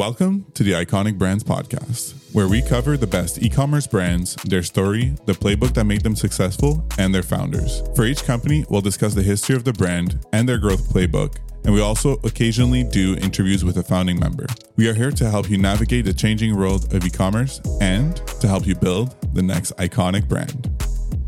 Welcome 0.00 0.46
to 0.54 0.62
the 0.62 0.72
Iconic 0.72 1.18
Brands 1.18 1.44
Podcast, 1.44 2.14
where 2.32 2.48
we 2.48 2.62
cover 2.62 2.96
the 2.96 3.06
best 3.06 3.42
e 3.42 3.50
commerce 3.50 3.86
brands, 3.86 4.34
their 4.46 4.62
story, 4.62 5.14
the 5.26 5.34
playbook 5.34 5.74
that 5.74 5.84
made 5.84 6.00
them 6.00 6.16
successful, 6.16 6.88
and 6.96 7.14
their 7.14 7.22
founders. 7.22 7.82
For 7.94 8.06
each 8.06 8.24
company, 8.24 8.64
we'll 8.70 8.80
discuss 8.80 9.12
the 9.12 9.22
history 9.22 9.56
of 9.56 9.64
the 9.64 9.74
brand 9.74 10.24
and 10.32 10.48
their 10.48 10.56
growth 10.56 10.88
playbook, 10.88 11.36
and 11.66 11.74
we 11.74 11.82
also 11.82 12.14
occasionally 12.24 12.82
do 12.82 13.14
interviews 13.16 13.62
with 13.62 13.76
a 13.76 13.82
founding 13.82 14.18
member. 14.18 14.46
We 14.76 14.88
are 14.88 14.94
here 14.94 15.10
to 15.10 15.28
help 15.28 15.50
you 15.50 15.58
navigate 15.58 16.06
the 16.06 16.14
changing 16.14 16.56
world 16.56 16.94
of 16.94 17.04
e 17.04 17.10
commerce 17.10 17.60
and 17.82 18.16
to 18.40 18.48
help 18.48 18.66
you 18.66 18.76
build 18.76 19.14
the 19.34 19.42
next 19.42 19.76
iconic 19.76 20.26
brand. 20.26 20.66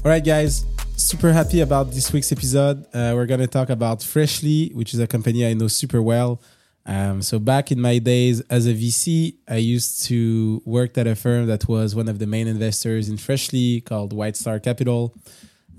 All 0.02 0.10
right, 0.10 0.24
guys, 0.24 0.64
super 0.96 1.30
happy 1.30 1.60
about 1.60 1.90
this 1.90 2.10
week's 2.10 2.32
episode. 2.32 2.86
Uh, 2.94 3.12
we're 3.14 3.26
going 3.26 3.40
to 3.40 3.46
talk 3.46 3.68
about 3.68 4.02
Freshly, 4.02 4.70
which 4.72 4.94
is 4.94 5.00
a 5.00 5.06
company 5.06 5.46
I 5.46 5.52
know 5.52 5.68
super 5.68 6.00
well. 6.00 6.40
Um, 6.84 7.22
so 7.22 7.38
back 7.38 7.70
in 7.70 7.80
my 7.80 7.98
days 7.98 8.40
as 8.42 8.66
a 8.66 8.74
VC, 8.74 9.36
I 9.48 9.56
used 9.56 10.04
to 10.06 10.60
work 10.64 10.98
at 10.98 11.06
a 11.06 11.14
firm 11.14 11.46
that 11.46 11.68
was 11.68 11.94
one 11.94 12.08
of 12.08 12.18
the 12.18 12.26
main 12.26 12.48
investors 12.48 13.08
in 13.08 13.18
Freshly 13.18 13.80
called 13.80 14.12
White 14.12 14.36
Star 14.36 14.58
Capital. 14.58 15.14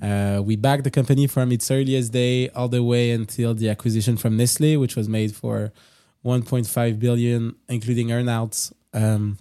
Uh, 0.01 0.41
we 0.43 0.55
backed 0.55 0.83
the 0.83 0.91
company 0.91 1.27
from 1.27 1.51
its 1.51 1.69
earliest 1.69 2.11
day 2.11 2.49
all 2.49 2.67
the 2.67 2.83
way 2.83 3.11
until 3.11 3.53
the 3.53 3.69
acquisition 3.69 4.17
from 4.17 4.37
Nestle, 4.37 4.77
which 4.77 4.95
was 4.95 5.07
made 5.09 5.35
for 5.35 5.71
1.5 6.25 6.99
billion, 6.99 7.55
including 7.67 8.07
earnouts. 8.07 8.73
Um, 8.93 9.37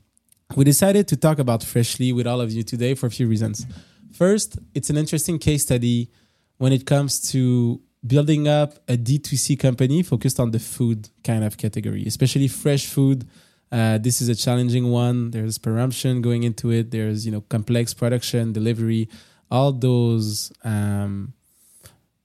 we 0.57 0.65
decided 0.65 1.09
to 1.09 1.17
talk 1.17 1.39
about 1.39 1.63
Freshly 1.63 2.13
with 2.13 2.27
all 2.27 2.41
of 2.41 2.51
you 2.51 2.63
today 2.63 2.95
for 2.95 3.07
a 3.07 3.11
few 3.11 3.27
reasons. 3.27 3.67
First, 4.13 4.59
it's 4.75 4.91
an 4.91 4.97
interesting 4.97 5.39
case 5.39 5.63
study 5.63 6.11
when 6.59 6.73
it 6.73 6.87
comes 6.87 7.31
to 7.33 7.81
building 8.05 8.49
up 8.49 8.75
a 8.89 8.97
D2C 8.97 9.59
company 9.59 10.03
focused 10.03 10.41
on 10.41 10.51
the 10.51 10.59
food 10.59 11.09
kind 11.23 11.45
of 11.45 11.57
category, 11.57 12.05
especially 12.07 12.49
fresh 12.49 12.87
food. 12.87 13.27
Uh, 13.71 13.99
this 13.99 14.21
is 14.21 14.29
a 14.29 14.35
challenging 14.35 14.91
one. 14.91 15.31
There's 15.31 15.59
presumption 15.59 16.21
going 16.21 16.43
into 16.43 16.71
it. 16.71 16.91
There's 16.91 17.25
you 17.25 17.33
know 17.33 17.43
complex 17.43 17.95
production, 17.95 18.53
delivery, 18.53 19.09
all 19.51 19.73
those 19.73 20.53
um, 20.65 21.33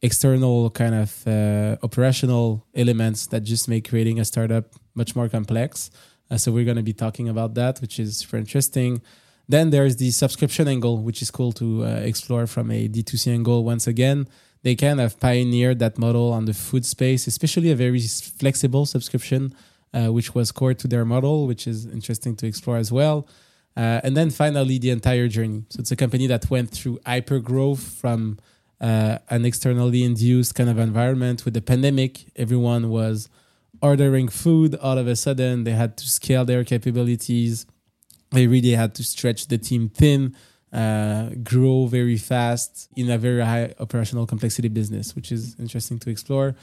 external 0.01 0.69
kind 0.71 0.95
of 0.95 1.27
uh, 1.27 1.77
operational 1.83 2.65
elements 2.75 3.27
that 3.27 3.41
just 3.41 3.69
make 3.69 3.87
creating 3.87 4.19
a 4.19 4.25
startup 4.25 4.73
much 4.95 5.15
more 5.15 5.29
complex. 5.29 5.89
Uh, 6.29 6.37
so 6.37 6.51
we're 6.51 6.65
going 6.65 6.77
to 6.77 6.83
be 6.83 6.93
talking 6.93 7.29
about 7.29 7.53
that, 7.53 7.79
which 7.79 7.99
is 7.99 8.17
super 8.17 8.37
interesting. 8.37 9.01
Then 9.47 9.69
there's 9.69 9.95
the 9.95 10.11
subscription 10.11 10.67
angle, 10.67 10.97
which 10.97 11.21
is 11.21 11.31
cool 11.31 11.53
to 11.53 11.85
uh, 11.85 11.87
explore 12.03 12.47
from 12.47 12.69
a 12.71 12.89
D2C 12.89 13.31
angle 13.31 13.63
once 13.63 13.87
again 13.87 14.27
they 14.63 14.75
kind 14.75 14.99
of 14.99 15.19
pioneered 15.19 15.79
that 15.79 15.97
model 15.97 16.31
on 16.31 16.45
the 16.45 16.53
food 16.53 16.85
space, 16.85 17.27
especially 17.27 17.71
a 17.71 17.75
very 17.75 17.99
flexible 17.99 18.85
subscription, 18.85 19.53
uh, 19.93 20.07
which 20.07 20.33
was 20.35 20.51
core 20.51 20.73
to 20.73 20.87
their 20.87 21.05
model, 21.05 21.47
which 21.47 21.67
is 21.67 21.85
interesting 21.85 22.35
to 22.35 22.47
explore 22.47 22.77
as 22.77 22.91
well. 22.91 23.27
Uh, 23.75 24.01
and 24.03 24.17
then 24.17 24.31
finally, 24.31 24.79
the 24.79 24.89
entire 24.89 25.27
journey. 25.27 25.63
So 25.69 25.79
it's 25.81 25.91
a 25.91 25.95
company 25.95 26.25
that 26.27 26.49
went 26.49 26.71
through 26.71 26.99
hyper 27.05 27.39
growth 27.39 27.81
from 27.81 28.39
uh, 28.81 29.19
an 29.29 29.45
externally 29.45 30.03
induced 30.03 30.55
kind 30.55 30.69
of 30.69 30.79
environment 30.79 31.45
with 31.45 31.53
the 31.53 31.61
pandemic. 31.61 32.25
Everyone 32.35 32.89
was 32.89 33.29
ordering 33.81 34.27
food. 34.29 34.75
All 34.75 34.97
of 34.97 35.07
a 35.07 35.15
sudden, 35.15 35.63
they 35.63 35.71
had 35.71 35.95
to 35.97 36.07
scale 36.07 36.43
their 36.43 36.63
capabilities. 36.63 37.67
They 38.31 38.47
really 38.47 38.71
had 38.71 38.95
to 38.95 39.03
stretch 39.03 39.47
the 39.47 39.57
team 39.57 39.89
thin 39.89 40.35
uh, 40.77 41.29
grow 41.43 41.87
very 41.87 42.17
fast 42.17 42.87
in 42.95 43.09
a 43.09 43.17
very 43.17 43.41
high 43.41 43.73
operational 43.79 44.27
complexity 44.27 44.69
business, 44.69 45.15
which 45.15 45.31
is 45.31 45.55
interesting 45.59 45.97
to 45.97 46.09
explore. 46.09 46.55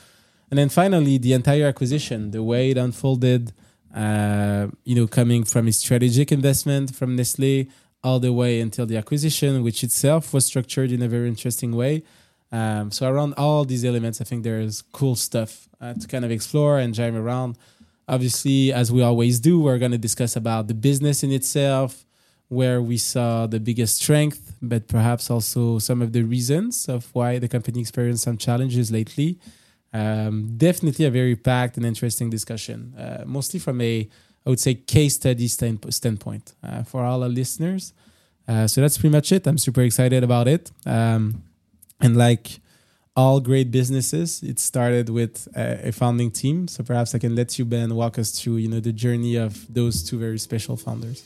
And 0.50 0.58
then 0.58 0.68
finally, 0.68 1.18
the 1.18 1.32
entire 1.32 1.66
acquisition, 1.66 2.30
the 2.30 2.42
way 2.42 2.70
it 2.70 2.78
unfolded, 2.78 3.52
uh, 3.92 4.68
you 4.84 4.94
know, 4.94 5.08
coming 5.08 5.42
from 5.44 5.66
a 5.66 5.72
strategic 5.72 6.30
investment 6.30 6.94
from 6.94 7.16
Nestle 7.16 7.68
all 8.04 8.20
the 8.20 8.32
way 8.32 8.60
until 8.60 8.86
the 8.86 8.96
acquisition, 8.96 9.64
which 9.64 9.82
itself 9.82 10.32
was 10.32 10.44
structured 10.46 10.92
in 10.92 11.02
a 11.02 11.08
very 11.08 11.26
interesting 11.26 11.74
way. 11.74 12.04
Um, 12.52 12.92
so 12.92 13.10
around 13.10 13.34
all 13.36 13.64
these 13.64 13.84
elements, 13.84 14.20
I 14.20 14.24
think 14.24 14.44
there's 14.44 14.82
cool 14.92 15.16
stuff 15.16 15.68
uh, 15.80 15.94
to 15.94 16.06
kind 16.06 16.24
of 16.24 16.30
explore 16.30 16.78
and 16.78 16.94
jam 16.94 17.16
around. 17.16 17.58
Obviously, 18.06 18.72
as 18.72 18.92
we 18.92 19.02
always 19.02 19.40
do, 19.40 19.58
we're 19.58 19.78
going 19.78 19.90
to 19.90 19.98
discuss 19.98 20.36
about 20.36 20.68
the 20.68 20.74
business 20.74 21.24
in 21.24 21.32
itself, 21.32 22.03
where 22.48 22.80
we 22.82 22.96
saw 22.96 23.46
the 23.46 23.60
biggest 23.60 23.96
strength, 24.02 24.56
but 24.60 24.88
perhaps 24.88 25.30
also 25.30 25.78
some 25.78 26.02
of 26.02 26.12
the 26.12 26.22
reasons 26.22 26.88
of 26.88 27.08
why 27.14 27.38
the 27.38 27.48
company 27.48 27.80
experienced 27.80 28.24
some 28.24 28.36
challenges 28.36 28.90
lately. 28.92 29.38
Um, 29.92 30.56
definitely 30.56 31.04
a 31.04 31.10
very 31.10 31.36
packed 31.36 31.76
and 31.76 31.86
interesting 31.86 32.28
discussion, 32.28 32.94
uh, 32.98 33.24
mostly 33.26 33.60
from 33.60 33.80
a, 33.80 34.08
I 34.44 34.50
would 34.50 34.60
say, 34.60 34.74
case 34.74 35.14
study 35.14 35.48
stand- 35.48 35.86
standpoint 35.94 36.54
uh, 36.62 36.82
for 36.82 37.04
all 37.04 37.22
our 37.22 37.28
listeners. 37.28 37.92
Uh, 38.46 38.66
so 38.66 38.80
that's 38.80 38.98
pretty 38.98 39.12
much 39.12 39.32
it. 39.32 39.46
I'm 39.46 39.58
super 39.58 39.82
excited 39.82 40.22
about 40.22 40.48
it. 40.48 40.70
Um, 40.84 41.42
and 42.00 42.16
like 42.16 42.60
all 43.16 43.40
great 43.40 43.70
businesses, 43.70 44.42
it 44.42 44.58
started 44.58 45.08
with 45.08 45.48
a, 45.56 45.88
a, 45.88 45.92
founding 45.92 46.30
team. 46.30 46.66
So 46.66 46.82
perhaps 46.82 47.14
I 47.14 47.18
can 47.18 47.36
let 47.36 47.58
you, 47.58 47.64
Ben, 47.64 47.94
walk 47.94 48.18
us 48.18 48.38
through, 48.38 48.56
you 48.56 48.68
know, 48.68 48.80
the 48.80 48.92
journey 48.92 49.36
of 49.36 49.72
those 49.72 50.02
two 50.02 50.18
very 50.18 50.38
special 50.38 50.76
founders. 50.76 51.22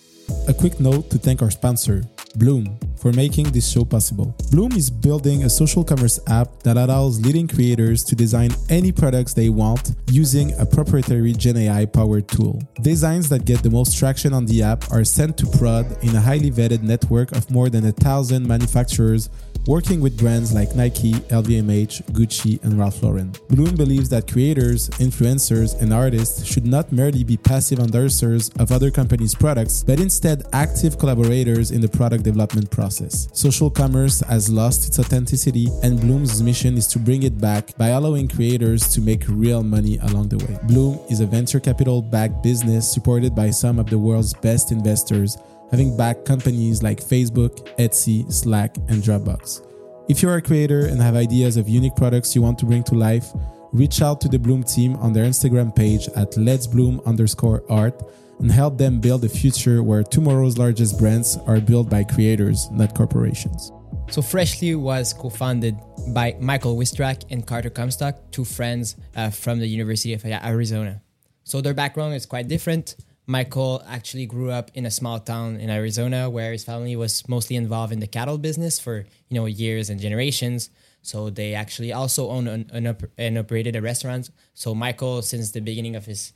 A 0.49 0.55
quick 0.55 0.81
note 0.81 1.11
to 1.11 1.19
thank 1.19 1.43
our 1.43 1.51
sponsor, 1.51 2.03
Bloom, 2.37 2.79
for 2.97 3.13
making 3.13 3.53
this 3.53 3.71
show 3.71 3.85
possible. 3.85 4.35
Bloom 4.51 4.73
is 4.73 4.91
building 4.91 5.45
a 5.45 5.51
social 5.51 5.85
commerce 5.85 6.19
app 6.27 6.63
that 6.63 6.77
allows 6.77 7.21
leading 7.21 7.47
creators 7.47 8.03
to 8.05 8.15
design 8.17 8.51
any 8.69 8.93
products 8.93 9.35
they 9.35 9.49
want 9.49 9.93
using 10.11 10.59
a 10.59 10.67
proprietary 10.67 11.33
GenAI 11.33 11.93
powered 11.93 12.29
tool. 12.29 12.63
Designs 12.83 13.29
that 13.29 13.45
get 13.45 13.63
the 13.63 13.71
most 13.71 13.97
traction 13.99 14.33
on 14.33 14.47
the 14.47 14.63
app 14.63 14.91
are 14.91 15.05
sent 15.05 15.37
to 15.39 15.47
prod 15.59 15.87
in 16.03 16.17
a 16.17 16.21
highly 16.21 16.51
vetted 16.51 16.83
network 16.83 17.33
of 17.33 17.51
more 17.51 17.69
than 17.69 17.87
a 17.87 17.93
thousand 17.93 18.47
manufacturers 18.47 19.31
working 19.69 20.01
with 20.01 20.19
brands 20.19 20.55
like 20.55 20.75
Nike, 20.75 21.13
LVMH, 21.29 22.03
Gucci, 22.13 22.63
and 22.65 22.79
Ralph 22.79 23.03
Lauren. 23.03 23.33
Bloom 23.51 23.77
believes 23.77 24.09
that 24.09 24.27
creators, 24.27 24.89
influencers, 24.99 25.79
and 25.83 25.93
artists 25.93 26.45
should 26.47 26.67
not 26.67 26.91
merely 26.91 27.23
be 27.23 27.37
passive 27.37 27.79
endorsers 27.79 28.51
of 28.59 28.73
other 28.73 28.91
companies' 28.91 29.35
products, 29.35 29.85
but 29.85 30.01
instead 30.01 30.18
active 30.53 30.99
collaborators 30.99 31.71
in 31.71 31.81
the 31.81 31.89
product 31.89 32.25
development 32.25 32.71
process. 32.71 33.29
Social 33.33 33.71
commerce 33.71 34.21
has 34.21 34.51
lost 34.51 34.89
its 34.89 34.99
authenticity, 34.99 35.69
and 35.83 36.01
Bloom's 36.01 36.43
mission 36.43 36.77
is 36.77 36.87
to 36.89 36.99
bring 36.99 37.23
it 37.23 37.41
back 37.41 37.77
by 37.77 37.89
allowing 37.89 38.29
creators 38.29 38.89
to 38.89 39.01
make 39.01 39.25
real 39.29 39.63
money 39.63 39.99
along 39.99 40.29
the 40.29 40.39
way. 40.39 40.59
Bloom 40.65 40.99
is 41.11 41.21
a 41.21 41.27
venture 41.27 41.61
capital 41.61 42.03
backed 42.03 42.43
business 42.43 42.91
supported 42.93 43.35
by 43.35 43.51
some 43.51 43.79
of 43.79 43.91
the 43.91 43.99
world's 43.99 44.35
best 44.35 44.73
investors 44.73 45.37
having 45.71 45.97
backed 45.97 46.25
companies 46.25 46.83
like 46.83 46.99
Facebook, 46.99 47.67
Etsy, 47.77 48.31
Slack, 48.33 48.77
and 48.89 49.03
Dropbox. 49.03 49.67
If 50.09 50.23
you're 50.23 50.37
a 50.37 50.43
creator 50.43 50.87
and 50.87 51.01
have 51.01 51.17
ideas 51.17 51.57
of 51.57 51.69
unique 51.69 51.95
products 51.95 52.35
you 52.35 52.41
want 52.43 52.59
to 52.61 52.67
bring 52.67 52.83
to 52.85 52.95
life, 52.95 53.27
reach 53.73 54.01
out 54.01 54.21
to 54.23 54.29
the 54.29 54.39
Bloom 54.39 54.65
team 54.65 54.97
on 54.97 55.13
their 55.13 55.27
Instagram 55.27 55.75
page 55.75 56.09
at 56.17 56.37
Let's 56.37 56.67
Bloom 56.67 57.01
underscore 57.05 57.63
art 57.69 58.03
and 58.41 58.51
help 58.51 58.79
them 58.79 59.01
build 59.01 59.25
a 59.25 59.29
future 59.29 59.83
where 59.83 60.03
tomorrow's 60.03 60.59
largest 60.59 60.99
brands 60.99 61.37
are 61.47 61.61
built 61.61 61.91
by 61.91 62.05
creators, 62.05 62.71
not 62.71 62.95
corporations. 62.95 63.73
So 64.11 64.23
Freshly 64.23 64.75
was 64.75 65.13
co-founded 65.13 65.77
by 66.15 66.37
Michael 66.41 66.77
Wystrach 66.77 67.25
and 67.31 67.47
Carter 67.47 67.71
Comstock, 67.71 68.17
two 68.31 68.45
friends 68.45 68.97
uh, 69.15 69.31
from 69.31 69.59
the 69.59 69.67
University 69.67 70.15
of 70.15 70.25
Arizona. 70.25 71.03
So 71.45 71.61
their 71.61 71.75
background 71.75 72.15
is 72.15 72.25
quite 72.27 72.49
different. 72.49 72.97
Michael 73.27 73.83
actually 73.87 74.25
grew 74.25 74.51
up 74.51 74.71
in 74.73 74.87
a 74.87 74.91
small 74.91 75.21
town 75.21 75.57
in 75.57 75.69
Arizona 75.69 76.31
where 76.31 76.53
his 76.53 76.65
family 76.65 76.97
was 76.97 77.29
mostly 77.29 77.57
involved 77.57 77.93
in 77.93 78.01
the 78.01 78.07
cattle 78.07 78.39
business 78.39 78.79
for 78.79 79.05
you 79.29 79.35
know 79.39 79.45
years 79.45 79.91
and 79.91 80.01
generations. 80.01 80.71
So 81.03 81.29
they 81.29 81.53
actually 81.55 81.93
also 81.93 82.31
own 82.31 82.49
an, 82.49 82.71
an 82.73 82.97
and 83.19 83.39
operated 83.39 83.77
a 83.77 83.83
restaurant. 83.83 84.31
So 84.55 84.75
Michael, 84.75 85.21
since 85.21 85.51
the 85.51 85.61
beginning 85.61 85.95
of 85.95 86.07
his 86.07 86.33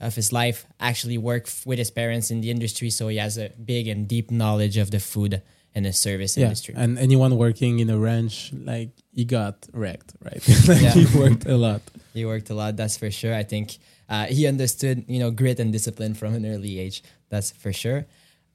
of 0.00 0.14
his 0.14 0.32
life, 0.32 0.66
actually 0.78 1.18
worked 1.18 1.62
with 1.64 1.78
his 1.78 1.90
parents 1.90 2.30
in 2.30 2.40
the 2.40 2.50
industry. 2.50 2.90
So 2.90 3.08
he 3.08 3.16
has 3.16 3.38
a 3.38 3.50
big 3.64 3.88
and 3.88 4.06
deep 4.06 4.30
knowledge 4.30 4.76
of 4.76 4.90
the 4.90 5.00
food 5.00 5.42
and 5.74 5.84
the 5.84 5.92
service 5.92 6.36
yeah. 6.36 6.44
industry. 6.44 6.74
And 6.76 6.98
anyone 6.98 7.36
working 7.36 7.78
in 7.80 7.90
a 7.90 7.98
ranch, 7.98 8.52
like 8.52 8.90
he 9.12 9.24
got 9.24 9.66
wrecked, 9.72 10.14
right? 10.22 10.42
like 10.68 10.92
he 10.92 11.18
worked 11.18 11.46
a 11.46 11.56
lot. 11.56 11.82
He 12.14 12.24
worked 12.24 12.48
a 12.48 12.54
lot, 12.54 12.76
that's 12.76 12.96
for 12.96 13.10
sure. 13.10 13.34
I 13.34 13.42
think 13.42 13.76
uh, 14.08 14.26
he 14.26 14.46
understood 14.46 15.04
you 15.06 15.18
know 15.18 15.30
grit 15.30 15.60
and 15.60 15.72
discipline 15.72 16.14
from 16.14 16.34
an 16.34 16.46
early 16.46 16.78
age. 16.78 17.02
That's 17.28 17.50
for 17.50 17.72
sure. 17.72 18.06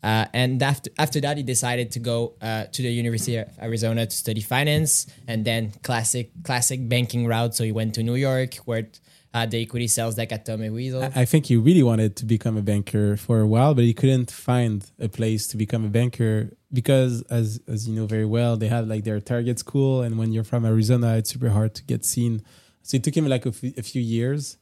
Uh, 0.03 0.25
and 0.33 0.61
after 0.63 0.89
after 0.97 1.21
that, 1.21 1.37
he 1.37 1.43
decided 1.43 1.91
to 1.91 1.99
go 1.99 2.33
uh, 2.41 2.65
to 2.65 2.81
the 2.81 2.89
University 2.89 3.37
of 3.37 3.47
Arizona 3.61 4.07
to 4.07 4.15
study 4.15 4.41
finance, 4.41 5.05
and 5.27 5.45
then 5.45 5.73
classic 5.83 6.31
classic 6.43 6.89
banking 6.89 7.27
route. 7.27 7.53
So 7.53 7.63
he 7.63 7.71
went 7.71 7.93
to 7.95 8.03
New 8.03 8.15
York, 8.15 8.55
worked 8.65 8.99
uh, 9.33 9.45
the 9.45 9.61
equity 9.61 9.87
sales 9.87 10.15
deck 10.15 10.31
at 10.31 10.45
Thomas 10.45 10.69
Weisel. 10.71 11.11
I 11.15 11.25
think 11.25 11.45
he 11.45 11.55
really 11.57 11.83
wanted 11.83 12.15
to 12.17 12.25
become 12.25 12.57
a 12.57 12.61
banker 12.61 13.15
for 13.17 13.39
a 13.39 13.47
while, 13.47 13.73
but 13.73 13.83
he 13.85 13.93
couldn't 13.93 14.29
find 14.31 14.85
a 14.99 15.07
place 15.07 15.47
to 15.47 15.57
become 15.57 15.85
a 15.85 15.89
banker 15.89 16.51
because, 16.73 17.21
as 17.23 17.59
as 17.67 17.87
you 17.87 17.95
know 17.95 18.05
very 18.07 18.25
well, 18.25 18.57
they 18.57 18.67
have 18.67 18.87
like 18.87 19.03
their 19.03 19.19
target 19.21 19.57
school, 19.59 20.01
and 20.01 20.17
when 20.17 20.31
you're 20.33 20.43
from 20.43 20.65
Arizona, 20.65 21.15
it's 21.17 21.29
super 21.31 21.49
hard 21.49 21.73
to 21.75 21.83
get 21.83 22.03
seen. 22.05 22.41
So 22.83 22.97
it 22.97 23.03
took 23.03 23.15
him 23.15 23.27
like 23.27 23.45
a, 23.45 23.49
f- 23.49 23.77
a 23.77 23.83
few 23.83 24.01
years 24.01 24.57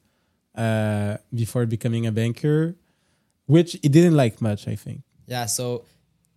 uh, 0.55 1.17
before 1.33 1.65
becoming 1.65 2.05
a 2.05 2.11
banker. 2.11 2.75
which 3.45 3.71
he 3.81 3.89
didn't 3.89 4.15
like 4.15 4.41
much, 4.41 4.67
I 4.67 4.75
think. 4.75 5.01
Yeah, 5.25 5.47
so 5.47 5.83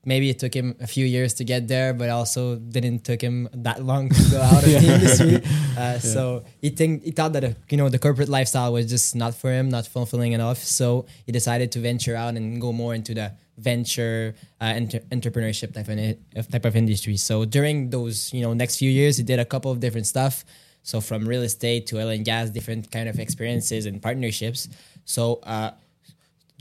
maybe 0.05 0.29
it 0.31 0.39
took 0.39 0.55
him 0.55 0.75
a 0.81 0.87
few 0.87 1.07
years 1.07 1.35
to 1.35 1.45
get 1.45 1.69
there, 1.69 1.95
but 1.95 2.11
also 2.11 2.57
didn't 2.57 3.05
took 3.05 3.21
him 3.21 3.49
that 3.55 3.85
long 3.85 4.09
to 4.09 4.23
go 4.31 4.41
out 4.51 4.63
of 4.63 4.71
the 4.71 4.93
industry. 4.95 5.43
Uh, 5.73 5.99
So 5.99 6.45
he 6.61 6.69
think 6.69 7.03
he 7.03 7.13
thought 7.13 7.33
that 7.33 7.45
uh, 7.45 7.51
you 7.71 7.79
know 7.79 7.89
the 7.89 7.99
corporate 7.99 8.29
lifestyle 8.29 8.73
was 8.75 8.87
just 8.91 9.17
not 9.17 9.35
for 9.35 9.51
him, 9.51 9.71
not 9.71 9.87
fulfilling 9.87 10.33
enough. 10.33 10.59
So 10.59 11.07
he 11.25 11.33
decided 11.33 11.73
to 11.73 11.79
venture 11.81 12.15
out 12.15 12.35
and 12.37 12.61
go 12.61 12.73
more 12.73 12.95
into 12.95 13.15
the 13.15 13.33
venture 13.57 14.35
uh, 14.61 14.65
enter- 14.81 15.01
entrepreneurship 15.11 15.73
type 15.73 15.89
of, 15.89 15.99
of 16.37 16.51
type 16.51 16.65
of 16.67 16.77
industry. 16.77 17.17
So 17.17 17.45
during 17.47 17.89
those 17.91 18.33
you 18.35 18.43
know 18.43 18.53
next 18.53 18.77
few 18.77 18.91
years, 18.91 19.17
he 19.17 19.23
did 19.25 19.39
a 19.39 19.45
couple 19.47 19.71
of 19.71 19.81
different 19.81 20.07
stuff. 20.07 20.45
So 20.83 21.01
from 21.01 21.27
real 21.27 21.43
estate 21.43 21.87
to 21.89 21.99
oil 22.01 22.09
and 22.09 22.25
gas, 22.25 22.51
different 22.51 22.91
kind 22.91 23.09
of 23.09 23.19
experiences 23.19 23.87
and 23.87 24.03
partnerships. 24.03 24.69
So 25.05 25.41
uh, 25.45 25.71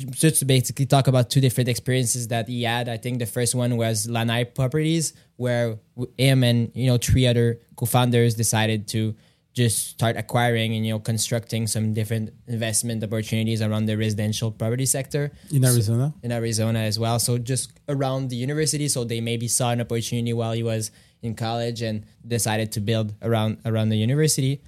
just 0.09 0.39
to 0.39 0.45
basically 0.45 0.86
talk 0.86 1.07
about 1.07 1.30
two 1.30 1.42
different 1.42 1.69
experiences 1.69 2.27
that 2.30 2.48
he 2.48 2.63
had. 2.63 2.89
I 2.89 2.98
think 2.98 3.19
the 3.19 3.25
first 3.25 3.56
one 3.56 3.77
was 3.77 4.09
Lanai 4.09 4.45
Properties, 4.45 5.13
where 5.38 5.80
him 6.18 6.44
and 6.44 6.71
you 6.74 6.88
know 6.88 6.98
three 6.98 7.27
other 7.27 7.59
co-founders 7.75 8.36
decided 8.36 8.88
to 8.89 9.15
just 9.53 9.89
start 9.89 10.15
acquiring 10.15 10.74
and 10.75 10.86
you 10.86 10.94
know 10.94 11.00
constructing 11.00 11.68
some 11.68 11.94
different 11.94 12.31
investment 12.48 13.03
opportunities 13.03 13.62
around 13.62 13.86
the 13.86 13.98
residential 13.98 14.50
property 14.50 14.86
sector 14.86 15.31
In 15.51 15.65
Arizona? 15.65 16.13
in 16.24 16.31
Arizona 16.31 16.80
as 16.80 16.98
well. 16.98 17.19
So 17.19 17.38
just 17.38 17.71
around 17.89 18.30
the 18.30 18.38
university, 18.38 18.88
so 18.88 19.03
they 19.03 19.19
maybe 19.21 19.48
saw 19.48 19.71
an 19.71 19.81
opportunity 19.81 20.33
while 20.33 20.53
he 20.53 20.63
was 20.63 20.92
in 21.21 21.36
college 21.36 21.81
and 21.81 22.06
decided 22.25 22.71
to 22.74 22.80
build 22.80 23.13
around 23.21 23.59
around 23.65 23.89
the 23.89 23.98
university. 23.98 24.62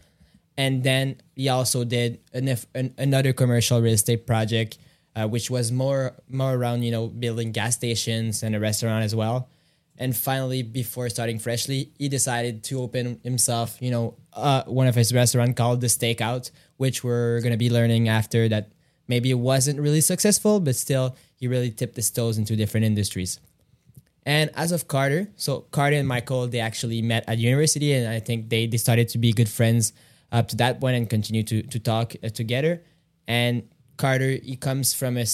And 0.58 0.84
then 0.84 1.18
he 1.36 1.50
also 1.50 1.84
did 1.84 2.20
an, 2.32 2.56
an, 2.76 2.94
another 2.98 3.34
commercial 3.34 3.82
real 3.82 3.94
estate 3.94 4.28
project, 4.28 4.78
uh, 5.15 5.27
which 5.27 5.50
was 5.50 5.71
more 5.71 6.15
more 6.30 6.54
around 6.54 6.83
you 6.83 6.92
know 6.92 7.07
building 7.07 7.51
gas 7.51 7.75
stations 7.75 8.44
and 8.44 8.56
a 8.56 8.60
restaurant 8.60 9.04
as 9.04 9.15
well. 9.15 9.50
And 9.98 10.15
finally, 10.18 10.63
before 10.63 11.07
starting 11.10 11.38
Freshly, 11.38 11.92
he 12.00 12.10
decided 12.10 12.63
to 12.65 12.81
open 12.81 13.19
himself, 13.24 13.77
you 13.80 13.92
know, 13.92 14.15
uh, 14.33 14.63
one 14.63 14.88
of 14.88 14.95
his 14.95 15.13
restaurant 15.13 15.56
called 15.56 15.81
the 15.81 15.88
Stakeout, 15.88 16.50
which 16.77 17.04
we're 17.04 17.42
gonna 17.42 17.57
be 17.57 17.69
learning 17.69 18.10
after 18.10 18.50
that. 18.50 18.71
Maybe 19.07 19.30
it 19.30 19.38
wasn't 19.38 19.80
really 19.80 20.01
successful, 20.01 20.60
but 20.60 20.75
still, 20.75 21.15
he 21.36 21.48
really 21.48 21.69
tipped 21.69 21.95
his 21.95 22.10
toes 22.10 22.38
into 22.38 22.56
different 22.56 22.86
industries. 22.86 23.39
And 24.25 24.50
as 24.56 24.71
of 24.71 24.88
Carter, 24.88 25.27
so 25.36 25.62
Carter 25.71 25.98
and 25.98 26.07
Michael, 26.07 26.48
they 26.48 26.60
actually 26.60 27.01
met 27.01 27.25
at 27.27 27.38
university, 27.38 27.94
and 27.94 28.07
I 28.07 28.19
think 28.19 28.50
they, 28.50 28.65
they 28.65 28.77
started 28.77 29.10
to 29.10 29.18
be 29.18 29.33
good 29.33 29.50
friends 29.50 29.92
up 30.31 30.48
to 30.48 30.56
that 30.57 30.80
point 30.80 30.95
and 30.98 31.10
continue 31.10 31.44
to 31.44 31.62
to 31.63 31.80
talk 31.80 32.15
uh, 32.24 32.30
together. 32.30 32.81
And 33.27 33.63
Carter, 33.98 34.40
he 34.44 34.56
comes 34.56 34.94
from 34.94 35.18
a 35.18 35.25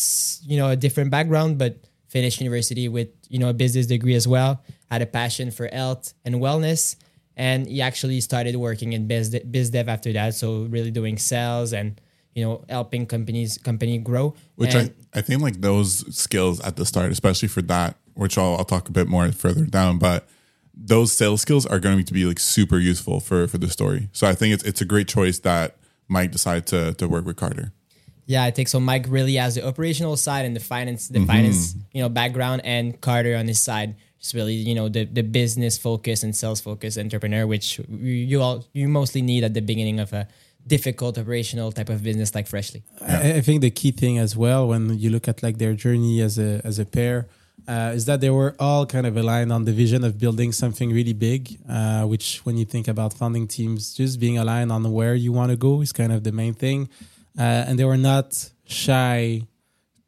you 0.44 0.58
know 0.58 0.70
a 0.70 0.76
different 0.76 1.12
background, 1.12 1.58
but 1.58 1.86
finished 2.08 2.42
university 2.42 2.88
with 2.88 3.10
you 3.30 3.40
know 3.40 3.50
a 3.50 3.54
business 3.54 3.88
degree 3.88 4.16
as 4.16 4.28
well. 4.28 4.64
Had 4.92 5.02
a 5.02 5.06
passion 5.06 5.52
for 5.52 5.68
health 5.68 6.14
and 6.26 6.36
wellness, 6.36 6.96
and 7.38 7.68
he 7.68 7.82
actually 7.82 8.22
started 8.22 8.56
working 8.56 8.94
in 8.94 9.08
biz 9.08 9.30
de- 9.30 9.46
biz 9.46 9.70
dev 9.70 9.88
after 9.88 10.12
that. 10.14 10.36
So 10.36 10.64
really 10.64 10.92
doing 10.92 11.18
sales 11.18 11.74
and 11.74 12.00
you 12.34 12.44
know 12.44 12.66
helping 12.70 13.06
companies 13.06 13.58
company 13.58 13.98
grow. 13.98 14.36
Which 14.56 14.76
And- 14.76 14.94
I, 15.14 15.20
I 15.20 15.22
think 15.22 15.42
like 15.42 15.62
those 15.62 16.04
skills 16.16 16.60
at 16.62 16.76
the 16.76 16.86
start, 16.86 17.12
especially 17.12 17.48
for 17.48 17.62
that, 17.64 17.96
which 18.16 18.38
I'll, 18.38 18.58
I'll 18.58 18.66
talk 18.66 18.90
a 18.90 18.92
bit 18.92 19.08
more 19.08 19.32
further 19.32 19.66
down, 19.66 20.00
but 20.00 20.28
those 20.74 21.12
sales 21.12 21.42
skills 21.42 21.66
are 21.66 21.80
going 21.80 22.04
to 22.04 22.14
be 22.14 22.26
like 22.26 22.40
super 22.40 22.78
useful 22.78 23.20
for 23.20 23.48
for 23.48 23.58
the 23.58 23.70
story. 23.70 24.10
So 24.12 24.28
I 24.28 24.34
think 24.34 24.54
it's 24.54 24.64
it's 24.64 24.82
a 24.82 24.86
great 24.86 25.08
choice 25.08 25.40
that 25.40 25.78
Mike 26.08 26.32
decided 26.32 26.66
to 26.68 26.94
to 26.96 27.08
work 27.08 27.26
with 27.26 27.36
Carter. 27.36 27.74
Yeah, 28.30 28.44
I 28.44 28.52
think 28.52 28.68
so. 28.68 28.80
Mike 28.80 29.08
really 29.10 29.34
has 29.38 29.56
the 29.56 29.66
operational 29.66 30.16
side 30.16 30.46
and 30.46 30.56
the 30.56 30.60
finance, 30.60 31.08
the 31.08 31.26
finance, 31.26 31.74
you 31.92 32.04
know, 32.04 32.10
background, 32.10 32.62
and 32.64 33.02
Carter 33.02 33.36
on 33.36 33.48
his 33.48 33.60
side 33.60 33.96
is 34.22 34.36
really, 34.36 34.54
you 34.54 34.76
know, 34.76 34.88
the 34.88 35.06
the 35.06 35.24
business 35.24 35.80
focus 35.80 36.22
and 36.22 36.36
sales 36.36 36.62
focus 36.62 36.96
entrepreneur, 37.00 37.48
which 37.48 37.80
you 37.90 38.14
you 38.32 38.40
all 38.40 38.64
you 38.72 38.88
mostly 38.88 39.24
need 39.24 39.44
at 39.44 39.56
the 39.56 39.62
beginning 39.62 40.00
of 40.00 40.14
a 40.14 40.28
difficult 40.68 41.18
operational 41.18 41.72
type 41.72 41.90
of 41.90 42.04
business 42.04 42.36
like 42.36 42.46
Freshly. 42.46 42.84
I, 43.02 43.40
I 43.40 43.42
think 43.42 43.62
the 43.62 43.72
key 43.72 43.92
thing 43.92 44.20
as 44.20 44.38
well 44.38 44.68
when 44.68 45.00
you 45.00 45.10
look 45.10 45.28
at 45.28 45.42
like 45.42 45.58
their 45.58 45.74
journey 45.74 46.22
as 46.22 46.38
a 46.38 46.62
as 46.64 46.78
a 46.78 46.86
pair 46.86 47.28
uh, 47.68 47.94
is 47.96 48.06
that 48.06 48.22
they 48.22 48.30
were 48.30 48.56
all 48.60 48.86
kind 48.86 49.08
of 49.08 49.18
aligned 49.18 49.52
on 49.52 49.66
the 49.66 49.72
vision 49.72 50.04
of 50.04 50.20
building 50.20 50.52
something 50.52 50.92
really 50.92 51.14
big. 51.14 51.58
Uh, 51.68 52.04
which, 52.04 52.46
when 52.46 52.58
you 52.58 52.66
think 52.66 52.88
about 52.88 53.14
founding 53.14 53.48
teams, 53.48 53.96
just 53.96 54.20
being 54.20 54.38
aligned 54.38 54.72
on 54.72 54.92
where 54.92 55.16
you 55.16 55.32
want 55.32 55.50
to 55.50 55.58
go 55.58 55.82
is 55.82 55.92
kind 55.92 56.12
of 56.12 56.24
the 56.24 56.32
main 56.32 56.54
thing. 56.54 56.90
Uh, 57.40 57.66
and 57.68 57.80
they 57.80 57.86
were 57.86 57.98
not 57.98 58.52
shy 58.66 59.48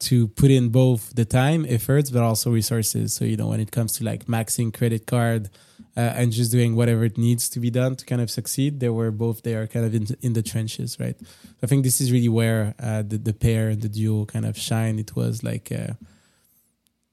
to 0.00 0.28
put 0.28 0.50
in 0.50 0.68
both 0.68 1.14
the 1.14 1.24
time, 1.24 1.64
efforts, 1.68 2.10
but 2.10 2.22
also 2.22 2.50
resources. 2.50 3.14
So 3.14 3.24
you 3.24 3.36
know, 3.36 3.48
when 3.48 3.60
it 3.60 3.70
comes 3.70 3.92
to 3.94 4.04
like 4.04 4.26
maxing 4.26 4.72
credit 4.72 5.06
card. 5.06 5.48
Uh, 5.94 6.00
and 6.16 6.32
just 6.32 6.50
doing 6.50 6.74
whatever 6.74 7.04
it 7.04 7.18
needs 7.18 7.50
to 7.50 7.60
be 7.60 7.68
done 7.68 7.94
to 7.94 8.06
kind 8.06 8.22
of 8.22 8.30
succeed. 8.30 8.80
They 8.80 8.88
were 8.88 9.10
both 9.10 9.42
there, 9.42 9.66
kind 9.66 9.84
of 9.84 9.94
in, 9.94 10.06
in 10.22 10.32
the 10.32 10.42
trenches, 10.42 10.98
right? 10.98 11.14
I 11.62 11.66
think 11.66 11.84
this 11.84 12.00
is 12.00 12.10
really 12.10 12.30
where 12.30 12.74
uh, 12.80 13.02
the 13.02 13.18
the 13.18 13.34
pair 13.34 13.68
and 13.68 13.82
the 13.82 13.90
duo 13.90 14.24
kind 14.24 14.46
of 14.46 14.56
shine. 14.56 14.98
It 14.98 15.14
was 15.14 15.42
like 15.42 15.70
uh, 15.70 15.92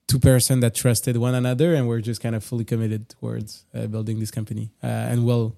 two 0.07 0.19
person 0.19 0.61
that 0.61 0.75
trusted 0.75 1.17
one 1.17 1.35
another, 1.35 1.73
and 1.73 1.89
were 1.89 1.99
just 1.99 2.21
kind 2.21 2.35
of 2.35 2.43
fully 2.43 2.63
committed 2.63 3.09
towards 3.09 3.65
uh, 3.75 3.87
building 3.87 4.19
this 4.19 4.31
company. 4.31 4.71
Uh, 4.81 5.11
and 5.11 5.25
we'll 5.25 5.57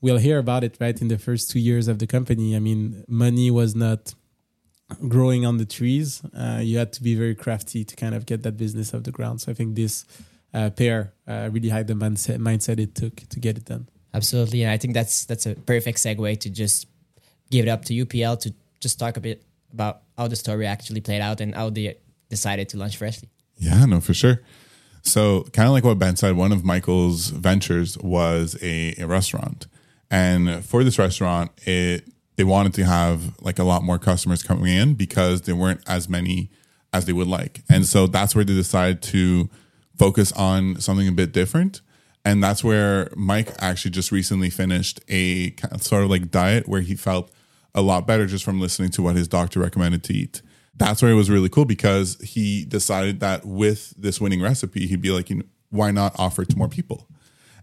we'll 0.00 0.18
hear 0.18 0.38
about 0.38 0.64
it 0.64 0.76
right 0.80 1.00
in 1.00 1.08
the 1.08 1.18
first 1.18 1.50
two 1.50 1.60
years 1.60 1.88
of 1.88 1.98
the 1.98 2.06
company. 2.06 2.56
I 2.56 2.58
mean, 2.58 3.04
money 3.08 3.50
was 3.50 3.74
not 3.74 4.14
growing 5.08 5.44
on 5.44 5.56
the 5.56 5.64
trees. 5.64 6.22
Uh, 6.36 6.60
you 6.62 6.78
had 6.78 6.92
to 6.94 7.02
be 7.02 7.14
very 7.14 7.34
crafty 7.34 7.84
to 7.84 7.96
kind 7.96 8.14
of 8.14 8.26
get 8.26 8.42
that 8.44 8.56
business 8.56 8.94
off 8.94 9.02
the 9.02 9.12
ground. 9.12 9.40
So 9.40 9.50
I 9.50 9.54
think 9.54 9.74
this 9.74 10.04
uh, 10.54 10.70
pair 10.70 11.12
uh, 11.26 11.50
really 11.52 11.68
had 11.68 11.86
the 11.86 11.94
mindset 11.94 12.38
mindset 12.38 12.78
it 12.78 12.94
took 12.94 13.16
to 13.16 13.40
get 13.40 13.56
it 13.58 13.64
done. 13.64 13.88
Absolutely, 14.14 14.62
and 14.62 14.70
I 14.70 14.78
think 14.78 14.94
that's 14.94 15.24
that's 15.26 15.44
a 15.46 15.54
perfect 15.54 15.98
segue 15.98 16.40
to 16.40 16.50
just 16.50 16.86
give 17.50 17.66
it 17.66 17.68
up 17.68 17.84
to 17.86 17.94
UPL 17.94 18.40
to 18.40 18.54
just 18.80 18.98
talk 18.98 19.16
a 19.16 19.20
bit 19.20 19.42
about 19.72 20.02
how 20.16 20.28
the 20.28 20.36
story 20.36 20.66
actually 20.66 21.00
played 21.00 21.20
out 21.20 21.40
and 21.40 21.54
how 21.54 21.68
they 21.70 21.98
decided 22.30 22.68
to 22.70 22.78
launch 22.78 22.96
Freshly. 22.96 23.28
Yeah, 23.58 23.84
no, 23.84 24.00
for 24.00 24.14
sure. 24.14 24.40
So, 25.02 25.44
kind 25.52 25.68
of 25.68 25.72
like 25.72 25.84
what 25.84 25.98
Ben 25.98 26.16
said, 26.16 26.36
one 26.36 26.52
of 26.52 26.64
Michael's 26.64 27.28
ventures 27.28 27.96
was 27.98 28.56
a, 28.60 28.94
a 28.98 29.06
restaurant, 29.06 29.66
and 30.10 30.64
for 30.64 30.84
this 30.84 30.98
restaurant, 30.98 31.50
it 31.66 32.08
they 32.36 32.44
wanted 32.44 32.74
to 32.74 32.84
have 32.84 33.40
like 33.40 33.58
a 33.58 33.64
lot 33.64 33.82
more 33.82 33.98
customers 33.98 34.42
coming 34.42 34.66
in 34.66 34.94
because 34.94 35.42
there 35.42 35.56
weren't 35.56 35.80
as 35.86 36.08
many 36.08 36.50
as 36.92 37.06
they 37.06 37.12
would 37.12 37.28
like, 37.28 37.62
and 37.68 37.86
so 37.86 38.06
that's 38.06 38.34
where 38.34 38.44
they 38.44 38.54
decided 38.54 39.02
to 39.02 39.48
focus 39.96 40.32
on 40.32 40.80
something 40.80 41.08
a 41.08 41.12
bit 41.12 41.32
different. 41.32 41.80
And 42.24 42.42
that's 42.42 42.64
where 42.64 43.08
Mike 43.14 43.50
actually 43.60 43.92
just 43.92 44.10
recently 44.10 44.50
finished 44.50 45.00
a 45.08 45.54
sort 45.78 46.02
of 46.02 46.10
like 46.10 46.30
diet 46.32 46.66
where 46.66 46.80
he 46.80 46.96
felt 46.96 47.30
a 47.72 47.80
lot 47.82 48.04
better 48.04 48.26
just 48.26 48.44
from 48.44 48.60
listening 48.60 48.90
to 48.90 49.02
what 49.02 49.14
his 49.14 49.28
doctor 49.28 49.60
recommended 49.60 50.02
to 50.04 50.12
eat. 50.12 50.42
That's 50.74 51.02
where 51.02 51.12
it 51.12 51.14
was 51.14 51.30
really 51.30 51.48
cool 51.48 51.66
because 51.66 52.20
he 52.20 52.64
decided 52.64 53.20
that 53.20 53.46
with 53.46 53.94
this 53.96 54.20
winning 54.20 54.42
recipe, 54.42 54.88
he'd 54.88 55.00
be 55.00 55.10
like, 55.10 55.30
you 55.30 55.36
know, 55.36 55.44
why 55.70 55.92
not 55.92 56.16
offer 56.18 56.42
it 56.42 56.48
to 56.48 56.58
more 56.58 56.68
people? 56.68 57.06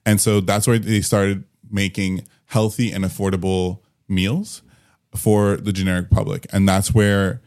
And 0.05 0.21
so 0.21 0.39
that's 0.39 0.65
where 0.65 0.79
they 0.79 1.01
started 1.01 1.43
making 1.73 2.25
healthy 2.45 2.91
and 2.91 3.03
affordable 3.03 3.79
meals 4.07 4.61
for 5.15 5.57
the 5.57 5.73
generic 5.73 6.09
public. 6.09 6.45
And 6.53 6.67
that's 6.69 6.93
where 6.93 7.41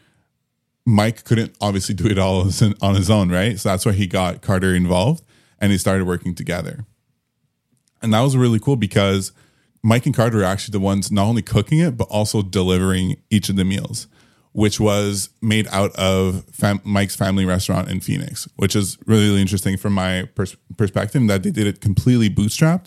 Mike 0.85 1.25
couldn't 1.25 1.57
obviously 1.61 1.95
do 1.95 2.07
it 2.07 2.19
all 2.19 2.51
on 2.83 2.95
his 2.95 3.11
own, 3.11 3.31
right? 3.31 3.59
So 3.59 3.69
that's 3.69 3.87
why 3.87 3.93
he 3.93 4.07
got 4.07 4.43
Carter 4.43 4.75
involved 4.75 5.25
and 5.61 5.73
they 5.73 5.79
started 5.79 6.07
working 6.07 6.35
together. 6.35 6.85
And 8.03 8.13
that 8.13 8.21
was 8.21 8.37
really 8.37 8.61
cool 8.61 8.77
because 8.77 9.33
Mike 9.83 10.07
and 10.07 10.15
Carter 10.15 10.41
are 10.41 10.45
actually 10.45 10.73
the 10.73 10.81
ones 10.81 11.11
not 11.11 11.27
only 11.27 11.43
cooking 11.43 11.79
it, 11.79 11.97
but 11.97 12.09
also 12.09 12.43
delivering 12.43 13.17
each 13.31 13.49
of 13.49 13.57
the 13.57 13.65
meals, 13.65 14.07
which 14.53 14.79
was 14.79 15.31
made 15.41 15.67
out 15.69 15.95
of 15.97 16.45
fam- 16.53 16.81
Mike's 16.85 17.17
family 17.17 17.45
restaurant 17.45 17.89
in 17.89 18.01
Phoenix, 18.01 18.49
which 18.57 18.77
is 18.77 18.99
really, 19.07 19.27
really 19.27 19.41
interesting 19.41 19.77
from 19.77 19.93
my 19.93 20.29
pers- 20.35 20.57
perspective 20.77 21.27
that 21.29 21.43
they 21.43 21.51
did 21.51 21.67
it 21.67 21.81
completely 21.81 22.29
bootstrapped 22.29 22.87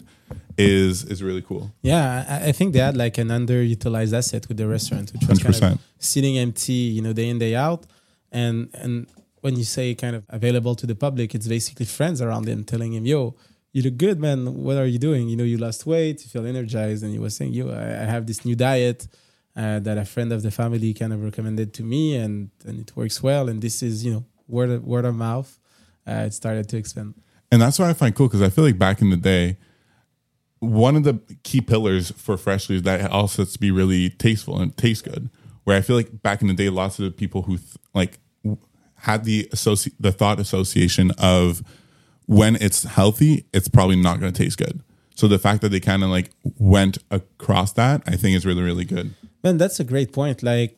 is 0.59 1.03
is 1.05 1.23
really 1.23 1.41
cool. 1.41 1.71
Yeah, 1.81 2.25
I, 2.27 2.49
I 2.49 2.51
think 2.51 2.73
they 2.73 2.79
had 2.79 2.97
like 2.97 3.17
an 3.17 3.29
underutilized 3.29 4.13
asset 4.13 4.47
with 4.47 4.57
the 4.57 4.67
restaurant, 4.67 5.11
which 5.13 5.27
was 5.27 5.41
kind 5.41 5.55
100%. 5.55 5.73
of 5.73 5.79
sitting 5.97 6.37
empty, 6.37 6.73
you 6.73 7.01
know, 7.01 7.13
day 7.13 7.29
in 7.29 7.39
day 7.39 7.55
out. 7.55 7.85
And 8.31 8.69
and 8.73 9.07
when 9.41 9.55
you 9.55 9.63
say 9.63 9.95
kind 9.95 10.15
of 10.15 10.25
available 10.29 10.75
to 10.75 10.85
the 10.85 10.95
public, 10.95 11.33
it's 11.33 11.47
basically 11.47 11.85
friends 11.85 12.21
around 12.21 12.47
him 12.47 12.63
telling 12.63 12.93
him, 12.93 13.05
"Yo, 13.05 13.35
you 13.71 13.81
look 13.83 13.97
good, 13.97 14.19
man. 14.19 14.39
What 14.63 14.77
are 14.77 14.85
you 14.85 14.99
doing? 14.99 15.29
You 15.29 15.37
know, 15.37 15.43
you 15.43 15.57
lost 15.57 15.85
weight, 15.85 16.21
you 16.23 16.29
feel 16.29 16.45
energized." 16.45 17.03
And 17.03 17.11
he 17.11 17.19
was 17.19 17.35
saying, 17.35 17.53
"Yo, 17.53 17.69
I, 17.69 18.03
I 18.03 18.05
have 18.13 18.25
this 18.25 18.45
new 18.45 18.55
diet." 18.55 19.07
Uh, 19.55 19.77
that 19.79 19.97
a 19.97 20.05
friend 20.05 20.31
of 20.31 20.41
the 20.41 20.51
family 20.51 20.93
kind 20.93 21.11
of 21.11 21.21
recommended 21.21 21.73
to 21.73 21.83
me, 21.83 22.15
and, 22.15 22.49
and 22.65 22.79
it 22.79 22.95
works 22.95 23.21
well. 23.21 23.49
And 23.49 23.61
this 23.61 23.83
is, 23.83 24.05
you 24.05 24.13
know, 24.13 24.23
word 24.47 24.69
of, 24.69 24.85
word 24.85 25.03
of 25.03 25.15
mouth. 25.15 25.59
Uh, 26.07 26.27
it 26.27 26.33
started 26.33 26.69
to 26.69 26.77
expand. 26.77 27.15
And 27.51 27.61
that's 27.61 27.79
what 27.79 27.89
I 27.89 27.93
find 27.93 28.15
cool 28.15 28.27
because 28.27 28.41
I 28.41 28.49
feel 28.49 28.63
like 28.63 28.77
back 28.77 29.01
in 29.01 29.09
the 29.09 29.17
day, 29.17 29.57
one 30.59 30.95
of 30.95 31.03
the 31.03 31.19
key 31.43 31.61
pillars 31.61 32.11
for 32.11 32.37
Freshly 32.37 32.77
is 32.77 32.83
that 32.83 33.01
it 33.01 33.11
also 33.11 33.43
has 33.43 33.53
to 33.53 33.59
be 33.59 33.71
really 33.71 34.09
tasteful 34.09 34.59
and 34.59 34.75
taste 34.75 35.05
good. 35.05 35.29
Where 35.63 35.77
I 35.77 35.81
feel 35.81 35.95
like 35.95 36.21
back 36.21 36.41
in 36.41 36.47
the 36.47 36.53
day, 36.53 36.69
lots 36.69 36.99
of 36.99 37.05
the 37.05 37.11
people 37.11 37.43
who 37.43 37.57
th- 37.57 37.77
like 37.93 38.19
w- 38.43 38.57
had 38.95 39.23
the 39.23 39.47
associ- 39.51 39.93
the 39.99 40.11
thought 40.11 40.39
association 40.39 41.11
of 41.17 41.63
when 42.25 42.55
it's 42.57 42.83
healthy, 42.83 43.45
it's 43.53 43.67
probably 43.67 43.95
not 43.95 44.19
going 44.19 44.33
to 44.33 44.43
taste 44.43 44.57
good. 44.57 44.81
So 45.15 45.27
the 45.27 45.39
fact 45.39 45.61
that 45.61 45.69
they 45.69 45.79
kind 45.79 46.03
of 46.03 46.09
like 46.09 46.31
went 46.57 46.97
across 47.11 47.73
that, 47.73 48.01
I 48.07 48.15
think 48.15 48.35
is 48.35 48.45
really 48.45 48.63
really 48.63 48.85
good. 48.85 49.13
Man, 49.43 49.57
that's 49.57 49.79
a 49.79 49.83
great 49.83 50.11
point. 50.11 50.43
Like 50.43 50.77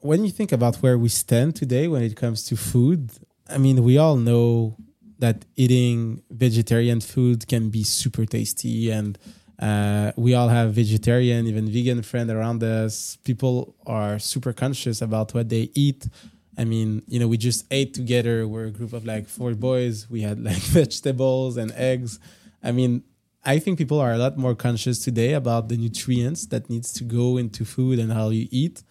when 0.00 0.24
you 0.24 0.30
think 0.30 0.52
about 0.52 0.76
where 0.76 0.98
we 0.98 1.08
stand 1.08 1.56
today 1.56 1.88
when 1.88 2.02
it 2.02 2.16
comes 2.16 2.44
to 2.44 2.56
food, 2.56 3.10
I 3.48 3.58
mean, 3.58 3.82
we 3.82 3.98
all 3.98 4.16
know 4.16 4.76
that 5.20 5.44
eating 5.56 6.22
vegetarian 6.30 7.00
food 7.00 7.46
can 7.46 7.70
be 7.70 7.84
super 7.84 8.26
tasty 8.26 8.90
and 8.90 9.18
uh, 9.60 10.12
we 10.16 10.34
all 10.34 10.48
have 10.48 10.72
vegetarian, 10.72 11.46
even 11.46 11.70
vegan 11.70 12.02
friends 12.02 12.30
around 12.30 12.62
us. 12.62 13.18
People 13.24 13.76
are 13.86 14.18
super 14.18 14.54
conscious 14.54 15.02
about 15.02 15.34
what 15.34 15.50
they 15.50 15.70
eat. 15.74 16.08
I 16.56 16.64
mean, 16.64 17.02
you 17.06 17.20
know, 17.20 17.28
we 17.28 17.36
just 17.36 17.66
ate 17.70 17.92
together. 17.92 18.48
We're 18.48 18.66
a 18.66 18.70
group 18.70 18.94
of 18.94 19.04
like 19.04 19.28
four 19.28 19.54
boys. 19.54 20.08
We 20.08 20.22
had 20.22 20.42
like 20.50 20.56
vegetables 20.56 21.58
and 21.58 21.72
eggs. 21.72 22.18
I 22.62 22.72
mean, 22.72 23.02
I 23.44 23.58
think 23.58 23.78
people 23.78 24.00
are 24.00 24.12
a 24.12 24.18
lot 24.18 24.38
more 24.38 24.54
conscious 24.54 25.04
today 25.04 25.34
about 25.34 25.68
the 25.68 25.76
nutrients 25.76 26.46
that 26.46 26.70
needs 26.70 26.92
to 26.94 27.04
go 27.04 27.36
into 27.36 27.64
food 27.64 27.98
and 27.98 28.12
how 28.12 28.30
you 28.30 28.48
eat. 28.50 28.82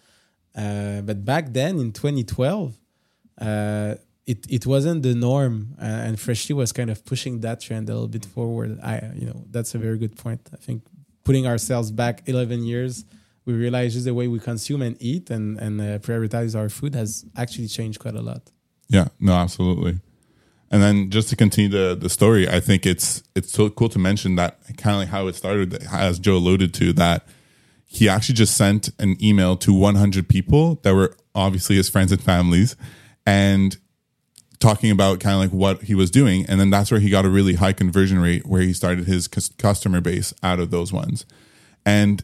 Uh, 0.56 1.00
but 1.02 1.24
back 1.24 1.52
then 1.52 1.78
in 1.78 1.92
2012, 1.92 2.76
uh, 3.40 3.94
it 4.26 4.46
it 4.48 4.66
wasn't 4.66 5.02
the 5.02 5.14
norm, 5.14 5.74
uh, 5.80 5.84
and 5.84 6.18
Freshly 6.18 6.54
was 6.54 6.72
kind 6.72 6.90
of 6.90 7.04
pushing 7.04 7.40
that 7.40 7.60
trend 7.60 7.88
a 7.88 7.92
little 7.92 8.08
bit 8.08 8.24
forward. 8.24 8.78
I 8.82 9.10
you 9.14 9.26
know 9.26 9.44
that's 9.50 9.74
a 9.74 9.78
very 9.78 9.98
good 9.98 10.16
point. 10.16 10.48
I 10.52 10.56
think 10.56 10.82
putting 11.24 11.46
ourselves 11.46 11.90
back 11.90 12.22
11 12.26 12.64
years, 12.64 13.04
we 13.44 13.54
realize 13.54 13.94
just 13.94 14.04
the 14.04 14.14
way 14.14 14.28
we 14.28 14.38
consume 14.38 14.82
and 14.82 14.96
eat 15.00 15.30
and 15.30 15.58
and 15.58 15.80
uh, 15.80 15.98
prioritize 15.98 16.58
our 16.58 16.68
food 16.68 16.94
has 16.94 17.24
actually 17.36 17.68
changed 17.68 17.98
quite 17.98 18.14
a 18.14 18.22
lot. 18.22 18.50
Yeah, 18.88 19.08
no, 19.18 19.34
absolutely. 19.34 20.00
And 20.72 20.82
then 20.82 21.10
just 21.10 21.28
to 21.30 21.36
continue 21.36 21.70
the 21.70 21.96
the 21.96 22.08
story, 22.08 22.48
I 22.48 22.60
think 22.60 22.86
it's 22.86 23.22
it's 23.34 23.52
so 23.52 23.70
cool 23.70 23.88
to 23.88 23.98
mention 23.98 24.36
that 24.36 24.60
kind 24.76 24.94
of 24.94 25.00
like 25.02 25.08
how 25.08 25.26
it 25.26 25.34
started, 25.34 25.74
as 25.90 26.18
Joe 26.18 26.36
alluded 26.36 26.72
to, 26.74 26.92
that 26.94 27.26
he 27.86 28.08
actually 28.08 28.36
just 28.36 28.56
sent 28.56 28.90
an 29.00 29.16
email 29.20 29.56
to 29.56 29.74
100 29.74 30.28
people 30.28 30.76
that 30.82 30.94
were 30.94 31.16
obviously 31.34 31.74
his 31.74 31.88
friends 31.88 32.12
and 32.12 32.22
families, 32.22 32.76
and 33.26 33.76
talking 34.60 34.90
about 34.90 35.20
kind 35.20 35.34
of 35.34 35.40
like 35.40 35.50
what 35.50 35.82
he 35.84 35.94
was 35.94 36.10
doing. 36.10 36.44
And 36.46 36.60
then 36.60 36.70
that's 36.70 36.90
where 36.90 37.00
he 37.00 37.10
got 37.10 37.24
a 37.24 37.30
really 37.30 37.54
high 37.54 37.72
conversion 37.72 38.20
rate 38.20 38.46
where 38.46 38.60
he 38.60 38.72
started 38.72 39.06
his 39.06 39.26
customer 39.26 40.00
base 40.00 40.32
out 40.42 40.60
of 40.60 40.70
those 40.70 40.92
ones. 40.92 41.26
And 41.84 42.22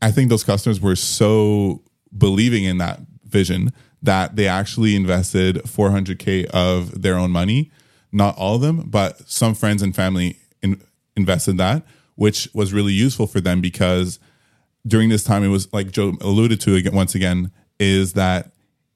I 0.00 0.10
think 0.10 0.30
those 0.30 0.44
customers 0.44 0.80
were 0.80 0.96
so 0.96 1.82
believing 2.16 2.64
in 2.64 2.78
that 2.78 3.00
vision 3.24 3.72
that 4.02 4.34
they 4.34 4.48
actually 4.48 4.96
invested 4.96 5.56
400K 5.56 6.46
of 6.46 7.02
their 7.02 7.16
own 7.16 7.30
money. 7.30 7.70
Not 8.10 8.36
all 8.36 8.56
of 8.56 8.60
them, 8.60 8.88
but 8.90 9.28
some 9.30 9.54
friends 9.54 9.82
and 9.82 9.94
family 9.94 10.38
in, 10.62 10.82
invested 11.16 11.58
that, 11.58 11.84
which 12.14 12.48
was 12.52 12.72
really 12.72 12.92
useful 12.92 13.26
for 13.26 13.40
them 13.40 13.60
because 13.60 14.18
during 14.86 15.08
this 15.08 15.24
time, 15.24 15.44
it 15.44 15.48
was 15.48 15.72
like 15.72 15.92
Joe 15.92 16.14
alluded 16.20 16.60
to 16.62 16.74
again, 16.74 16.94
once 16.94 17.14
again, 17.14 17.52
is 17.78 18.14
that 18.14 18.52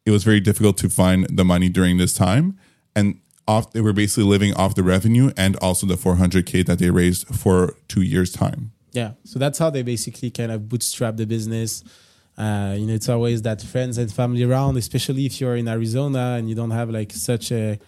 it 0.06 0.12
was 0.12 0.24
very 0.24 0.40
difficult 0.40 0.78
to 0.78 0.88
find 0.88 1.26
the 1.28 1.44
money 1.44 1.68
during 1.68 1.98
this 1.98 2.14
time. 2.14 2.56
And 2.94 3.20
off, 3.48 3.72
they 3.72 3.80
were 3.80 3.92
basically 3.92 4.24
living 4.24 4.54
off 4.54 4.74
the 4.76 4.84
revenue 4.84 5.32
and 5.36 5.56
also 5.56 5.86
the 5.86 5.96
400K 5.96 6.64
that 6.66 6.78
they 6.78 6.90
raised 6.90 7.26
for 7.28 7.74
two 7.88 8.02
years' 8.02 8.32
time. 8.32 8.72
Yeah. 8.92 9.12
So 9.24 9.38
that's 9.38 9.58
how 9.58 9.68
they 9.68 9.82
basically 9.82 10.30
kind 10.30 10.52
of 10.52 10.68
bootstrap 10.68 11.16
the 11.16 11.26
business. 11.26 11.84
Uh, 12.38 12.76
you 12.78 12.86
know, 12.86 12.94
it's 12.94 13.08
always 13.08 13.42
that 13.42 13.60
friends 13.62 13.98
and 13.98 14.12
family 14.12 14.42
around, 14.42 14.76
especially 14.76 15.26
if 15.26 15.40
you're 15.40 15.56
in 15.56 15.68
Arizona 15.68 16.36
and 16.38 16.48
you 16.48 16.54
don't 16.54 16.70
have 16.70 16.88
like 16.90 17.12
such 17.12 17.50
a, 17.50 17.78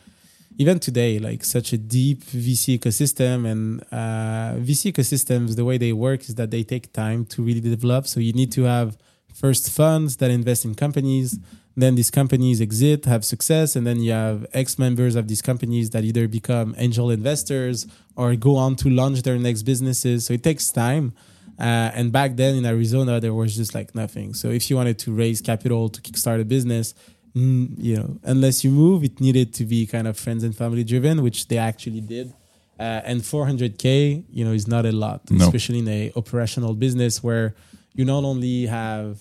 even 0.58 0.78
today, 0.80 1.18
like 1.18 1.44
such 1.44 1.72
a 1.72 1.78
deep 1.78 2.24
VC 2.24 2.78
ecosystem. 2.78 3.46
And 3.46 3.80
uh, 3.92 4.60
VC 4.60 4.92
ecosystems, 4.92 5.54
the 5.54 5.64
way 5.64 5.78
they 5.78 5.92
work 5.92 6.22
is 6.22 6.34
that 6.34 6.50
they 6.50 6.64
take 6.64 6.92
time 6.92 7.24
to 7.26 7.42
really 7.42 7.60
develop. 7.60 8.06
So 8.06 8.20
you 8.20 8.32
need 8.32 8.50
to 8.52 8.64
have 8.64 8.98
first 9.32 9.70
funds 9.70 10.16
that 10.16 10.30
invest 10.30 10.64
in 10.64 10.74
companies 10.74 11.38
then 11.82 11.94
these 11.94 12.10
companies 12.10 12.60
exit, 12.60 13.04
have 13.04 13.24
success, 13.24 13.76
and 13.76 13.86
then 13.86 14.00
you 14.00 14.12
have 14.12 14.46
ex 14.52 14.78
members 14.78 15.14
of 15.14 15.28
these 15.28 15.40
companies 15.40 15.90
that 15.90 16.02
either 16.04 16.26
become 16.26 16.74
angel 16.76 17.10
investors 17.10 17.86
or 18.16 18.34
go 18.34 18.56
on 18.56 18.74
to 18.76 18.90
launch 18.90 19.22
their 19.22 19.38
next 19.38 19.62
businesses. 19.62 20.26
So 20.26 20.34
it 20.34 20.42
takes 20.42 20.70
time. 20.70 21.12
Uh, 21.58 21.90
and 21.94 22.12
back 22.12 22.36
then 22.36 22.54
in 22.56 22.66
Arizona, 22.66 23.20
there 23.20 23.34
was 23.34 23.56
just 23.56 23.74
like 23.74 23.94
nothing. 23.94 24.34
So 24.34 24.48
if 24.48 24.70
you 24.70 24.76
wanted 24.76 24.98
to 25.00 25.12
raise 25.12 25.40
capital 25.40 25.88
to 25.88 26.00
kickstart 26.00 26.40
a 26.40 26.44
business, 26.44 26.94
mm, 27.34 27.72
you 27.76 27.96
know, 27.96 28.18
unless 28.24 28.64
you 28.64 28.70
move, 28.70 29.04
it 29.04 29.20
needed 29.20 29.54
to 29.54 29.64
be 29.64 29.86
kind 29.86 30.06
of 30.08 30.18
friends 30.18 30.42
and 30.44 30.56
family 30.56 30.84
driven, 30.84 31.22
which 31.22 31.48
they 31.48 31.58
actually 31.58 32.00
did. 32.00 32.32
Uh, 32.78 33.02
and 33.04 33.22
400k, 33.22 34.24
you 34.30 34.44
know, 34.44 34.52
is 34.52 34.68
not 34.68 34.86
a 34.86 34.92
lot, 34.92 35.28
no. 35.30 35.44
especially 35.44 35.80
in 35.80 35.88
a 35.88 36.12
operational 36.14 36.74
business 36.74 37.22
where 37.22 37.54
you 37.94 38.04
not 38.04 38.22
only 38.22 38.66
have 38.66 39.18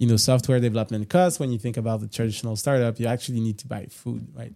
you 0.00 0.06
know 0.06 0.16
software 0.16 0.58
development 0.58 1.08
costs 1.08 1.38
when 1.38 1.52
you 1.52 1.58
think 1.58 1.76
about 1.76 2.00
the 2.00 2.08
traditional 2.08 2.56
startup 2.56 2.98
you 2.98 3.06
actually 3.06 3.38
need 3.38 3.58
to 3.58 3.68
buy 3.68 3.84
food 3.86 4.26
right? 4.34 4.52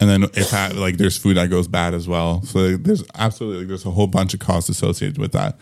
And 0.00 0.08
then 0.08 0.22
if 0.32 0.52
like 0.76 0.96
there's 0.96 1.18
food 1.18 1.36
that 1.36 1.50
goes 1.50 1.68
bad 1.68 1.92
as 1.92 2.08
well. 2.08 2.42
So 2.42 2.78
there's 2.78 3.04
absolutely 3.14 3.66
there's 3.66 3.84
a 3.84 3.90
whole 3.90 4.06
bunch 4.06 4.32
of 4.32 4.40
costs 4.40 4.70
associated 4.70 5.18
with 5.18 5.32
that. 5.32 5.58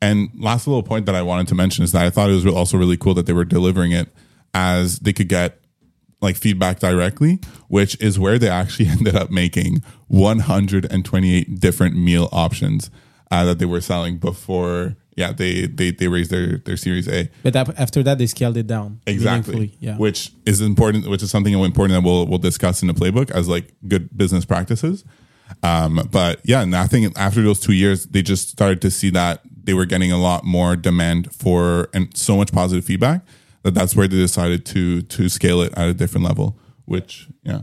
And 0.00 0.30
last 0.38 0.66
little 0.66 0.82
point 0.82 1.04
that 1.06 1.14
i 1.14 1.22
wanted 1.22 1.46
to 1.48 1.54
mention 1.54 1.84
is 1.84 1.92
that 1.92 2.04
i 2.04 2.10
thought 2.10 2.30
it 2.30 2.32
was 2.32 2.46
also 2.46 2.76
really 2.76 2.96
cool 2.96 3.14
that 3.14 3.26
they 3.26 3.32
were 3.32 3.44
delivering 3.44 3.92
it 3.92 4.08
as 4.54 4.98
they 5.00 5.12
could 5.12 5.28
get 5.28 5.60
like 6.20 6.36
feedback 6.36 6.80
directly 6.80 7.38
which 7.68 8.00
is 8.00 8.18
where 8.18 8.38
they 8.38 8.48
actually 8.48 8.88
ended 8.96 9.14
up 9.14 9.30
making 9.30 9.82
128 10.08 11.60
different 11.60 11.96
meal 11.96 12.28
options 12.32 12.90
uh, 13.30 13.44
that 13.44 13.58
they 13.58 13.64
were 13.64 13.80
selling 13.80 14.18
before 14.18 14.96
yeah, 15.16 15.32
they 15.32 15.66
they 15.66 15.90
they 15.90 16.08
raised 16.08 16.30
their 16.30 16.58
their 16.58 16.76
Series 16.76 17.08
A. 17.08 17.28
But 17.42 17.56
after 17.56 18.02
that, 18.02 18.18
they 18.18 18.26
scaled 18.26 18.56
it 18.56 18.66
down 18.66 19.00
exactly. 19.06 19.76
Yeah, 19.78 19.96
which 19.96 20.32
is 20.46 20.60
important, 20.60 21.08
which 21.08 21.22
is 21.22 21.30
something 21.30 21.52
important 21.52 21.94
that 21.94 22.06
we'll 22.06 22.26
we'll 22.26 22.38
discuss 22.38 22.82
in 22.82 22.88
the 22.88 22.94
playbook 22.94 23.30
as 23.30 23.48
like 23.48 23.72
good 23.86 24.16
business 24.16 24.44
practices. 24.44 25.04
Um, 25.62 26.08
but 26.10 26.40
yeah, 26.44 26.62
and 26.62 26.74
I 26.74 26.86
think 26.86 27.18
after 27.18 27.42
those 27.42 27.60
two 27.60 27.72
years, 27.72 28.06
they 28.06 28.22
just 28.22 28.48
started 28.48 28.80
to 28.82 28.90
see 28.90 29.10
that 29.10 29.42
they 29.64 29.74
were 29.74 29.84
getting 29.84 30.10
a 30.10 30.18
lot 30.18 30.44
more 30.44 30.76
demand 30.76 31.34
for 31.34 31.88
and 31.92 32.16
so 32.16 32.36
much 32.36 32.52
positive 32.52 32.84
feedback 32.84 33.22
that 33.62 33.74
that's 33.74 33.94
where 33.94 34.08
they 34.08 34.16
decided 34.16 34.64
to 34.66 35.02
to 35.02 35.28
scale 35.28 35.60
it 35.60 35.72
at 35.76 35.88
a 35.88 35.94
different 35.94 36.26
level. 36.26 36.58
Which 36.84 37.28
yeah, 37.42 37.62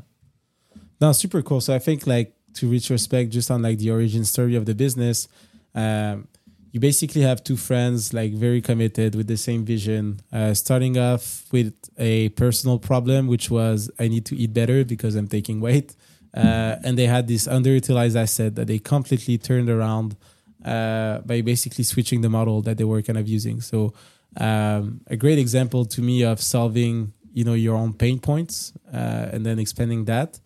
no, 1.02 1.12
super 1.12 1.42
cool. 1.42 1.62
So 1.62 1.76
I 1.76 1.80
think 1.80 2.08
like 2.08 2.36
to 2.56 2.72
retrospect 2.72 3.32
just 3.32 3.52
on 3.52 3.62
like 3.62 3.78
the 3.80 3.92
origin 3.92 4.26
story 4.26 4.56
of 4.56 4.66
the 4.66 4.76
business. 4.76 5.28
Um, 5.76 6.28
you 6.72 6.80
basically 6.80 7.22
have 7.22 7.44
two 7.44 7.58
friends 7.58 8.14
like 8.14 8.32
very 8.34 8.62
committed 8.62 9.16
with 9.16 9.28
the 9.28 9.38
same 9.38 9.66
vision 9.66 10.20
uh, 10.32 10.54
starting 10.54 10.98
off 10.98 11.46
with 11.52 11.74
a 11.98 12.30
personal 12.30 12.78
problem 12.78 13.28
which 13.28 13.50
was 13.50 13.90
i 14.00 14.08
need 14.08 14.26
to 14.26 14.36
eat 14.36 14.54
better 14.54 14.84
because 14.84 15.16
i'm 15.16 15.28
taking 15.28 15.60
weight. 15.62 15.96
Uh, 16.34 16.76
and 16.84 16.98
they 16.98 17.08
had 17.08 17.28
this 17.28 17.48
underutilized 17.48 18.16
asset 18.16 18.56
that 18.56 18.68
they 18.68 18.80
completely 18.80 19.38
turned 19.38 19.70
around 19.70 20.16
uh, 20.64 21.20
by 21.20 21.42
basically 21.42 21.84
switching 21.84 22.22
the 22.22 22.30
model 22.30 22.62
that 22.62 22.78
they 22.78 22.84
were 22.84 23.02
kind 23.02 23.18
of 23.18 23.28
using. 23.28 23.62
So 23.62 23.94
um, 24.38 25.02
a 25.08 25.18
great 25.18 25.40
example 25.40 25.86
to 25.86 26.02
me 26.02 26.24
of 26.24 26.42
solving 26.42 27.14
you 27.34 27.44
know 27.44 27.54
your 27.54 27.76
own 27.76 27.94
pain 27.94 28.20
points 28.20 28.74
uh, 28.94 29.30
and 29.32 29.46
then 29.46 29.60
expanding 29.60 30.06
that 30.06 30.40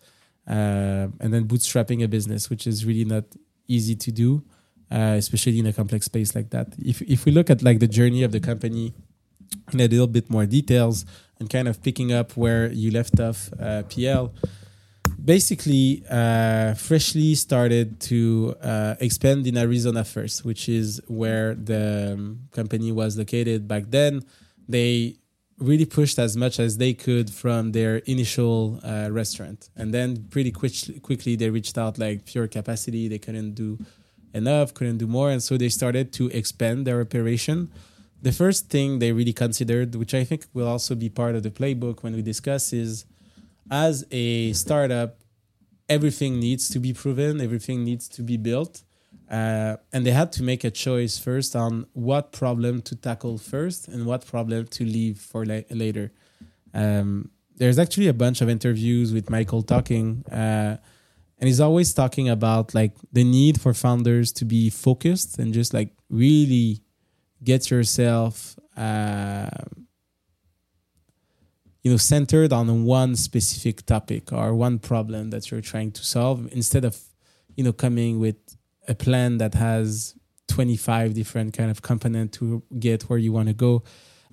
uh, 0.46 1.08
and 1.20 1.32
then 1.32 1.46
bootstrapping 1.46 2.02
a 2.04 2.08
business 2.08 2.50
which 2.50 2.66
is 2.66 2.84
really 2.84 3.04
not 3.04 3.24
easy 3.68 3.94
to 3.96 4.12
do 4.12 4.44
uh, 4.94 5.16
especially 5.18 5.58
in 5.58 5.66
a 5.66 5.72
complex 5.72 6.06
space 6.06 6.34
like 6.36 6.50
that. 6.50 6.68
If 6.78 7.02
if 7.02 7.24
we 7.24 7.32
look 7.32 7.50
at 7.50 7.62
like 7.62 7.80
the 7.80 7.88
journey 7.88 8.22
of 8.22 8.30
the 8.30 8.40
company 8.40 8.94
in 9.72 9.80
a 9.80 9.88
little 9.88 10.06
bit 10.06 10.30
more 10.30 10.46
details 10.46 11.04
and 11.40 11.50
kind 11.50 11.66
of 11.66 11.82
picking 11.82 12.12
up 12.12 12.36
where 12.36 12.70
you 12.70 12.90
left 12.90 13.18
off, 13.18 13.50
uh, 13.60 13.82
PL. 13.84 14.32
Basically, 15.22 16.04
uh, 16.10 16.74
Freshly 16.74 17.34
started 17.34 18.00
to 18.00 18.54
uh, 18.62 18.94
expand 19.00 19.46
in 19.46 19.56
Arizona 19.56 20.04
first, 20.04 20.44
which 20.44 20.68
is 20.68 21.00
where 21.08 21.54
the 21.54 22.12
um, 22.14 22.40
company 22.52 22.92
was 22.92 23.16
located 23.16 23.66
back 23.66 23.84
then. 23.88 24.22
They 24.68 25.16
really 25.58 25.86
pushed 25.86 26.18
as 26.18 26.36
much 26.36 26.58
as 26.60 26.78
they 26.78 26.94
could 26.94 27.30
from 27.30 27.72
their 27.72 27.96
initial 28.06 28.80
uh, 28.82 29.08
restaurant, 29.10 29.70
and 29.76 29.92
then 29.94 30.26
pretty 30.30 30.50
quick, 30.50 30.74
quickly 31.02 31.36
they 31.36 31.48
reached 31.48 31.78
out 31.78 31.98
like 31.98 32.26
pure 32.26 32.46
capacity. 32.48 33.08
They 33.08 33.18
couldn't 33.18 33.54
do 33.54 33.78
enough, 34.34 34.74
couldn't 34.74 34.98
do 34.98 35.06
more, 35.06 35.30
and 35.30 35.42
so 35.42 35.56
they 35.56 35.68
started 35.68 36.12
to 36.14 36.28
expand 36.28 36.86
their 36.86 37.00
operation. 37.00 37.70
The 38.20 38.32
first 38.32 38.68
thing 38.68 38.98
they 38.98 39.12
really 39.12 39.32
considered, 39.32 39.94
which 39.94 40.14
I 40.14 40.24
think 40.24 40.46
will 40.52 40.66
also 40.66 40.94
be 40.94 41.08
part 41.08 41.34
of 41.34 41.42
the 41.42 41.50
playbook 41.50 42.02
when 42.02 42.14
we 42.14 42.22
discuss, 42.22 42.72
is 42.72 43.04
as 43.70 44.04
a 44.10 44.52
startup, 44.52 45.18
everything 45.88 46.40
needs 46.40 46.68
to 46.70 46.78
be 46.78 46.92
proven, 46.92 47.40
everything 47.40 47.84
needs 47.84 48.08
to 48.08 48.22
be 48.22 48.36
built. 48.36 48.82
Uh, 49.30 49.76
and 49.92 50.04
they 50.04 50.10
had 50.10 50.32
to 50.32 50.42
make 50.42 50.64
a 50.64 50.70
choice 50.70 51.18
first 51.18 51.56
on 51.56 51.86
what 51.94 52.32
problem 52.32 52.82
to 52.82 52.94
tackle 52.94 53.38
first 53.38 53.88
and 53.88 54.04
what 54.06 54.26
problem 54.26 54.66
to 54.66 54.84
leave 54.84 55.18
for 55.18 55.46
la- 55.46 55.62
later. 55.70 56.12
Um, 56.74 57.30
there's 57.56 57.78
actually 57.78 58.08
a 58.08 58.14
bunch 58.14 58.40
of 58.42 58.48
interviews 58.48 59.12
with 59.12 59.30
Michael 59.30 59.62
talking, 59.62 60.24
uh, 60.30 60.76
and 61.44 61.48
he's 61.50 61.60
always 61.60 61.92
talking 61.92 62.30
about 62.30 62.74
like 62.74 62.96
the 63.12 63.22
need 63.22 63.60
for 63.60 63.74
founders 63.74 64.32
to 64.32 64.46
be 64.46 64.70
focused 64.70 65.38
and 65.38 65.52
just 65.52 65.74
like 65.74 65.90
really 66.08 66.80
get 67.42 67.70
yourself, 67.70 68.58
uh, 68.78 69.50
you 71.82 71.90
know, 71.90 71.98
centered 71.98 72.50
on 72.50 72.84
one 72.84 73.14
specific 73.14 73.84
topic 73.84 74.32
or 74.32 74.54
one 74.54 74.78
problem 74.78 75.28
that 75.28 75.50
you're 75.50 75.60
trying 75.60 75.92
to 75.92 76.02
solve 76.02 76.48
instead 76.50 76.82
of, 76.82 76.98
you 77.56 77.62
know, 77.62 77.74
coming 77.74 78.18
with 78.18 78.38
a 78.88 78.94
plan 78.94 79.36
that 79.36 79.52
has 79.52 80.14
25 80.48 81.12
different 81.12 81.52
kind 81.52 81.70
of 81.70 81.82
component 81.82 82.32
to 82.32 82.62
get 82.78 83.02
where 83.02 83.18
you 83.18 83.34
want 83.34 83.48
to 83.48 83.54
go. 83.54 83.82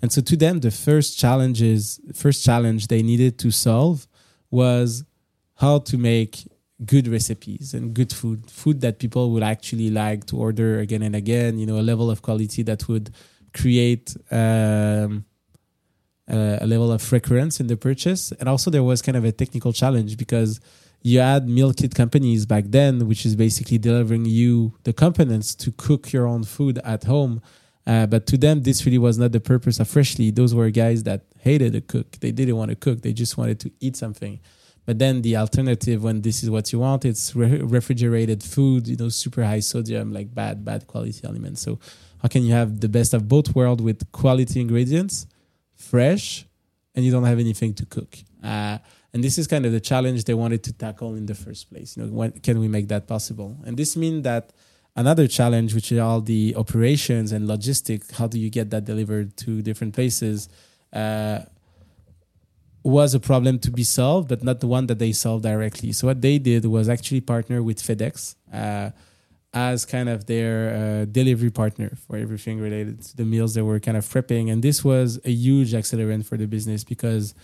And 0.02 0.14
so 0.14 0.22
to 0.22 0.38
them, 0.38 0.62
the 0.62 0.72
first 0.72 1.20
challenges, 1.20 2.00
first 2.16 2.46
challenge 2.46 2.88
they 2.88 3.04
needed 3.04 3.38
to 3.40 3.52
solve 3.52 4.08
was 4.50 5.04
how 5.56 5.80
to 5.80 5.98
make 5.98 6.46
good 6.86 7.08
recipes 7.08 7.74
and 7.74 7.94
good 7.94 8.12
food, 8.12 8.50
food 8.50 8.82
that 8.82 9.00
people 9.00 9.32
would 9.32 9.44
actually 9.44 9.90
like 9.90 10.26
to 10.26 10.38
order 10.38 10.80
again 10.80 11.02
and 11.02 11.16
again. 11.16 11.60
You 11.60 11.66
know, 11.66 11.80
a 11.80 11.82
level 11.82 12.10
of 12.10 12.22
quality 12.22 12.64
that 12.64 12.88
would 12.88 13.12
create 13.54 14.16
um, 14.32 15.26
a 16.28 16.66
level 16.66 16.92
of 16.92 17.12
recurrence 17.12 17.60
in 17.60 17.68
the 17.68 17.78
purchase. 17.78 18.32
And 18.40 18.48
also, 18.48 18.72
there 18.72 18.84
was 18.84 19.02
kind 19.02 19.18
of 19.18 19.26
a 19.26 19.32
technical 19.32 19.74
challenge 19.74 20.18
because 20.18 20.60
you 21.02 21.20
had 21.20 21.50
meal 21.50 21.74
kit 21.74 21.96
companies 21.96 22.46
back 22.46 22.66
then, 22.68 23.08
which 23.08 23.26
is 23.26 23.36
basically 23.36 23.78
delivering 23.78 24.26
you 24.26 24.78
the 24.84 24.94
components 24.94 25.56
to 25.56 25.72
cook 25.72 26.14
your 26.14 26.28
own 26.28 26.44
food 26.44 26.80
at 26.84 27.04
home 27.06 27.42
uh, 27.86 28.06
but 28.06 28.28
to 28.28 28.38
them, 28.38 28.62
this 28.62 28.86
really 28.86 28.98
was 28.98 29.18
not 29.18 29.32
the 29.32 29.40
purpose 29.40 29.80
of 29.80 29.88
Freshly. 29.88 30.32
Those 30.32 30.54
were 30.54 30.70
guys 30.70 31.04
that 31.04 31.24
hated 31.40 31.74
to 31.74 31.82
cook. 31.82 32.12
They 32.20 32.32
didn't 32.32 32.56
want 32.56 32.70
to 32.70 32.76
cook. 32.76 33.02
They 33.02 33.14
just 33.14 33.38
wanted 33.38 33.60
to 33.62 33.72
eat 33.80 33.96
something. 33.96 34.40
But 34.86 35.00
then 35.00 35.22
the 35.22 35.38
alternative, 35.38 36.04
when 36.04 36.22
this 36.22 36.44
is 36.44 36.50
what 36.50 36.72
you 36.74 36.80
want, 36.80 37.06
it's 37.06 37.36
re- 37.36 37.62
refrigerated 37.62 38.44
food, 38.44 38.88
you 38.88 38.98
know, 38.98 39.10
super 39.10 39.44
high 39.44 39.60
sodium, 39.60 40.12
like 40.12 40.34
bad, 40.34 40.66
bad 40.66 40.88
quality 40.88 41.22
elements. 41.24 41.62
So 41.62 41.80
how 42.22 42.28
can 42.28 42.44
you 42.44 42.54
have 42.54 42.80
the 42.80 42.90
best 42.90 43.14
of 43.14 43.28
both 43.28 43.56
worlds 43.56 43.82
with 43.82 44.12
quality 44.12 44.60
ingredients, 44.60 45.28
fresh, 45.76 46.46
and 46.96 47.06
you 47.06 47.12
don't 47.12 47.26
have 47.26 47.40
anything 47.40 47.74
to 47.76 47.86
cook? 47.86 48.18
Uh, 48.44 48.80
and 49.14 49.24
this 49.24 49.38
is 49.38 49.48
kind 49.48 49.66
of 49.66 49.72
the 49.72 49.80
challenge 49.80 50.24
they 50.24 50.34
wanted 50.34 50.64
to 50.64 50.74
tackle 50.74 51.16
in 51.16 51.26
the 51.26 51.36
first 51.36 51.70
place. 51.70 51.96
You 51.96 52.04
know, 52.04 52.12
when 52.12 52.32
can 52.32 52.60
we 52.60 52.68
make 52.68 52.88
that 52.88 53.08
possible? 53.08 53.58
And 53.66 53.78
this 53.78 53.96
means 53.96 54.24
that 54.24 54.52
another 54.96 55.28
challenge, 55.28 55.74
which 55.74 55.92
is 55.92 56.00
all 56.00 56.22
the 56.22 56.56
operations 56.56 57.32
and 57.32 57.48
logistics. 57.48 58.12
How 58.12 58.28
do 58.28 58.40
you 58.40 58.50
get 58.50 58.70
that 58.72 58.86
delivered 58.86 59.38
to 59.38 59.62
different 59.62 59.94
places? 59.94 60.50
Uh, 60.94 61.42
was 62.84 63.14
a 63.14 63.20
problem 63.20 63.60
to 63.60 63.72
be 63.72 63.84
solved, 63.84 64.30
but 64.30 64.44
not 64.44 64.60
the 64.60 64.68
one 64.68 64.88
that 64.88 65.00
they 65.00 65.12
solved 65.12 65.44
directly. 65.44 65.92
So 65.92 66.08
what 66.08 66.22
they 66.22 66.38
did 66.40 66.66
was 66.66 66.90
actually 66.90 67.22
partner 67.22 67.62
with 67.62 67.82
FedEx 67.82 68.36
uh, 68.52 68.92
as 69.54 69.86
kind 69.86 70.10
of 70.10 70.26
their 70.26 71.02
uh, 71.02 71.06
delivery 71.06 71.52
partner 71.52 71.96
for 72.08 72.18
everything 72.18 72.60
related 72.60 73.02
to 73.04 73.18
the 73.18 73.26
meals 73.26 73.54
they 73.54 73.62
were 73.62 73.80
kind 73.80 73.98
of 73.98 74.06
prepping, 74.06 74.52
and 74.52 74.64
this 74.64 74.84
was 74.84 75.20
a 75.26 75.32
huge 75.32 75.74
accelerant 75.74 76.26
for 76.26 76.38
the 76.38 76.48
business 76.48 76.84
because 76.84 77.36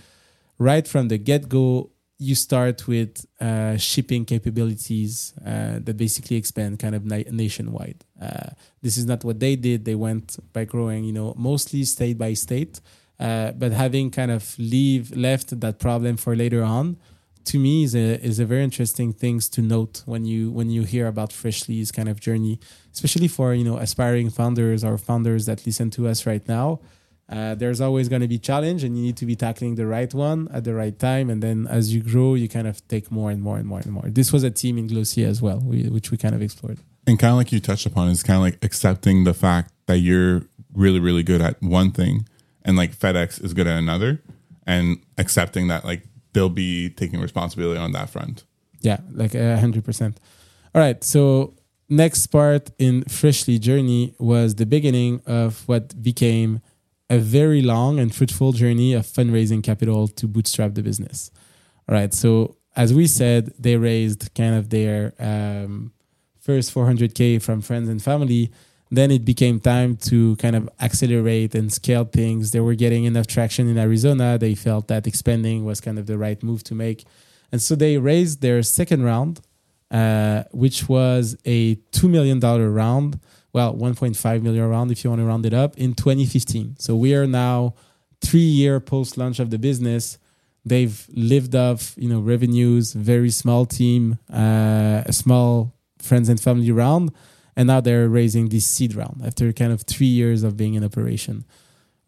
right 0.58 0.88
from 0.88 1.10
the 1.10 1.18
get 1.18 1.50
go, 1.50 1.92
you 2.20 2.34
start 2.34 2.88
with 2.88 3.26
uh, 3.40 3.78
shipping 3.78 4.26
capabilities 4.26 5.34
uh, 5.46 5.78
that 5.80 5.98
basically 5.98 6.36
expand 6.36 6.80
kind 6.80 6.96
of 6.96 7.06
na- 7.06 7.30
nationwide. 7.32 8.04
Uh, 8.20 8.50
this 8.82 8.98
is 8.98 9.06
not 9.06 9.24
what 9.24 9.40
they 9.40 9.56
did. 9.56 9.86
They 9.86 9.94
went 9.94 10.38
by 10.52 10.66
growing, 10.66 11.04
you 11.04 11.14
know, 11.14 11.36
mostly 11.38 11.84
state 11.84 12.18
by 12.18 12.34
state, 12.34 12.82
uh, 13.20 13.52
but 13.52 13.72
having 13.72 14.12
kind 14.12 14.32
of 14.32 14.56
leave 14.60 15.16
left 15.16 15.60
that 15.60 15.80
problem 15.80 16.18
for 16.18 16.36
later 16.36 16.64
on. 16.64 16.98
To 17.46 17.60
me, 17.60 17.84
is 17.84 17.96
a 17.96 18.22
is 18.22 18.40
a 18.40 18.46
very 18.46 18.64
interesting 18.64 19.14
things 19.14 19.48
to 19.50 19.62
note 19.62 20.04
when 20.06 20.26
you 20.26 20.52
when 20.52 20.70
you 20.70 20.84
hear 20.84 21.08
about 21.08 21.32
Freshly's 21.32 21.94
kind 21.94 22.10
of 22.10 22.20
journey, 22.20 22.60
especially 22.94 23.30
for 23.30 23.54
you 23.54 23.64
know 23.64 23.78
aspiring 23.78 24.30
founders 24.30 24.84
or 24.84 24.98
founders 24.98 25.46
that 25.46 25.66
listen 25.66 25.90
to 25.92 26.08
us 26.08 26.26
right 26.26 26.46
now. 26.48 26.82
Uh, 27.30 27.56
there's 27.56 27.82
always 27.82 28.08
going 28.08 28.22
to 28.22 28.28
be 28.28 28.40
challenge 28.40 28.86
and 28.86 28.98
you 28.98 29.04
need 29.04 29.18
to 29.18 29.26
be 29.26 29.36
tackling 29.36 29.76
the 29.76 29.86
right 29.86 30.14
one 30.14 30.48
at 30.54 30.64
the 30.64 30.74
right 30.74 30.98
time. 30.98 31.30
And 31.30 31.44
then 31.44 31.68
as 31.68 31.94
you 31.94 32.02
grow 32.02 32.36
you 32.36 32.48
kind 32.48 32.68
of 32.68 32.86
take 32.88 33.12
more 33.12 33.32
and 33.32 33.42
more 33.42 33.58
and 33.58 33.66
more 33.66 33.80
and 33.80 33.92
more. 33.92 34.06
This 34.08 34.32
was 34.32 34.44
a 34.44 34.52
team 34.52 34.78
in 34.78 34.88
Glossier 34.88 35.28
as 35.28 35.42
well 35.42 35.60
we, 35.60 35.90
which 35.90 36.10
we 36.10 36.16
kind 36.16 36.34
of 36.34 36.42
explored. 36.42 36.80
And 37.06 37.20
kind 37.20 37.32
of 37.32 37.38
like 37.38 37.52
you 37.52 37.60
touched 37.60 37.86
upon 37.86 38.08
is 38.08 38.24
kind 38.24 38.38
of 38.38 38.44
like 38.44 38.64
accepting 38.64 39.26
the 39.26 39.34
fact 39.34 39.74
that 39.88 39.98
you're 39.98 40.44
really 40.74 41.00
really 41.00 41.24
good 41.24 41.42
at 41.42 41.62
one 41.62 41.92
thing 41.92 42.26
and 42.68 42.78
like 42.78 42.96
fedex 42.96 43.44
is 43.44 43.56
good 43.56 43.66
at 43.66 43.78
another 43.78 44.22
and 44.68 45.00
accepting 45.18 45.68
that 45.70 45.84
like 45.84 46.04
they'll 46.34 46.50
be 46.50 46.90
taking 46.92 47.20
responsibility 47.20 47.80
on 47.80 47.94
that 47.94 48.10
front 48.10 48.44
yeah 48.82 49.00
like 49.12 49.34
a 49.34 49.58
hundred 49.58 49.84
percent 49.84 50.20
all 50.76 50.82
right 50.82 51.04
so 51.04 51.56
next 51.90 52.28
part 52.28 52.70
in 52.78 53.04
freshly 53.06 53.58
journey 53.58 54.14
was 54.20 54.56
the 54.56 54.66
beginning 54.66 55.22
of 55.26 55.68
what 55.68 56.02
became 56.04 56.62
a 57.10 57.18
very 57.18 57.62
long 57.62 58.00
and 58.00 58.14
fruitful 58.14 58.52
journey 58.52 58.94
of 58.94 59.06
fundraising 59.06 59.64
capital 59.64 60.08
to 60.08 60.28
bootstrap 60.28 60.74
the 60.74 60.84
business. 60.84 61.32
All 61.88 61.96
right. 61.96 62.14
So, 62.14 62.58
as 62.76 62.94
we 62.94 63.08
said, 63.08 63.54
they 63.58 63.78
raised 63.78 64.34
kind 64.36 64.56
of 64.56 64.70
their 64.70 65.14
um, 65.20 65.94
first 66.40 66.74
400K 66.74 67.42
from 67.42 67.62
friends 67.62 67.90
and 67.90 68.02
family. 68.02 68.52
Then 68.90 69.12
it 69.12 69.26
became 69.26 69.60
time 69.60 69.98
to 70.10 70.36
kind 70.38 70.56
of 70.56 70.70
accelerate 70.80 71.56
and 71.56 71.72
scale 71.72 72.06
things. 72.06 72.52
They 72.52 72.60
were 72.60 72.76
getting 72.76 73.04
enough 73.04 73.28
traction 73.28 73.68
in 73.68 73.78
Arizona. 73.78 74.38
They 74.38 74.56
felt 74.56 74.88
that 74.88 75.06
expanding 75.08 75.66
was 75.66 75.82
kind 75.82 76.00
of 76.00 76.06
the 76.06 76.18
right 76.18 76.42
move 76.42 76.64
to 76.66 76.76
make. 76.76 77.06
And 77.52 77.62
so 77.62 77.76
they 77.76 77.98
raised 77.98 78.42
their 78.42 78.62
second 78.64 79.04
round, 79.04 79.42
uh, 79.92 80.44
which 80.52 80.88
was 80.88 81.38
a 81.46 81.76
$2 81.76 82.10
million 82.10 82.40
round 82.40 83.20
well, 83.58 83.74
1.5 83.74 84.42
million 84.44 84.70
round 84.70 84.92
if 84.92 85.04
you 85.04 85.10
want 85.10 85.20
to 85.20 85.26
round 85.26 85.44
it 85.44 85.54
up 85.54 85.76
in 85.78 85.96
2015. 85.96 86.76
So 86.78 86.96
we 86.96 87.16
are 87.16 87.26
now 87.26 87.74
three 88.22 88.40
year 88.40 88.80
post 88.80 89.18
launch 89.18 89.40
of 89.40 89.50
the 89.50 89.58
business. 89.58 90.20
They've 90.64 91.04
lived 91.12 91.56
off, 91.56 91.96
you 91.98 92.08
know, 92.08 92.20
revenues, 92.20 92.94
very 92.94 93.32
small 93.32 93.66
team, 93.66 94.20
uh, 94.32 95.02
a 95.06 95.12
small 95.12 95.74
friends 95.98 96.30
and 96.30 96.40
family 96.40 96.72
round, 96.72 97.12
and 97.58 97.68
now 97.68 97.82
they're 97.82 98.08
raising 98.08 98.48
this 98.48 98.66
seed 98.66 98.96
round 98.96 99.22
after 99.26 99.52
kind 99.52 99.74
of 99.74 99.82
three 99.82 100.08
years 100.08 100.44
of 100.44 100.56
being 100.56 100.76
in 100.76 100.84
operation. 100.84 101.44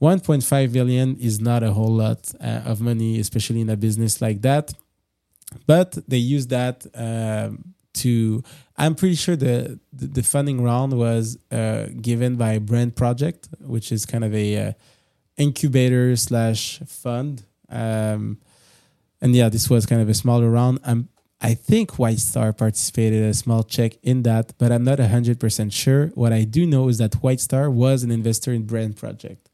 1.5 0.02 0.72
million 0.72 1.18
is 1.18 1.42
not 1.42 1.62
a 1.64 1.74
whole 1.74 1.94
lot 1.94 2.32
uh, 2.40 2.62
of 2.66 2.80
money, 2.80 3.20
especially 3.20 3.60
in 3.60 3.70
a 3.70 3.76
business 3.76 4.22
like 4.22 4.42
that. 4.44 4.72
But 5.66 5.98
they 6.08 6.18
use 6.18 6.48
that 6.48 6.86
um, 6.96 7.74
to 7.94 8.44
i'm 8.78 8.96
pretty 8.96 9.16
sure 9.16 9.36
the 9.36 9.80
the, 9.92 10.08
the 10.08 10.24
funding 10.24 10.64
round 10.64 10.94
was 10.94 11.38
uh, 11.52 11.88
given 12.02 12.36
by 12.36 12.60
brand 12.60 12.96
project 12.96 13.50
which 13.62 13.92
is 13.92 14.06
kind 14.06 14.24
of 14.24 14.34
a 14.34 14.58
uh, 14.58 14.72
incubator 15.38 16.16
slash 16.16 16.80
fund 16.86 17.44
um, 17.70 18.38
and 19.22 19.36
yeah 19.36 19.50
this 19.50 19.70
was 19.70 19.86
kind 19.86 20.02
of 20.02 20.10
a 20.10 20.14
smaller 20.14 20.50
round 20.50 20.80
i'm 20.84 21.10
i 21.42 21.54
think 21.54 21.98
white 21.98 22.20
star 22.20 22.52
participated 22.54 23.24
a 23.24 23.34
small 23.34 23.64
check 23.64 23.94
in 24.04 24.24
that 24.24 24.54
but 24.58 24.72
i'm 24.72 24.84
not 24.84 25.00
100% 25.00 25.74
sure 25.74 26.08
what 26.08 26.34
i 26.34 26.44
do 26.44 26.66
know 26.66 26.88
is 26.88 26.98
that 26.98 27.16
white 27.16 27.40
star 27.40 27.70
was 27.70 28.04
an 28.04 28.12
investor 28.12 28.52
in 28.52 28.64
brand 28.64 28.96
project 28.96 29.50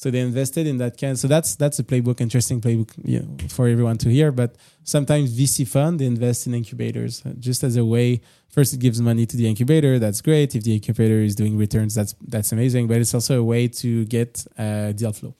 so 0.00 0.10
they 0.10 0.20
invested 0.20 0.66
in 0.66 0.78
that 0.78 0.98
kind. 0.98 1.18
So 1.18 1.28
that's 1.28 1.56
that's 1.56 1.78
a 1.78 1.84
playbook, 1.84 2.22
interesting 2.22 2.58
playbook, 2.58 2.90
you 3.04 3.20
know, 3.20 3.36
for 3.50 3.68
everyone 3.68 3.98
to 3.98 4.08
hear. 4.08 4.32
But 4.32 4.56
sometimes 4.82 5.38
VC 5.38 5.68
fund 5.68 6.00
invest 6.00 6.46
in 6.46 6.54
incubators 6.54 7.22
just 7.38 7.62
as 7.62 7.76
a 7.76 7.84
way. 7.84 8.22
First, 8.48 8.72
it 8.72 8.80
gives 8.80 8.98
money 9.02 9.26
to 9.26 9.36
the 9.36 9.46
incubator. 9.46 9.98
That's 9.98 10.22
great. 10.22 10.54
If 10.54 10.64
the 10.64 10.72
incubator 10.72 11.20
is 11.20 11.34
doing 11.34 11.58
returns, 11.58 11.94
that's 11.96 12.14
that's 12.26 12.50
amazing. 12.50 12.88
But 12.88 12.96
it's 13.02 13.12
also 13.12 13.40
a 13.40 13.44
way 13.44 13.68
to 13.82 14.06
get 14.06 14.42
uh, 14.56 14.92
deal 14.92 15.12
flow. 15.12 15.34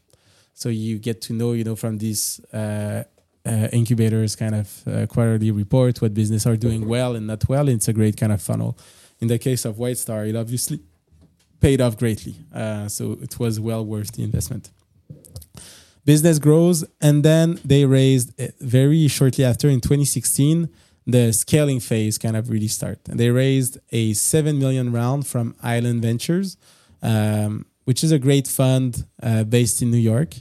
So 0.52 0.68
you 0.68 0.98
get 0.98 1.22
to 1.22 1.32
know, 1.32 1.52
you 1.52 1.64
know, 1.64 1.74
from 1.74 1.96
these 1.96 2.38
uh, 2.52 3.04
uh, 3.46 3.68
incubators 3.72 4.37
kind 4.37 4.55
of 4.55 4.83
uh, 4.87 5.07
quarterly 5.07 5.50
report 5.50 6.00
what 6.03 6.14
business 6.14 6.46
are 6.46 6.57
doing 6.57 6.87
well 6.88 7.16
and 7.16 7.26
not 7.26 7.48
well. 7.48 7.68
It's 7.68 7.88
a 7.88 7.92
great 7.92 8.16
kind 8.16 8.33
of 8.33 8.42
funnel. 8.42 8.79
In 9.20 9.29
the 9.29 9.38
case 9.38 9.64
of 9.64 9.79
White 9.79 9.98
Star, 9.98 10.26
it 10.26 10.37
obviously 10.37 10.81
paid 11.61 11.81
off 11.81 11.96
greatly. 11.96 12.35
Uh, 12.55 12.88
so 12.88 13.18
it 13.22 13.38
was 13.38 13.61
well 13.61 13.85
worth 13.85 14.12
the 14.12 14.22
investment. 14.22 14.70
Business 16.05 16.38
grows, 16.38 16.85
and 17.00 17.22
then 17.22 17.61
they 17.64 17.85
raised 17.85 18.38
uh, 18.40 18.48
very 18.61 19.07
shortly 19.09 19.44
after 19.44 19.68
in 19.68 19.81
2016 19.81 20.68
the 21.07 21.33
scaling 21.33 21.81
phase 21.81 22.18
kind 22.18 22.37
of 22.37 22.50
really 22.50 22.68
start. 22.68 22.98
And 23.09 23.18
they 23.18 23.31
raised 23.31 23.79
a 23.90 24.12
seven 24.14 24.59
million 24.59 24.92
round 24.92 25.26
from 25.26 25.55
Island 25.62 26.03
Ventures, 26.03 26.57
um, 27.03 27.66
which 27.85 28.05
is 28.05 28.12
a 28.12 28.18
great 28.18 28.46
fund 28.46 29.05
uh, 29.22 29.44
based 29.44 29.83
in 29.83 29.90
New 29.90 29.98
York. 29.98 30.35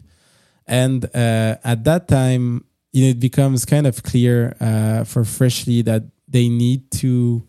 And 0.68 1.06
uh, 1.06 1.56
at 1.64 1.84
that 1.86 2.08
time, 2.08 2.66
it 2.94 3.20
becomes 3.20 3.66
kind 3.66 3.86
of 3.88 4.04
clear 4.04 4.56
uh, 4.60 5.04
for 5.04 5.24
Freshly 5.24 5.82
that 5.84 6.04
they 6.28 6.50
need 6.50 6.90
to 6.92 7.44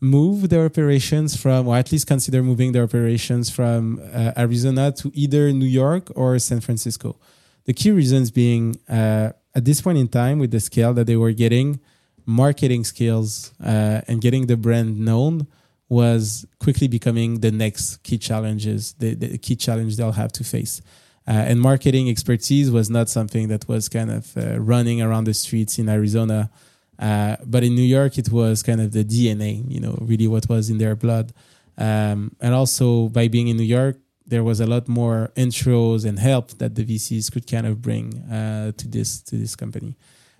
move 0.00 0.48
their 0.48 0.64
operations 0.64 1.36
from, 1.36 1.68
or 1.68 1.76
at 1.76 1.92
least 1.92 2.06
consider 2.06 2.42
moving 2.42 2.72
their 2.72 2.84
operations 2.84 3.50
from 3.50 4.00
uh, 4.14 4.32
Arizona 4.36 4.90
to 4.92 5.10
either 5.14 5.52
New 5.52 5.66
York 5.66 6.10
or 6.14 6.38
San 6.38 6.60
Francisco. 6.60 7.18
The 7.64 7.74
key 7.74 7.90
reasons 7.90 8.30
being 8.30 8.78
uh, 8.88 9.32
at 9.54 9.64
this 9.64 9.80
point 9.80 9.98
in 9.98 10.08
time, 10.08 10.38
with 10.38 10.50
the 10.50 10.60
scale 10.60 10.94
that 10.94 11.06
they 11.06 11.16
were 11.16 11.32
getting, 11.32 11.80
marketing 12.24 12.84
skills 12.84 13.52
uh, 13.62 14.00
and 14.06 14.20
getting 14.20 14.46
the 14.46 14.56
brand 14.56 14.98
known 14.98 15.46
was 15.88 16.46
quickly 16.60 16.86
becoming 16.86 17.40
the 17.40 17.50
next 17.50 18.02
key 18.04 18.16
challenges, 18.16 18.94
the, 18.94 19.14
the 19.14 19.38
key 19.38 19.56
challenge 19.56 19.96
they'll 19.96 20.12
have 20.12 20.32
to 20.32 20.44
face. 20.44 20.80
Uh, 21.28 21.32
and 21.32 21.60
marketing 21.60 22.08
expertise 22.08 22.70
was 22.70 22.90
not 22.90 23.08
something 23.08 23.48
that 23.48 23.68
was 23.68 23.88
kind 23.88 24.10
of 24.10 24.36
uh, 24.36 24.58
running 24.58 25.00
around 25.02 25.24
the 25.24 25.34
streets 25.34 25.78
in 25.78 25.88
Arizona. 25.88 26.50
Uh, 26.98 27.36
but 27.46 27.62
in 27.62 27.74
New 27.74 27.82
York, 27.82 28.18
it 28.18 28.30
was 28.30 28.62
kind 28.62 28.80
of 28.80 28.92
the 28.92 29.04
DNA, 29.04 29.64
you 29.68 29.80
know, 29.80 29.96
really 30.00 30.26
what 30.26 30.48
was 30.48 30.70
in 30.70 30.78
their 30.78 30.96
blood. 30.96 31.32
Um, 31.78 32.36
and 32.40 32.54
also 32.54 33.08
by 33.08 33.28
being 33.28 33.48
in 33.48 33.56
New 33.56 33.62
York, 33.62 33.96
there 34.26 34.44
was 34.44 34.60
a 34.60 34.66
lot 34.66 34.86
more 34.88 35.30
intros 35.36 36.04
and 36.04 36.18
help 36.18 36.50
that 36.58 36.74
the 36.74 36.84
VCs 36.84 37.32
could 37.32 37.46
kind 37.46 37.66
of 37.66 37.82
bring 37.82 38.18
uh, 38.30 38.72
to 38.76 38.88
this 38.88 39.20
to 39.22 39.36
this 39.36 39.56
company. 39.56 39.96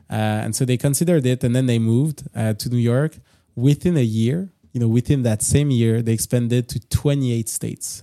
Uh, 0.08 0.44
and 0.44 0.56
so 0.56 0.64
they 0.64 0.76
considered 0.76 1.24
it, 1.24 1.44
and 1.44 1.54
then 1.54 1.66
they 1.66 1.78
moved 1.78 2.26
uh, 2.34 2.52
to 2.54 2.68
New 2.68 2.78
York. 2.78 3.18
Within 3.54 3.96
a 3.96 4.02
year, 4.02 4.48
you 4.72 4.80
know, 4.80 4.88
within 4.88 5.22
that 5.22 5.42
same 5.42 5.70
year, 5.70 6.02
they 6.02 6.12
expanded 6.12 6.68
to 6.68 6.80
28 6.88 7.48
states 7.48 8.02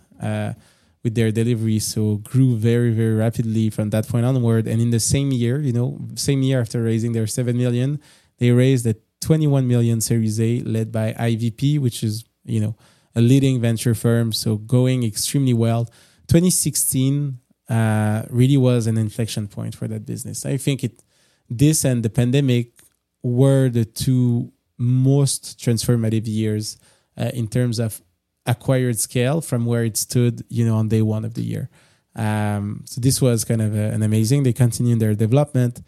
with 1.03 1.15
their 1.15 1.31
delivery. 1.31 1.79
So 1.79 2.17
grew 2.17 2.55
very, 2.57 2.91
very 2.91 3.15
rapidly 3.15 3.69
from 3.69 3.89
that 3.91 4.07
point 4.07 4.25
onward. 4.25 4.67
And 4.67 4.81
in 4.81 4.91
the 4.91 4.99
same 4.99 5.31
year, 5.31 5.59
you 5.59 5.73
know, 5.73 5.99
same 6.15 6.41
year 6.41 6.59
after 6.61 6.83
raising 6.83 7.13
their 7.13 7.27
seven 7.27 7.57
million, 7.57 7.99
they 8.39 8.51
raised 8.51 8.85
a 8.85 8.95
21 9.21 9.67
million 9.67 10.01
Series 10.01 10.39
A 10.39 10.61
led 10.61 10.91
by 10.91 11.13
IVP, 11.13 11.79
which 11.79 12.03
is 12.03 12.23
you 12.45 12.59
know 12.59 12.75
a 13.15 13.21
leading 13.21 13.59
venture 13.59 13.95
firm. 13.95 14.31
So 14.31 14.57
going 14.57 15.03
extremely 15.03 15.53
well. 15.53 15.85
2016 16.27 17.39
uh, 17.69 18.23
really 18.29 18.57
was 18.57 18.87
an 18.87 18.97
inflection 18.97 19.47
point 19.47 19.75
for 19.75 19.87
that 19.87 20.05
business. 20.05 20.45
I 20.45 20.57
think 20.57 20.83
it 20.83 21.03
this 21.49 21.85
and 21.85 22.03
the 22.03 22.09
pandemic 22.09 22.81
were 23.23 23.69
the 23.69 23.85
two 23.85 24.51
most 24.77 25.59
transformative 25.59 26.27
years 26.27 26.77
uh, 27.17 27.31
in 27.33 27.47
terms 27.47 27.79
of 27.79 28.01
acquired 28.47 28.99
scale 28.99 29.41
from 29.41 29.65
where 29.65 29.83
it 29.83 29.97
stood, 29.97 30.43
you 30.49 30.65
know, 30.65 30.75
on 30.75 30.87
day 30.87 31.01
one 31.01 31.25
of 31.25 31.33
the 31.33 31.43
year. 31.43 31.69
Um, 32.15 32.83
so 32.85 32.99
this 32.99 33.21
was 33.21 33.45
kind 33.45 33.61
of 33.61 33.75
a, 33.75 33.91
an 33.91 34.01
amazing. 34.01 34.43
They 34.43 34.53
continued 34.53 34.99
their 34.99 35.13
development, 35.13 35.81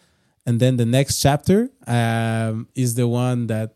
and 0.45 0.59
then 0.59 0.77
the 0.77 0.85
next 0.85 1.19
chapter 1.19 1.69
um, 1.87 2.67
is 2.75 2.95
the 2.95 3.07
one 3.07 3.47
that 3.47 3.75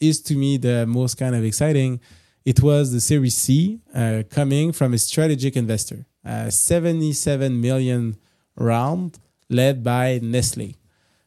is 0.00 0.20
to 0.22 0.36
me 0.36 0.56
the 0.56 0.86
most 0.86 1.16
kind 1.16 1.34
of 1.34 1.44
exciting. 1.44 2.00
It 2.44 2.60
was 2.60 2.92
the 2.92 3.00
Series 3.00 3.34
C 3.34 3.80
uh, 3.94 4.22
coming 4.30 4.72
from 4.72 4.92
a 4.92 4.98
strategic 4.98 5.56
investor, 5.56 6.06
a 6.24 6.50
77 6.50 7.60
million 7.60 8.16
round 8.56 9.18
led 9.48 9.82
by 9.82 10.20
Nestle 10.22 10.76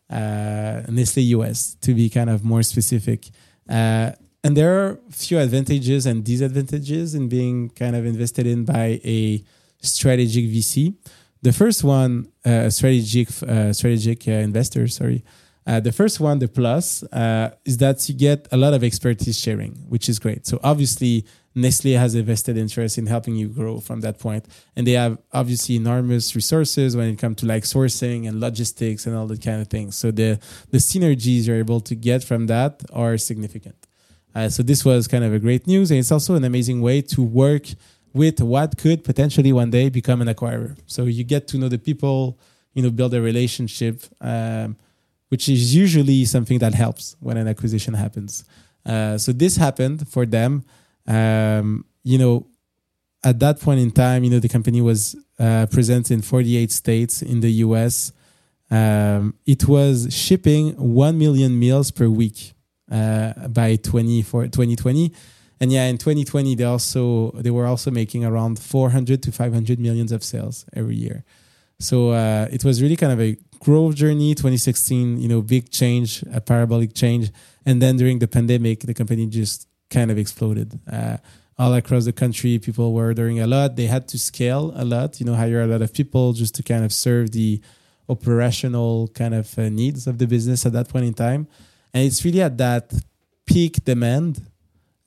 uh, 0.09 0.83
Nestle 0.87 1.23
US 1.23 1.75
to 1.81 1.93
be 1.93 2.09
kind 2.09 2.29
of 2.29 2.43
more 2.43 2.63
specific. 2.63 3.29
Uh, 3.69 4.11
and 4.43 4.55
there 4.55 4.79
are 4.79 4.99
a 5.09 5.11
few 5.11 5.39
advantages 5.39 6.05
and 6.05 6.23
disadvantages 6.23 7.15
in 7.15 7.27
being 7.27 7.69
kind 7.69 7.95
of 7.95 8.05
invested 8.05 8.47
in 8.47 8.65
by 8.65 8.99
a 9.03 9.43
strategic 9.81 10.45
VC. 10.45 10.95
The 11.41 11.53
first 11.53 11.83
one, 11.83 12.29
uh, 12.45 12.69
strategic 12.69 13.29
uh, 13.43 13.73
strategic 13.73 14.27
uh, 14.27 14.31
investor, 14.31 14.87
sorry. 14.87 15.23
Uh, 15.65 15.81
the 15.81 15.91
first 15.91 16.21
one, 16.21 16.39
the 16.39 16.47
plus, 16.47 17.03
uh, 17.11 17.51
is 17.65 17.77
that 17.77 18.07
you 18.07 18.15
get 18.15 18.47
a 18.53 18.57
lot 18.57 18.73
of 18.73 18.85
expertise 18.85 19.37
sharing, 19.37 19.73
which 19.89 20.07
is 20.07 20.17
great. 20.17 20.47
So 20.47 20.61
obviously, 20.63 21.25
Nestle 21.55 21.93
has 21.93 22.15
a 22.15 22.23
vested 22.23 22.55
interest 22.55 22.97
in 22.97 23.07
helping 23.07 23.35
you 23.35 23.49
grow 23.49 23.81
from 23.81 23.99
that 24.01 24.17
point. 24.17 24.45
And 24.75 24.87
they 24.87 24.93
have 24.93 25.17
obviously 25.33 25.75
enormous 25.75 26.35
resources 26.35 26.95
when 26.95 27.09
it 27.09 27.17
comes 27.17 27.37
to 27.37 27.47
like 27.47 27.63
sourcing 27.63 28.29
and 28.29 28.39
logistics 28.39 29.05
and 29.07 29.15
all 29.15 29.27
that 29.27 29.41
kind 29.41 29.59
of 29.59 29.67
things. 29.67 29.97
So 29.97 30.11
the, 30.11 30.39
the 30.69 30.77
synergies 30.77 31.47
you're 31.47 31.57
able 31.57 31.81
to 31.81 31.95
get 31.95 32.23
from 32.23 32.45
that 32.47 32.83
are 32.93 33.17
significant. 33.17 33.86
Uh, 34.37 34.49
so 34.49 34.61
this 34.61 34.85
was 34.85 35.07
kind 35.07 35.23
of 35.23 35.33
a 35.33 35.39
great 35.39 35.65
news. 35.65 35.89
And 35.91 35.99
it's 35.99 36.11
also 36.11 36.35
an 36.35 36.43
amazing 36.43 36.79
way 36.81 37.01
to 37.13 37.23
work 37.23 37.65
with 38.13 38.39
what 38.39 38.77
could 38.77 39.03
potentially 39.03 39.51
one 39.51 39.71
day 39.77 39.89
become 39.89 40.21
an 40.21 40.27
acquirer. 40.27 40.77
So 40.85 41.05
you 41.05 41.23
get 41.23 41.47
to 41.49 41.57
know 41.57 41.69
the 41.69 41.79
people, 41.89 42.37
you 42.75 42.83
know, 42.83 42.91
build 42.91 43.13
a 43.13 43.21
relationship, 43.21 44.03
um, 44.21 44.77
which 45.29 45.49
is 45.49 45.75
usually 45.75 46.25
something 46.25 46.59
that 46.59 46.73
helps 46.73 47.15
when 47.19 47.37
an 47.37 47.47
acquisition 47.47 47.93
happens. 47.95 48.45
Uh, 48.85 49.17
so 49.17 49.31
this 49.31 49.57
happened 49.57 50.07
for 50.07 50.25
them 50.25 50.63
um, 51.07 51.85
you 52.03 52.17
know, 52.17 52.47
at 53.23 53.39
that 53.39 53.59
point 53.59 53.79
in 53.79 53.91
time, 53.91 54.23
you 54.23 54.29
know, 54.29 54.39
the 54.39 54.49
company 54.49 54.81
was 54.81 55.15
uh, 55.39 55.65
present 55.67 56.11
in 56.11 56.21
48 56.21 56.71
states 56.71 57.21
in 57.21 57.39
the 57.39 57.51
US. 57.65 58.11
Um, 58.69 59.35
it 59.45 59.67
was 59.67 60.13
shipping 60.13 60.73
1 60.73 61.17
million 61.17 61.57
meals 61.57 61.91
per 61.91 62.09
week 62.09 62.53
uh, 62.91 63.47
by 63.47 63.75
20 63.75 64.21
for 64.23 64.43
2020. 64.45 65.13
And 65.59 65.71
yeah, 65.71 65.85
in 65.85 65.97
2020, 65.97 66.55
they 66.55 66.63
also 66.63 67.31
they 67.31 67.49
were 67.49 67.65
also 67.65 67.89
making 67.91 68.25
around 68.25 68.59
400 68.59 69.23
to 69.23 69.31
500 69.31 69.79
millions 69.79 70.11
of 70.11 70.23
sales 70.23 70.65
every 70.73 70.95
year. 70.95 71.23
So 71.79 72.11
uh, 72.11 72.47
it 72.51 72.63
was 72.63 72.81
really 72.81 72.95
kind 72.95 73.13
of 73.13 73.21
a 73.21 73.37
growth 73.59 73.95
journey. 73.95 74.33
2016, 74.35 75.19
you 75.19 75.27
know, 75.27 75.41
big 75.41 75.69
change, 75.71 76.23
a 76.31 76.41
parabolic 76.41 76.93
change, 76.93 77.31
and 77.65 77.81
then 77.81 77.97
during 77.97 78.19
the 78.19 78.27
pandemic, 78.27 78.81
the 78.81 78.93
company 78.93 79.27
just 79.27 79.67
kind 79.89 80.11
of 80.11 80.17
exploded. 80.17 80.79
Uh, 80.91 81.17
all 81.59 81.73
across 81.73 82.05
the 82.05 82.13
country, 82.13 82.59
people 82.59 82.93
were 82.93 83.05
ordering 83.05 83.39
a 83.39 83.47
lot. 83.47 83.75
They 83.75 83.87
had 83.87 84.07
to 84.09 84.19
scale 84.19 84.71
a 84.75 84.85
lot, 84.85 85.19
you 85.19 85.25
know, 85.25 85.33
hire 85.33 85.61
a 85.61 85.67
lot 85.67 85.81
of 85.81 85.91
people 85.91 86.33
just 86.33 86.53
to 86.55 86.63
kind 86.63 86.85
of 86.85 86.93
serve 86.93 87.31
the 87.31 87.61
operational 88.09 89.07
kind 89.09 89.33
of 89.33 89.57
uh, 89.57 89.69
needs 89.69 90.07
of 90.07 90.19
the 90.19 90.27
business 90.27 90.65
at 90.65 90.73
that 90.73 90.87
point 90.87 91.05
in 91.05 91.13
time. 91.13 91.47
And 91.93 92.05
it's 92.05 92.23
really 92.23 92.41
at 92.41 92.57
that 92.57 92.93
peak 93.45 93.83
demand 93.83 94.41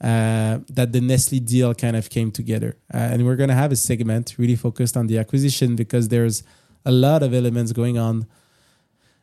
uh, 0.00 0.58
that 0.68 0.92
the 0.92 1.00
Nestle 1.00 1.40
deal 1.40 1.74
kind 1.74 1.96
of 1.96 2.08
came 2.08 2.30
together. 2.30 2.76
Uh, 2.92 2.96
and 2.96 3.24
we're 3.24 3.36
going 3.36 3.50
to 3.50 3.54
have 3.54 3.72
a 3.72 3.76
segment 3.76 4.34
really 4.38 4.56
focused 4.56 4.96
on 4.96 5.06
the 5.06 5.18
acquisition 5.18 5.76
because 5.76 6.08
there's 6.08 6.42
a 6.84 6.90
lot 6.90 7.22
of 7.22 7.34
elements 7.34 7.72
going 7.72 7.98
on 7.98 8.26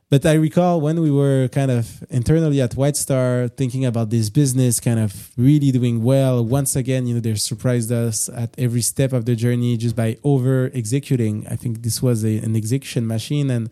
but 0.09 0.25
I 0.25 0.35
recall 0.35 0.79
when 0.79 1.01
we 1.01 1.11
were 1.11 1.49
kind 1.49 1.69
of 1.69 2.01
internally 2.09 2.61
at 2.61 2.75
White 2.75 2.95
Star 2.95 3.49
thinking 3.49 3.85
about 3.85 4.09
this 4.09 4.29
business 4.29 4.79
kind 4.79 4.99
of 4.99 5.31
really 5.35 5.69
doing 5.69 6.01
well. 6.01 6.45
Once 6.45 6.77
again, 6.77 7.07
you 7.07 7.15
know, 7.15 7.19
they 7.19 7.35
surprised 7.35 7.91
us 7.91 8.29
at 8.29 8.55
every 8.57 8.79
step 8.79 9.11
of 9.11 9.25
the 9.25 9.35
journey 9.35 9.75
just 9.75 9.97
by 9.97 10.17
over 10.23 10.71
executing. 10.73 11.45
I 11.47 11.57
think 11.57 11.81
this 11.81 12.01
was 12.01 12.23
a, 12.23 12.37
an 12.37 12.55
execution 12.55 13.05
machine 13.05 13.51
and 13.51 13.69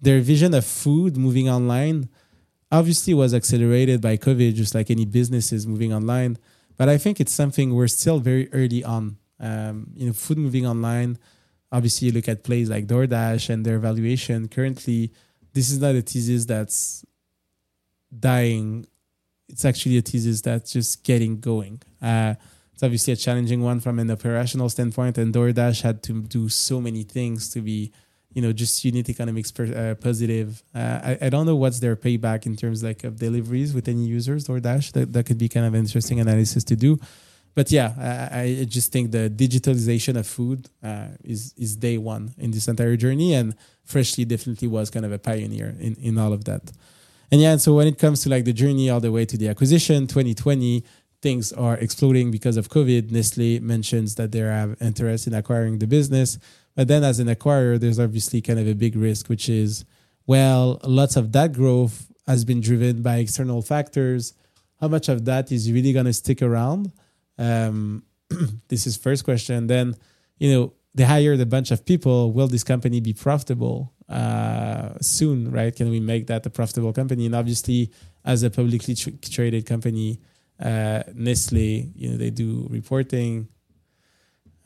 their 0.00 0.20
vision 0.20 0.52
of 0.52 0.66
food 0.66 1.16
moving 1.16 1.48
online 1.48 2.10
obviously 2.70 3.14
was 3.14 3.34
accelerated 3.34 4.00
by 4.00 4.16
COVID, 4.16 4.54
just 4.54 4.74
like 4.74 4.90
any 4.90 5.04
businesses 5.04 5.66
moving 5.66 5.92
online. 5.92 6.38
But 6.76 6.88
I 6.88 6.98
think 6.98 7.20
it's 7.20 7.32
something 7.32 7.74
we're 7.74 7.88
still 7.88 8.20
very 8.20 8.52
early 8.52 8.84
on. 8.84 9.18
Um, 9.40 9.92
you 9.94 10.06
know, 10.06 10.12
food 10.12 10.38
moving 10.38 10.66
online. 10.66 11.18
Obviously, 11.70 12.08
you 12.08 12.12
look 12.12 12.28
at 12.28 12.44
plays 12.44 12.70
like 12.70 12.86
DoorDash 12.86 13.50
and 13.50 13.64
their 13.64 13.78
valuation 13.78 14.48
currently 14.48 15.12
this 15.58 15.70
is 15.70 15.80
not 15.80 15.94
a 15.94 16.02
thesis 16.02 16.44
that's 16.44 17.04
dying. 18.16 18.86
It's 19.48 19.64
actually 19.64 19.98
a 19.98 20.02
thesis 20.02 20.40
that's 20.40 20.72
just 20.72 21.04
getting 21.04 21.40
going. 21.40 21.82
Uh, 22.00 22.34
it's 22.72 22.82
obviously 22.82 23.12
a 23.12 23.16
challenging 23.16 23.62
one 23.62 23.80
from 23.80 23.98
an 23.98 24.10
operational 24.10 24.68
standpoint, 24.68 25.18
and 25.18 25.34
DoorDash 25.34 25.82
had 25.82 26.02
to 26.04 26.22
do 26.22 26.48
so 26.48 26.80
many 26.80 27.02
things 27.02 27.50
to 27.50 27.60
be, 27.60 27.92
you 28.32 28.42
know, 28.42 28.52
just 28.52 28.84
unit 28.84 29.08
economics 29.08 29.50
per, 29.50 29.64
uh, 29.64 29.94
positive. 29.94 30.62
Uh, 30.74 31.00
I, 31.02 31.18
I 31.22 31.28
don't 31.28 31.46
know 31.46 31.56
what's 31.56 31.80
their 31.80 31.96
payback 31.96 32.46
in 32.46 32.56
terms 32.56 32.82
like 32.82 33.04
of 33.04 33.18
deliveries 33.18 33.74
with 33.74 33.88
any 33.88 34.04
users. 34.04 34.46
DoorDash 34.46 34.92
that 34.92 35.12
that 35.12 35.26
could 35.26 35.38
be 35.38 35.48
kind 35.48 35.66
of 35.66 35.74
interesting 35.74 36.20
analysis 36.20 36.64
to 36.64 36.76
do 36.76 36.98
but 37.58 37.72
yeah, 37.72 38.28
I, 38.30 38.40
I, 38.60 38.64
just 38.68 38.92
think 38.92 39.10
the 39.10 39.28
digitalization 39.28 40.16
of 40.16 40.28
food 40.28 40.70
uh, 40.80 41.08
is 41.24 41.54
is 41.56 41.74
day 41.74 41.98
one 41.98 42.32
in 42.38 42.52
this 42.52 42.68
entire 42.68 42.96
journey, 42.96 43.34
and 43.34 43.52
Freshly 43.84 44.24
definitely 44.24 44.68
was 44.68 44.90
kind 44.90 45.04
of 45.04 45.10
a 45.10 45.18
pioneer 45.18 45.74
in 45.80 45.96
in 45.96 46.18
all 46.18 46.32
of 46.32 46.44
that. 46.44 46.70
And 47.32 47.40
yeah, 47.40 47.50
and 47.50 47.60
so 47.60 47.74
when 47.74 47.88
it 47.88 47.98
comes 47.98 48.22
to 48.22 48.28
like 48.28 48.44
the 48.44 48.52
journey 48.52 48.88
all 48.90 49.00
the 49.00 49.10
way 49.10 49.24
to 49.24 49.36
the 49.36 49.48
acquisition, 49.48 50.06
2020 50.06 50.84
things 51.20 51.52
are 51.52 51.76
exploding 51.78 52.30
because 52.30 52.56
of 52.56 52.68
COVID. 52.68 53.10
Nestle 53.10 53.58
mentions 53.58 54.14
that 54.14 54.30
they 54.30 54.38
have 54.38 54.76
interest 54.80 55.26
in 55.26 55.34
acquiring 55.34 55.80
the 55.80 55.88
business, 55.88 56.38
but 56.78 56.86
then 56.86 57.02
as 57.02 57.18
an 57.18 57.26
acquirer, 57.26 57.80
there's 57.80 57.98
obviously 57.98 58.40
kind 58.40 58.60
of 58.60 58.68
a 58.68 58.72
big 58.72 58.94
risk, 58.94 59.28
which 59.28 59.48
is 59.48 59.84
well, 60.28 60.78
lots 60.84 61.16
of 61.16 61.32
that 61.32 61.52
growth 61.52 62.06
has 62.28 62.44
been 62.44 62.60
driven 62.60 63.02
by 63.02 63.16
external 63.16 63.62
factors. 63.62 64.32
How 64.80 64.86
much 64.86 65.08
of 65.08 65.24
that 65.24 65.50
is 65.50 65.72
really 65.72 65.92
going 65.92 66.04
to 66.04 66.12
stick 66.12 66.40
around? 66.40 66.92
Um, 67.36 68.04
this 68.68 68.86
is 68.86 68.96
first 68.96 69.24
question. 69.24 69.66
Then, 69.66 69.96
you 70.38 70.52
know, 70.52 70.72
they 70.94 71.02
hired 71.02 71.40
a 71.40 71.46
bunch 71.46 71.72
of 71.72 71.84
people. 71.84 72.30
Will 72.30 72.46
this 72.46 72.62
company 72.62 73.00
be 73.00 73.12
profitable 73.12 73.92
uh, 74.08 74.90
soon? 75.00 75.50
Right? 75.50 75.74
Can 75.74 75.90
we 75.90 75.98
make 75.98 76.28
that 76.28 76.46
a 76.46 76.50
profitable 76.50 76.92
company? 76.92 77.26
And 77.26 77.34
obviously, 77.34 77.90
as 78.24 78.44
a 78.44 78.50
publicly 78.50 78.94
tr- 78.94 79.18
traded 79.20 79.66
company, 79.66 80.20
uh, 80.60 81.02
Nestle, 81.12 81.90
you 81.96 82.10
know, 82.10 82.16
they 82.16 82.30
do 82.30 82.68
reporting. 82.70 83.48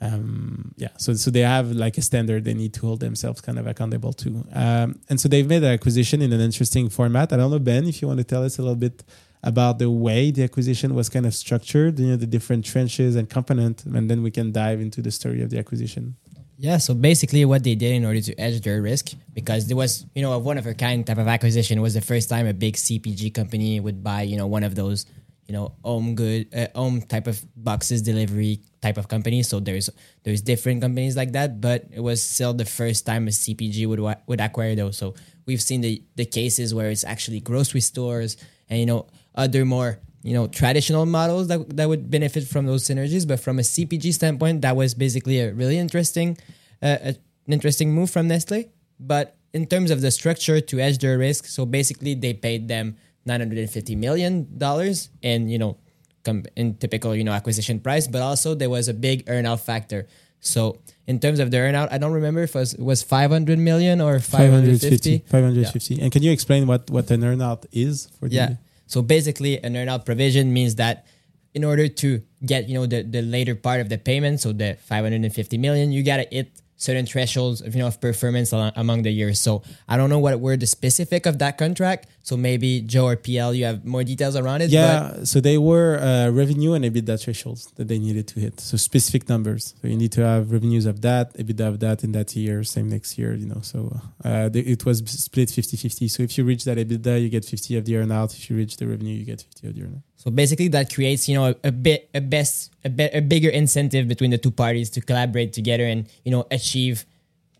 Um, 0.02 0.74
yeah, 0.76 0.88
so 0.98 1.14
so 1.14 1.30
they 1.30 1.40
have 1.40 1.70
like 1.70 1.96
a 1.96 2.02
standard 2.02 2.44
they 2.44 2.54
need 2.54 2.74
to 2.74 2.80
hold 2.80 2.98
themselves 2.98 3.40
kind 3.40 3.56
of 3.56 3.68
accountable 3.68 4.12
to. 4.14 4.44
Um, 4.52 4.98
and 5.08 5.20
so 5.20 5.28
they've 5.28 5.46
made 5.46 5.62
an 5.62 5.72
acquisition 5.72 6.20
in 6.20 6.32
an 6.32 6.40
interesting 6.40 6.88
format. 6.88 7.32
I 7.32 7.36
don't 7.36 7.52
know, 7.52 7.60
Ben, 7.60 7.84
if 7.84 8.02
you 8.02 8.08
want 8.08 8.18
to 8.18 8.24
tell 8.24 8.44
us 8.44 8.58
a 8.58 8.62
little 8.62 8.74
bit 8.74 9.04
about 9.44 9.78
the 9.78 9.88
way 9.88 10.32
the 10.32 10.42
acquisition 10.42 10.94
was 10.96 11.08
kind 11.08 11.24
of 11.24 11.34
structured, 11.34 12.00
you 12.00 12.08
know, 12.08 12.16
the 12.16 12.26
different 12.26 12.64
trenches 12.64 13.14
and 13.14 13.30
component, 13.30 13.84
and 13.84 14.10
then 14.10 14.24
we 14.24 14.32
can 14.32 14.50
dive 14.50 14.80
into 14.80 15.02
the 15.02 15.12
story 15.12 15.40
of 15.40 15.50
the 15.50 15.58
acquisition. 15.58 16.16
Yeah, 16.58 16.78
so 16.78 16.94
basically 16.94 17.44
what 17.44 17.62
they 17.62 17.76
did 17.76 17.92
in 17.92 18.04
order 18.04 18.20
to 18.20 18.34
edge 18.40 18.60
their 18.60 18.82
risk, 18.82 19.12
because 19.32 19.68
there 19.68 19.76
was, 19.76 20.04
you 20.14 20.22
know, 20.22 20.32
a 20.32 20.38
one 20.38 20.58
of 20.58 20.66
a 20.66 20.74
kind 20.74 21.06
type 21.06 21.18
of 21.18 21.28
acquisition 21.28 21.80
was 21.80 21.94
the 21.94 22.00
first 22.00 22.28
time 22.28 22.46
a 22.46 22.54
big 22.54 22.74
CPG 22.74 23.34
company 23.34 23.78
would 23.78 24.02
buy, 24.02 24.22
you 24.22 24.36
know, 24.36 24.46
one 24.46 24.64
of 24.64 24.74
those, 24.74 25.06
you 25.46 25.52
know, 25.52 25.74
home 25.82 26.14
good, 26.14 26.48
uh, 26.54 26.68
home 26.74 27.02
type 27.02 27.26
of 27.26 27.42
boxes 27.56 28.02
delivery 28.02 28.60
type 28.80 28.96
of 28.96 29.08
company. 29.08 29.42
So 29.42 29.60
there's 29.60 29.90
there's 30.22 30.40
different 30.40 30.80
companies 30.80 31.16
like 31.16 31.32
that, 31.32 31.60
but 31.60 31.86
it 31.92 32.00
was 32.00 32.22
still 32.22 32.54
the 32.54 32.64
first 32.64 33.06
time 33.06 33.26
a 33.26 33.30
CPG 33.30 33.86
would 33.86 34.00
would 34.26 34.40
acquire 34.40 34.74
those. 34.74 34.96
So 34.96 35.14
we've 35.46 35.62
seen 35.62 35.80
the 35.80 36.02
the 36.16 36.24
cases 36.24 36.74
where 36.74 36.90
it's 36.90 37.04
actually 37.04 37.40
grocery 37.40 37.80
stores 37.80 38.36
and 38.68 38.78
you 38.78 38.86
know 38.86 39.06
other 39.34 39.64
more 39.64 39.98
you 40.22 40.34
know 40.34 40.46
traditional 40.46 41.06
models 41.06 41.48
that 41.48 41.76
that 41.76 41.88
would 41.88 42.10
benefit 42.10 42.44
from 42.44 42.66
those 42.66 42.84
synergies. 42.84 43.26
But 43.26 43.40
from 43.40 43.58
a 43.58 43.62
CPG 43.62 44.14
standpoint, 44.14 44.62
that 44.62 44.76
was 44.76 44.94
basically 44.94 45.40
a 45.40 45.52
really 45.52 45.78
interesting 45.78 46.38
uh, 46.82 46.98
a, 47.02 47.08
an 47.46 47.52
interesting 47.52 47.92
move 47.92 48.10
from 48.10 48.28
Nestle. 48.28 48.70
But 49.00 49.36
in 49.52 49.66
terms 49.66 49.90
of 49.90 50.00
the 50.00 50.10
structure 50.10 50.60
to 50.60 50.80
edge 50.80 50.98
their 50.98 51.18
risk, 51.18 51.46
so 51.46 51.66
basically 51.66 52.14
they 52.14 52.32
paid 52.32 52.68
them 52.68 52.96
nine 53.24 53.40
hundred 53.40 53.58
and 53.58 53.70
fifty 53.70 53.94
million 53.94 54.58
dollars, 54.58 55.10
and 55.22 55.50
you 55.50 55.58
know, 55.58 55.76
com- 56.24 56.44
in 56.56 56.74
typical 56.74 57.14
you 57.14 57.24
know 57.24 57.32
acquisition 57.32 57.80
price. 57.80 58.06
But 58.06 58.22
also 58.22 58.54
there 58.54 58.70
was 58.70 58.88
a 58.88 58.94
big 58.94 59.26
earnout 59.26 59.60
factor. 59.60 60.06
So 60.40 60.78
in 61.06 61.20
terms 61.20 61.38
of 61.38 61.50
the 61.50 61.58
earnout, 61.58 61.92
I 61.92 61.98
don't 61.98 62.12
remember 62.12 62.42
if 62.42 62.56
it 62.56 62.58
was, 62.58 62.76
was 62.76 63.02
500 63.02 63.58
million 63.58 64.00
or 64.00 64.18
550. 64.18 65.18
550. 65.30 66.00
And 66.00 66.10
can 66.10 66.22
you 66.22 66.32
explain 66.32 66.66
what, 66.66 66.90
what 66.90 67.08
an 67.12 67.20
earnout 67.20 67.66
is 67.70 68.08
for 68.18 68.28
the 68.28 68.34
Yeah. 68.34 68.54
So 68.88 69.02
basically, 69.02 69.62
an 69.62 69.74
earnout 69.74 70.04
provision 70.04 70.52
means 70.52 70.74
that 70.76 71.06
in 71.54 71.64
order 71.64 71.86
to 71.86 72.22
get 72.44 72.68
you 72.68 72.74
know 72.74 72.86
the, 72.86 73.02
the 73.02 73.22
later 73.22 73.54
part 73.54 73.80
of 73.80 73.88
the 73.88 73.98
payment, 73.98 74.40
so 74.40 74.52
the 74.52 74.76
550 74.82 75.58
million, 75.58 75.92
you 75.92 76.02
gotta 76.02 76.26
hit 76.30 76.61
certain 76.86 77.06
thresholds 77.12 77.58
of 77.66 77.70
you 77.74 77.80
know 77.82 77.86
of 77.92 77.96
performance 78.08 78.48
among 78.82 78.98
the 79.06 79.12
years. 79.20 79.36
So 79.46 79.52
I 79.92 79.94
don't 79.98 80.10
know 80.12 80.22
what 80.26 80.34
were 80.46 80.56
the 80.64 80.66
specific 80.78 81.22
of 81.30 81.34
that 81.42 81.54
contract. 81.64 82.02
So 82.28 82.36
maybe 82.48 82.70
Joe 82.92 83.06
or 83.12 83.16
PL, 83.24 83.50
you 83.58 83.64
have 83.70 83.78
more 83.94 84.04
details 84.12 84.34
around 84.42 84.60
it. 84.64 84.68
but- 84.68 84.72
Yeah, 84.78 85.24
so 85.30 85.36
they 85.48 85.58
were 85.70 85.90
uh, 85.98 86.30
revenue 86.42 86.72
and 86.76 86.82
EBITDA 86.88 87.14
thresholds 87.22 87.62
that 87.76 87.86
they 87.90 87.98
needed 88.06 88.26
to 88.32 88.36
hit. 88.44 88.54
So 88.68 88.74
specific 88.90 89.22
numbers. 89.32 89.62
So 89.80 89.84
you 89.92 89.96
need 90.02 90.12
to 90.18 90.22
have 90.30 90.42
revenues 90.56 90.86
of 90.92 90.96
that, 91.08 91.26
EBITDA 91.42 91.66
of 91.72 91.76
that 91.84 91.98
in 92.06 92.10
that 92.18 92.28
year, 92.42 92.56
same 92.76 92.88
next 92.96 93.10
year, 93.18 93.30
you 93.42 93.46
know. 93.52 93.60
So 93.72 93.78
uh, 94.24 94.48
they, 94.52 94.60
it 94.74 94.82
was 94.88 94.96
split 95.28 95.48
50 95.50 95.76
50. 95.76 96.08
So 96.14 96.18
if 96.28 96.32
you 96.38 96.44
reach 96.52 96.62
that 96.68 96.78
EBITDA, 96.84 97.14
you 97.22 97.28
get 97.36 97.44
50 97.44 97.76
of 97.78 97.84
the 97.86 97.94
earnout. 98.00 98.30
If 98.38 98.42
you 98.50 98.54
reach 98.62 98.74
the 98.80 98.86
revenue, 98.92 99.14
you 99.20 99.24
get 99.32 99.40
50 99.42 99.68
of 99.68 99.74
the 99.76 99.80
earnout. 99.82 100.02
So 100.22 100.30
basically, 100.30 100.68
that 100.68 100.94
creates 100.94 101.28
you 101.28 101.34
know 101.34 101.46
a, 101.50 101.54
a 101.64 101.72
bit 101.72 102.08
a 102.14 102.20
best 102.20 102.70
a, 102.84 102.88
bit, 102.88 103.10
a 103.12 103.20
bigger 103.20 103.48
incentive 103.50 104.06
between 104.06 104.30
the 104.30 104.38
two 104.38 104.52
parties 104.52 104.88
to 104.90 105.00
collaborate 105.00 105.52
together 105.52 105.82
and 105.82 106.06
you 106.24 106.30
know 106.30 106.46
achieve 106.48 107.04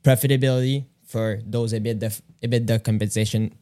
profitability 0.05 0.85
for 1.03 1.41
those 1.45 1.73
EBITDA 1.73 2.23
EBITDA 2.41 2.85
compensation 2.85 3.53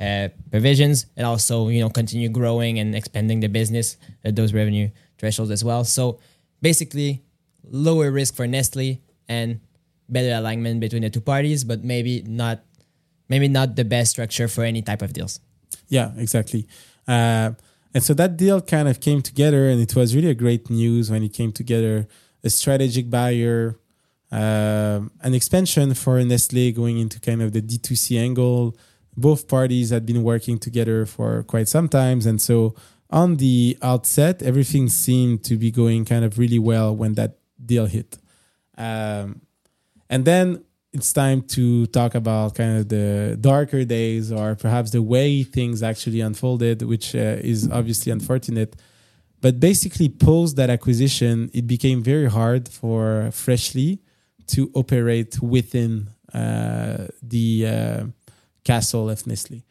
uh, 0.00 0.28
provisions, 0.50 1.04
and 1.18 1.26
also 1.26 1.68
you 1.68 1.80
know 1.80 1.90
continue 1.90 2.30
growing 2.30 2.78
and 2.78 2.96
expanding 2.96 3.40
the 3.40 3.48
business 3.48 3.98
at 4.24 4.36
those 4.36 4.54
revenue 4.54 4.88
thresholds 5.18 5.50
as 5.50 5.62
well. 5.62 5.84
So 5.84 6.18
basically, 6.62 7.20
lower 7.68 8.10
risk 8.10 8.34
for 8.34 8.46
Nestle 8.46 9.02
and 9.28 9.60
better 10.08 10.32
alignment 10.32 10.80
between 10.80 11.02
the 11.02 11.10
two 11.10 11.20
parties, 11.20 11.62
but 11.62 11.84
maybe 11.84 12.22
not 12.22 12.64
maybe 13.28 13.48
not 13.48 13.76
the 13.76 13.84
best 13.84 14.12
structure 14.12 14.48
for 14.48 14.64
any 14.64 14.80
type 14.80 15.02
of 15.02 15.12
deals. 15.12 15.40
Yeah, 15.88 16.12
exactly. 16.16 16.66
Uh, 17.06 17.52
and 17.96 18.04
so 18.04 18.12
that 18.12 18.36
deal 18.36 18.60
kind 18.60 18.88
of 18.88 19.00
came 19.00 19.22
together, 19.22 19.70
and 19.70 19.80
it 19.80 19.96
was 19.96 20.14
really 20.14 20.28
a 20.28 20.34
great 20.34 20.68
news 20.68 21.10
when 21.10 21.22
it 21.22 21.32
came 21.32 21.50
together. 21.50 22.06
A 22.44 22.50
strategic 22.50 23.08
buyer, 23.08 23.78
um, 24.30 25.10
an 25.22 25.32
expansion 25.32 25.94
for 25.94 26.22
Nestle 26.22 26.72
going 26.72 26.98
into 26.98 27.18
kind 27.18 27.40
of 27.40 27.52
the 27.54 27.62
D2C 27.62 28.20
angle. 28.20 28.76
Both 29.16 29.48
parties 29.48 29.88
had 29.88 30.04
been 30.04 30.22
working 30.22 30.58
together 30.58 31.06
for 31.06 31.42
quite 31.44 31.68
some 31.68 31.88
times, 31.88 32.26
and 32.26 32.38
so 32.38 32.74
on 33.08 33.36
the 33.36 33.78
outset, 33.80 34.42
everything 34.42 34.90
seemed 34.90 35.42
to 35.44 35.56
be 35.56 35.70
going 35.70 36.04
kind 36.04 36.22
of 36.22 36.38
really 36.38 36.58
well 36.58 36.94
when 36.94 37.14
that 37.14 37.38
deal 37.64 37.86
hit. 37.86 38.18
Um, 38.76 39.40
and 40.10 40.26
then 40.26 40.65
it's 40.96 41.12
time 41.12 41.42
to 41.42 41.86
talk 41.86 42.14
about 42.14 42.54
kind 42.54 42.78
of 42.78 42.88
the 42.88 43.36
darker 43.40 43.84
days 43.84 44.32
or 44.32 44.54
perhaps 44.54 44.90
the 44.90 45.02
way 45.02 45.42
things 45.42 45.82
actually 45.82 46.20
unfolded, 46.20 46.82
which 46.82 47.14
uh, 47.14 47.52
is 47.52 47.70
obviously 47.70 48.10
unfortunate. 48.10 48.74
But 49.40 49.60
basically, 49.60 50.08
post 50.08 50.56
that 50.56 50.70
acquisition, 50.70 51.50
it 51.52 51.66
became 51.66 52.02
very 52.02 52.28
hard 52.28 52.68
for 52.68 53.30
Freshly 53.32 54.00
to 54.48 54.70
operate 54.74 55.40
within 55.40 56.08
uh, 56.32 57.06
the 57.22 57.66
uh, 57.66 58.04
castle 58.64 59.10
of 59.10 59.26
Nestle. 59.26 59.62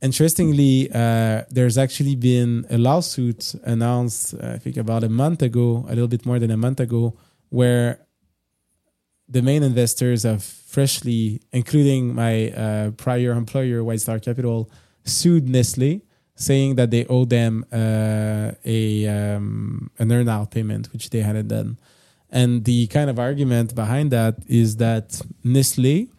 Interestingly, 0.00 0.90
uh, 0.92 1.42
there's 1.50 1.76
actually 1.76 2.16
been 2.16 2.64
a 2.70 2.78
lawsuit 2.78 3.54
announced, 3.64 4.34
uh, 4.34 4.52
I 4.54 4.58
think, 4.58 4.76
about 4.76 5.04
a 5.04 5.08
month 5.08 5.42
ago, 5.42 5.84
a 5.88 5.90
little 5.90 6.08
bit 6.08 6.24
more 6.24 6.38
than 6.38 6.50
a 6.50 6.56
month 6.56 6.80
ago, 6.80 7.16
where 7.50 8.00
the 9.28 9.42
main 9.42 9.62
investors 9.62 10.24
of 10.24 10.42
Freshly, 10.42 11.40
including 11.52 12.14
my 12.14 12.50
uh, 12.50 12.90
prior 12.92 13.32
employer, 13.32 13.82
White 13.82 14.00
Star 14.00 14.18
Capital, 14.18 14.70
sued 15.04 15.48
Nestle, 15.48 16.02
saying 16.34 16.76
that 16.76 16.90
they 16.90 17.04
owe 17.06 17.24
them 17.24 17.64
uh, 17.72 18.52
a 18.64 19.06
um, 19.06 19.90
an 19.98 20.08
earnout 20.08 20.50
payment, 20.50 20.92
which 20.92 21.10
they 21.10 21.20
hadn't 21.20 21.48
done. 21.48 21.78
And 22.30 22.64
the 22.64 22.86
kind 22.88 23.08
of 23.08 23.18
argument 23.18 23.74
behind 23.74 24.10
that 24.10 24.36
is 24.46 24.76
that 24.76 25.20
Nestle 25.42 26.10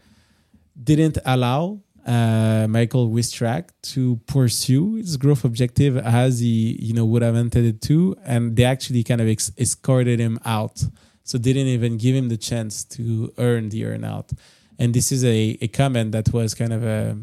didn't 0.84 1.20
allow 1.26 1.82
uh, 2.06 2.66
Michael 2.68 3.10
Wystrach 3.10 3.70
to 3.84 4.20
pursue 4.26 4.96
his 4.96 5.16
growth 5.18 5.44
objective 5.44 5.96
as 5.98 6.40
he, 6.40 6.78
you 6.82 6.94
know, 6.94 7.06
would 7.06 7.22
have 7.22 7.36
intended 7.36 7.82
to, 7.84 8.16
and 8.26 8.56
they 8.56 8.64
actually 8.64 9.04
kind 9.04 9.22
of 9.22 9.28
ex- 9.28 9.52
escorted 9.58 10.20
him 10.20 10.40
out. 10.44 10.84
So 11.30 11.38
didn't 11.38 11.68
even 11.68 11.98
give 11.98 12.16
him 12.16 12.30
the 12.30 12.38
chance 12.38 12.84
to 12.86 13.32
earn 13.38 13.70
the 13.70 13.84
earnout. 13.84 14.36
And 14.80 14.96
this 14.96 15.12
is 15.12 15.24
a, 15.24 15.60
a 15.62 15.68
comment 15.68 16.12
that 16.14 16.34
was 16.34 16.56
kind 16.56 16.74
of 16.74 16.84
a, 16.84 17.18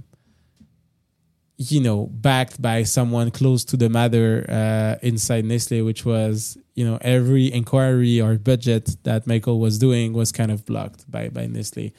you 1.57 1.81
know, 1.81 2.07
backed 2.07 2.63
by 2.63 2.85
someone 2.85 3.33
close 3.33 3.65
to 3.65 3.77
the 3.77 3.89
matter 3.89 4.47
uh, 4.49 4.95
inside 5.03 5.45
Nestle, 5.45 5.83
which 5.83 6.05
was, 6.05 6.57
you 6.77 6.85
know, 6.87 6.99
every 7.01 7.53
inquiry 7.53 8.21
or 8.21 8.39
budget 8.39 8.97
that 9.03 9.27
Michael 9.27 9.59
was 9.59 9.77
doing 9.77 10.13
was 10.13 10.31
kind 10.31 10.53
of 10.53 10.65
blocked 10.65 11.11
by 11.11 11.29
by 11.29 11.47
Nestle. 11.47 11.93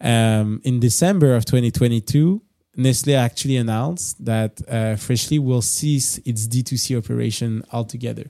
Um, 0.00 0.60
in 0.64 0.80
December 0.80 1.36
of 1.36 1.44
2022, 1.44 2.42
Nestle 2.74 3.14
actually 3.14 3.58
announced 3.58 4.24
that 4.24 4.60
uh, 4.68 4.96
Freshly 4.96 5.38
will 5.38 5.62
cease 5.62 6.18
its 6.24 6.48
D2C 6.48 6.98
operation 6.98 7.62
altogether, 7.70 8.28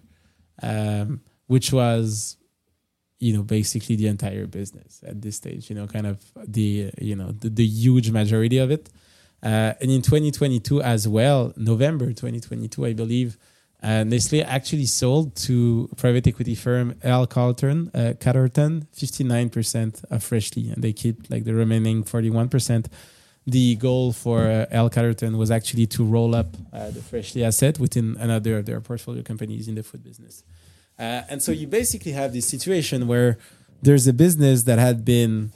um, 0.62 1.22
which 1.46 1.72
was, 1.72 2.36
you 3.22 3.32
know, 3.32 3.44
basically 3.44 3.94
the 3.94 4.08
entire 4.08 4.46
business 4.46 5.00
at 5.06 5.22
this 5.22 5.36
stage. 5.36 5.70
You 5.70 5.76
know, 5.76 5.86
kind 5.86 6.06
of 6.08 6.18
the 6.36 6.90
you 7.00 7.14
know 7.14 7.30
the, 7.30 7.48
the 7.48 7.64
huge 7.64 8.10
majority 8.10 8.58
of 8.58 8.70
it. 8.70 8.90
Uh, 9.42 9.74
and 9.80 9.90
in 9.90 10.02
2022 10.02 10.82
as 10.82 11.08
well, 11.08 11.52
November 11.56 12.06
2022, 12.06 12.86
I 12.86 12.92
believe, 12.92 13.36
uh, 13.82 14.04
Nestle 14.04 14.42
actually 14.42 14.86
sold 14.86 15.34
to 15.36 15.88
private 15.96 16.26
equity 16.26 16.54
firm 16.54 16.94
L. 17.02 17.26
Carlton, 17.26 17.90
uh, 17.94 18.14
Catterton 18.18 18.86
59% 18.94 20.04
of 20.10 20.22
Freshly, 20.22 20.70
and 20.70 20.82
they 20.82 20.92
keep 20.92 21.28
like 21.30 21.44
the 21.44 21.54
remaining 21.54 22.04
41%. 22.04 22.86
The 23.44 23.74
goal 23.76 24.12
for 24.12 24.42
uh, 24.42 24.66
L. 24.70 24.88
Catterton 24.88 25.36
was 25.36 25.50
actually 25.50 25.86
to 25.88 26.04
roll 26.04 26.36
up 26.36 26.56
uh, 26.72 26.90
the 26.90 27.02
Freshly 27.02 27.42
asset 27.44 27.80
within 27.80 28.16
another 28.20 28.58
of 28.58 28.66
their 28.66 28.80
portfolio 28.80 29.22
companies 29.22 29.66
in 29.66 29.74
the 29.74 29.82
food 29.82 30.04
business. 30.04 30.44
Uh, 31.02 31.22
and 31.28 31.42
so 31.42 31.50
you 31.50 31.66
basically 31.66 32.12
have 32.12 32.32
this 32.32 32.46
situation 32.46 33.08
where 33.08 33.36
there's 33.82 34.06
a 34.06 34.12
business 34.12 34.62
that 34.62 34.78
had 34.78 35.04
been 35.04 35.50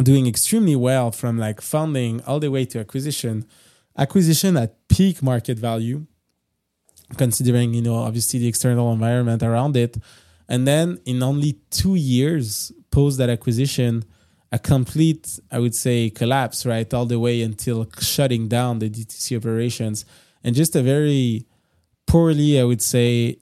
doing 0.00 0.28
extremely 0.28 0.76
well 0.76 1.10
from 1.10 1.36
like 1.36 1.60
funding 1.60 2.22
all 2.28 2.38
the 2.38 2.48
way 2.48 2.64
to 2.64 2.78
acquisition, 2.78 3.44
acquisition 3.98 4.56
at 4.56 4.70
peak 4.88 5.20
market 5.22 5.58
value 5.58 6.06
considering 7.16 7.74
you 7.74 7.82
know 7.82 7.96
obviously 7.96 8.38
the 8.38 8.48
external 8.48 8.92
environment 8.92 9.42
around 9.42 9.76
it. 9.76 9.96
And 10.48 10.66
then 10.66 11.00
in 11.04 11.22
only 11.22 11.58
two 11.70 11.94
years 11.94 12.72
post 12.90 13.18
that 13.18 13.30
acquisition 13.30 14.04
a 14.54 14.58
complete 14.58 15.40
i 15.50 15.58
would 15.58 15.74
say 15.74 16.10
collapse 16.10 16.66
right 16.66 16.92
all 16.92 17.06
the 17.06 17.18
way 17.18 17.40
until 17.40 17.86
shutting 17.98 18.48
down 18.48 18.78
the 18.78 18.88
dtc 18.88 19.36
operations. 19.36 20.04
And 20.44 20.54
just 20.54 20.76
a 20.76 20.82
very 20.82 21.46
poorly 22.06 22.60
i 22.60 22.64
would 22.64 22.82
say 22.82 23.38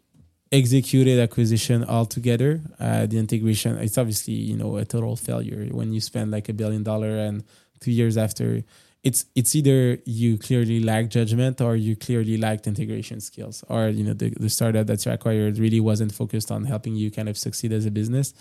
executed 0.53 1.19
acquisition 1.21 1.85
altogether. 1.85 2.61
Uh, 2.79 3.07
the 3.07 3.19
integration, 3.19 3.77
it's 3.79 3.99
obviously 3.99 4.35
you 4.35 4.57
know 4.57 4.77
a 4.77 4.85
total 4.85 5.17
failure 5.17 5.67
when 5.71 5.93
you 5.93 6.01
spend 6.01 6.31
like 6.31 6.49
a 6.49 6.53
billion 6.53 6.83
dollar 6.83 7.17
and 7.19 7.45
two 7.81 7.93
years 7.93 8.17
after. 8.17 8.63
It's 9.03 9.25
it's 9.35 9.55
either 9.55 9.99
you 10.05 10.37
clearly 10.37 10.81
lack 10.81 11.09
judgment 11.09 11.61
or 11.61 11.75
you 11.75 11.97
clearly 11.97 12.37
lacked 12.37 12.67
integration 12.67 13.21
skills, 13.21 13.65
or 13.69 13.89
you 13.89 14.05
know 14.05 14.13
the, 14.13 14.31
the 14.31 14.51
startup 14.51 14.87
that 14.89 15.05
you 15.07 15.13
acquired 15.13 15.59
really 15.59 15.81
wasn't 15.81 16.13
focused 16.13 16.51
on 16.51 16.65
helping 16.65 16.97
you 16.97 17.11
kind 17.11 17.29
of 17.29 17.39
succeed 17.39 17.73
as 17.73 17.87
a 17.87 17.91
business. 17.91 18.35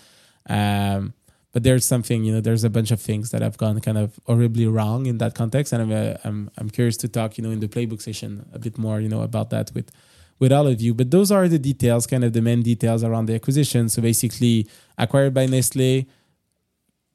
Um, 0.48 1.14
but 1.52 1.62
there's 1.62 1.84
something 1.84 2.24
you 2.24 2.32
know 2.32 2.40
there's 2.40 2.64
a 2.64 2.70
bunch 2.70 2.90
of 2.90 3.00
things 3.00 3.30
that 3.30 3.42
have 3.42 3.56
gone 3.56 3.80
kind 3.80 3.98
of 3.98 4.18
horribly 4.26 4.66
wrong 4.66 5.06
in 5.06 5.18
that 5.18 5.34
context 5.34 5.72
and 5.72 5.82
i'm 5.82 5.92
uh, 5.92 6.14
i'm, 6.24 6.50
I'm 6.56 6.70
curious 6.70 6.96
to 6.98 7.08
talk 7.08 7.38
you 7.38 7.44
know 7.44 7.50
in 7.50 7.60
the 7.60 7.68
playbook 7.68 8.00
session 8.00 8.48
a 8.52 8.58
bit 8.58 8.78
more 8.78 9.00
you 9.00 9.08
know 9.08 9.22
about 9.22 9.50
that 9.50 9.72
with 9.74 9.90
with 10.40 10.52
all 10.52 10.66
of 10.66 10.80
you 10.80 10.92
but 10.92 11.10
those 11.10 11.30
are 11.30 11.46
the 11.46 11.58
details 11.58 12.06
kind 12.06 12.24
of 12.24 12.32
the 12.32 12.42
main 12.42 12.62
details 12.62 13.04
around 13.04 13.26
the 13.26 13.34
acquisition 13.34 13.88
so 13.88 14.02
basically 14.02 14.66
acquired 14.98 15.32
by 15.32 15.46
nestle 15.46 16.04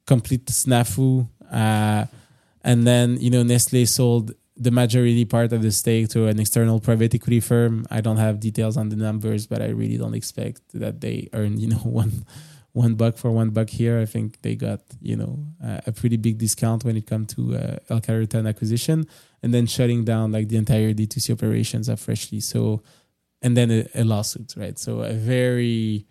complete 0.06 0.46
snafu 0.46 1.28
uh, 1.52 2.06
and 2.62 2.86
then 2.86 3.18
you 3.20 3.30
know 3.30 3.42
nestle 3.42 3.84
sold 3.84 4.32
the 4.56 4.70
majority 4.70 5.26
part 5.26 5.52
of 5.52 5.60
the 5.60 5.70
stake 5.70 6.08
to 6.08 6.26
an 6.26 6.40
external 6.40 6.80
private 6.80 7.14
equity 7.14 7.40
firm 7.40 7.86
i 7.90 8.00
don't 8.00 8.16
have 8.16 8.40
details 8.40 8.78
on 8.78 8.88
the 8.88 8.96
numbers 8.96 9.46
but 9.46 9.60
i 9.60 9.66
really 9.66 9.98
don't 9.98 10.14
expect 10.14 10.62
that 10.72 11.02
they 11.02 11.28
earn 11.34 11.60
you 11.60 11.68
know 11.68 11.76
one 12.02 12.24
one 12.76 12.94
buck 12.94 13.16
for 13.16 13.30
one 13.30 13.48
buck 13.50 13.70
here. 13.70 13.98
I 13.98 14.04
think 14.04 14.42
they 14.42 14.54
got 14.54 14.80
you 15.00 15.16
know 15.16 15.38
uh, 15.64 15.80
a 15.86 15.92
pretty 15.92 16.18
big 16.18 16.36
discount 16.36 16.84
when 16.84 16.94
it 16.94 17.06
comes 17.06 17.34
to 17.34 17.56
uh, 17.56 17.76
El 17.88 18.02
Capitan 18.02 18.46
acquisition, 18.46 19.06
and 19.42 19.54
then 19.54 19.66
shutting 19.66 20.04
down 20.04 20.30
like 20.30 20.48
the 20.48 20.58
entire 20.58 20.92
D2C 20.92 21.32
operations 21.32 21.88
of 21.88 21.98
Freshly. 21.98 22.40
So, 22.40 22.82
and 23.42 23.56
then 23.56 23.70
a, 23.70 23.88
a 23.94 24.04
lawsuit, 24.04 24.54
right? 24.56 24.78
So 24.78 25.00
a 25.00 25.12
very 25.12 26.06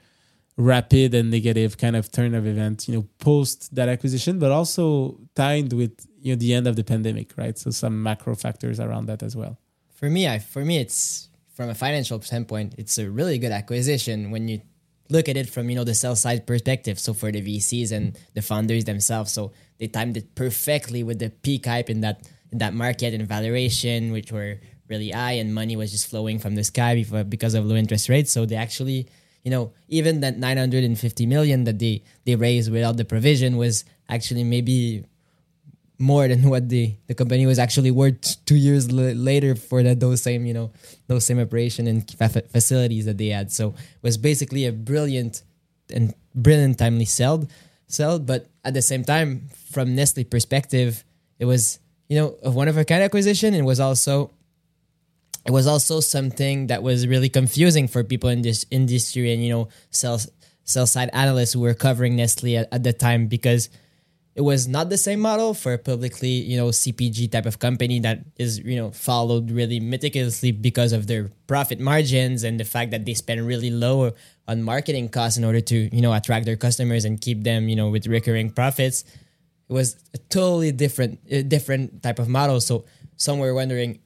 rapid 0.58 1.14
and 1.14 1.30
negative 1.30 1.78
kind 1.78 1.96
of 1.96 2.12
turn 2.12 2.34
of 2.34 2.48
events, 2.48 2.88
you 2.88 2.96
know, 2.96 3.08
post 3.20 3.76
that 3.76 3.90
acquisition, 3.90 4.40
but 4.40 4.52
also 4.52 5.20
tied 5.36 5.74
with 5.74 6.08
you 6.22 6.34
know 6.34 6.40
the 6.40 6.54
end 6.54 6.68
of 6.68 6.76
the 6.76 6.84
pandemic, 6.84 7.38
right? 7.38 7.58
So 7.58 7.72
some 7.72 8.02
macro 8.02 8.36
factors 8.36 8.80
around 8.80 9.08
that 9.08 9.22
as 9.22 9.36
well. 9.36 9.60
For 9.94 10.10
me, 10.10 10.28
I 10.28 10.40
for 10.40 10.64
me 10.64 10.78
it's 10.78 11.30
from 11.54 11.70
a 11.70 11.76
financial 11.76 12.22
standpoint, 12.22 12.76
it's 12.78 12.98
a 12.98 13.10
really 13.10 13.38
good 13.38 13.52
acquisition 13.52 14.32
when 14.32 14.48
you 14.48 14.62
look 15.10 15.30
at 15.30 15.38
it 15.38 15.50
from 15.50 15.70
you 15.70 15.76
know 15.76 15.84
the 15.84 15.94
sell 15.94 16.16
side 16.16 16.48
perspective. 16.48 17.00
So 17.00 17.14
for 17.14 17.32
the 17.32 17.42
VCs 17.42 17.92
and 17.92 18.18
the 18.34 18.42
founders 18.42 18.86
themselves, 18.86 19.32
so 19.32 19.52
they 19.78 19.88
timed 19.88 20.18
it 20.18 20.36
perfectly 20.36 21.04
with 21.04 21.20
the 21.20 21.30
peak 21.30 21.66
hype 21.66 21.90
in 21.90 22.02
that 22.02 22.28
in 22.52 22.60
that 22.60 22.74
market 22.74 23.14
and 23.14 23.28
valuation, 23.28 24.12
which 24.12 24.32
were 24.32 24.60
really 24.88 25.10
high, 25.12 25.34
and 25.34 25.54
money 25.54 25.76
was 25.76 25.92
just 25.92 26.08
flowing 26.10 26.40
from 26.40 26.56
the 26.56 26.64
sky 26.64 27.04
because 27.28 27.54
of 27.54 27.66
low 27.66 27.76
interest 27.76 28.10
rates. 28.10 28.32
So 28.32 28.46
they 28.46 28.56
actually, 28.56 29.08
you 29.44 29.52
know, 29.52 29.74
even 29.88 30.22
that 30.22 30.38
950 30.38 31.26
million 31.26 31.64
that 31.66 31.80
they 31.80 32.04
they 32.26 32.36
raised 32.36 32.72
without 32.72 32.98
the 32.98 33.06
provision 33.06 33.58
was 33.58 33.86
actually 34.10 34.44
maybe 34.44 35.06
more 35.98 36.28
than 36.28 36.50
what 36.50 36.70
the 36.70 36.96
the 37.08 37.14
company 37.14 37.46
was 37.46 37.60
actually 37.60 37.92
worth 37.92 38.44
two 38.46 38.56
years 38.56 38.90
l- 38.90 38.96
later 39.16 39.56
for 39.56 39.84
that 39.84 40.00
those 40.00 40.22
same 40.22 40.46
you 40.46 40.54
know 40.54 40.72
those 41.08 41.26
same 41.26 41.40
operation 41.40 41.88
and 41.88 42.10
fa- 42.12 42.44
facilities 42.50 43.06
that 43.06 43.18
they 43.18 43.28
had. 43.30 43.52
So 43.52 43.70
it 43.70 44.04
was 44.04 44.18
basically 44.18 44.66
a 44.66 44.72
brilliant 44.72 45.44
and 45.94 46.14
brilliant 46.34 46.78
timely 46.80 47.06
sell 47.06 47.48
sell, 47.88 48.20
but 48.20 48.48
at 48.64 48.74
the 48.74 48.82
same 48.82 49.04
time, 49.04 49.48
from 49.72 49.96
Nestle 49.96 50.24
perspective, 50.24 51.04
it 51.40 51.46
was 51.46 51.80
you 52.10 52.18
know 52.18 52.36
a 52.44 52.52
one 52.52 52.68
of 52.68 52.78
a 52.78 52.86
kind 52.86 53.04
acquisition. 53.04 53.54
It 53.54 53.64
was 53.64 53.80
also 53.80 54.32
it 55.46 55.52
was 55.52 55.68
also 55.68 56.00
something 56.00 56.68
that 56.68 56.82
was 56.82 57.08
really 57.08 57.30
confusing 57.30 57.88
for 57.88 58.04
people 58.04 58.30
in 58.30 58.42
this 58.42 58.66
industry 58.72 59.32
and 59.34 59.44
you 59.44 59.52
know 59.52 59.68
sell 59.90 60.20
sell 60.64 60.88
side 60.88 61.10
analysts 61.14 61.54
who 61.54 61.60
were 61.60 61.74
covering 61.74 62.16
Nestle 62.16 62.58
at, 62.58 62.68
at 62.72 62.84
the 62.84 62.94
time 62.94 63.28
because 63.28 63.70
it 64.36 64.42
was 64.42 64.68
not 64.68 64.90
the 64.90 64.98
same 64.98 65.22
model 65.22 65.54
for 65.54 65.74
a 65.74 65.78
publicly, 65.78 66.28
you 66.28 66.58
know, 66.58 66.68
CPG 66.68 67.32
type 67.32 67.46
of 67.46 67.60
company 67.60 68.00
that 68.02 68.20
is, 68.36 68.60
you 68.60 68.76
know, 68.76 68.92
followed 68.92 69.50
really 69.50 69.80
meticulously 69.80 70.52
because 70.52 70.92
of 70.92 71.08
their 71.08 71.32
profit 71.48 71.80
margins 71.80 72.44
and 72.44 72.60
the 72.60 72.66
fact 72.66 72.92
that 72.92 73.06
they 73.06 73.14
spend 73.14 73.48
really 73.48 73.70
low 73.70 74.12
on 74.46 74.62
marketing 74.62 75.08
costs 75.08 75.38
in 75.38 75.46
order 75.46 75.62
to, 75.62 75.96
you 75.96 76.02
know, 76.02 76.14
attract 76.14 76.46
their 76.46 76.58
customers 76.58 77.06
and 77.06 77.22
keep 77.22 77.44
them, 77.44 77.70
you 77.70 77.78
know, 77.78 77.90
with 77.90 78.08
recurring 78.08 78.50
profits. 78.50 79.06
It 79.70 79.74
was 79.74 79.96
a 80.14 80.18
totally 80.18 80.74
different, 80.74 81.26
different 81.48 82.04
type 82.04 82.20
of 82.20 82.28
model. 82.28 82.60
So 82.60 82.84
some 83.16 83.40
were 83.40 83.54
wondering, 83.54 84.00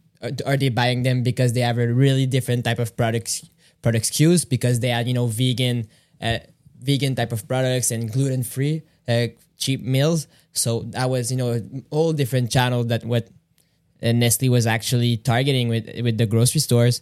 are 0.46 0.58
they 0.58 0.70
buying 0.70 1.04
them 1.04 1.24
because 1.24 1.54
they 1.54 1.62
have 1.62 1.78
a 1.78 1.88
really 1.88 2.26
different 2.26 2.66
type 2.66 2.80
of 2.80 2.96
products, 2.98 3.50
product 3.82 4.06
SKUs 4.06 4.48
because 4.48 4.80
they 4.80 4.90
had, 4.90 5.08
you 5.08 5.14
know, 5.14 5.28
vegan, 5.28 5.88
uh, 6.22 6.40
vegan 6.82 7.16
type 7.16 7.32
of 7.32 7.48
products 7.48 7.92
and 7.92 8.12
gluten 8.12 8.44
free. 8.44 8.84
Uh, 9.08 9.28
cheap 9.60 9.84
meals. 9.84 10.28
So 10.54 10.84
that 10.96 11.10
was, 11.10 11.30
you 11.32 11.38
know, 11.38 11.54
a 11.54 11.62
whole 11.94 12.14
different 12.14 12.50
channel 12.50 12.84
that 12.86 13.06
what 13.06 13.30
uh, 14.02 14.12
Nestle 14.14 14.50
was 14.50 14.66
actually 14.66 15.18
targeting 15.18 15.68
with 15.68 15.86
with 16.02 16.18
the 16.18 16.26
grocery 16.26 16.62
stores. 16.62 17.02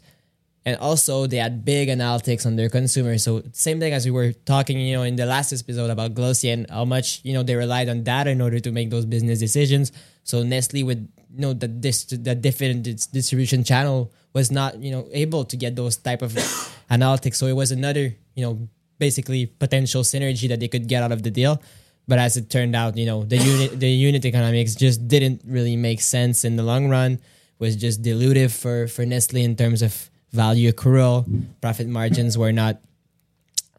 And 0.65 0.75
also 0.77 1.27
they 1.27 1.37
had 1.37 1.63
big 1.63 1.87
analytics 1.87 2.45
on 2.45 2.57
their 2.57 2.67
consumers. 2.67 3.23
So 3.23 3.41
same 3.53 3.79
thing 3.79 3.93
as 3.93 4.03
we 4.03 4.11
were 4.11 4.33
talking, 4.33 4.77
you 4.81 4.97
know, 4.97 5.03
in 5.03 5.15
the 5.15 5.25
last 5.25 5.53
episode 5.53 5.89
about 5.89 6.13
Glossier 6.13 6.51
and 6.51 6.69
how 6.69 6.83
much, 6.83 7.21
you 7.23 7.31
know, 7.31 7.41
they 7.41 7.55
relied 7.55 7.87
on 7.87 8.03
data 8.03 8.31
in 8.31 8.41
order 8.41 8.59
to 8.59 8.71
make 8.71 8.89
those 8.89 9.05
business 9.05 9.39
decisions. 9.39 9.93
So 10.23 10.43
Nestle 10.43 10.83
would 10.83 11.07
you 11.33 11.41
know 11.41 11.53
that 11.53 11.81
this 11.81 12.05
the 12.05 12.35
different 12.35 12.83
distribution 13.11 13.63
channel 13.63 14.11
was 14.33 14.51
not, 14.51 14.77
you 14.77 14.91
know, 14.91 15.09
able 15.11 15.43
to 15.45 15.57
get 15.57 15.75
those 15.75 15.97
type 15.97 16.21
of 16.21 16.31
analytics. 16.91 17.35
So 17.35 17.47
it 17.47 17.57
was 17.57 17.71
another, 17.71 18.13
you 18.35 18.43
know, 18.45 18.69
basically 18.99 19.47
potential 19.47 20.03
synergy 20.03 20.47
that 20.49 20.59
they 20.59 20.67
could 20.67 20.87
get 20.87 21.01
out 21.01 21.11
of 21.11 21.23
the 21.23 21.31
deal. 21.31 21.61
But 22.07 22.19
as 22.19 22.37
it 22.37 22.49
turned 22.49 22.75
out, 22.75 22.95
you 22.95 23.05
know, 23.05 23.23
the 23.23 23.37
unit 23.37 23.79
the 23.79 23.89
unit 23.89 24.23
economics 24.25 24.75
just 24.75 25.07
didn't 25.07 25.41
really 25.45 25.75
make 25.75 25.99
sense 26.01 26.45
in 26.45 26.55
the 26.55 26.63
long 26.63 26.87
run. 26.87 27.19
Was 27.59 27.75
just 27.75 28.01
dilutive 28.01 28.53
for 28.53 28.87
for 28.87 29.03
Nestle 29.05 29.43
in 29.43 29.55
terms 29.55 29.81
of 29.81 30.09
value 30.31 30.71
accrual. 30.71 31.25
Profit 31.59 31.87
margins 31.87 32.37
were 32.37 32.53
not 32.53 32.79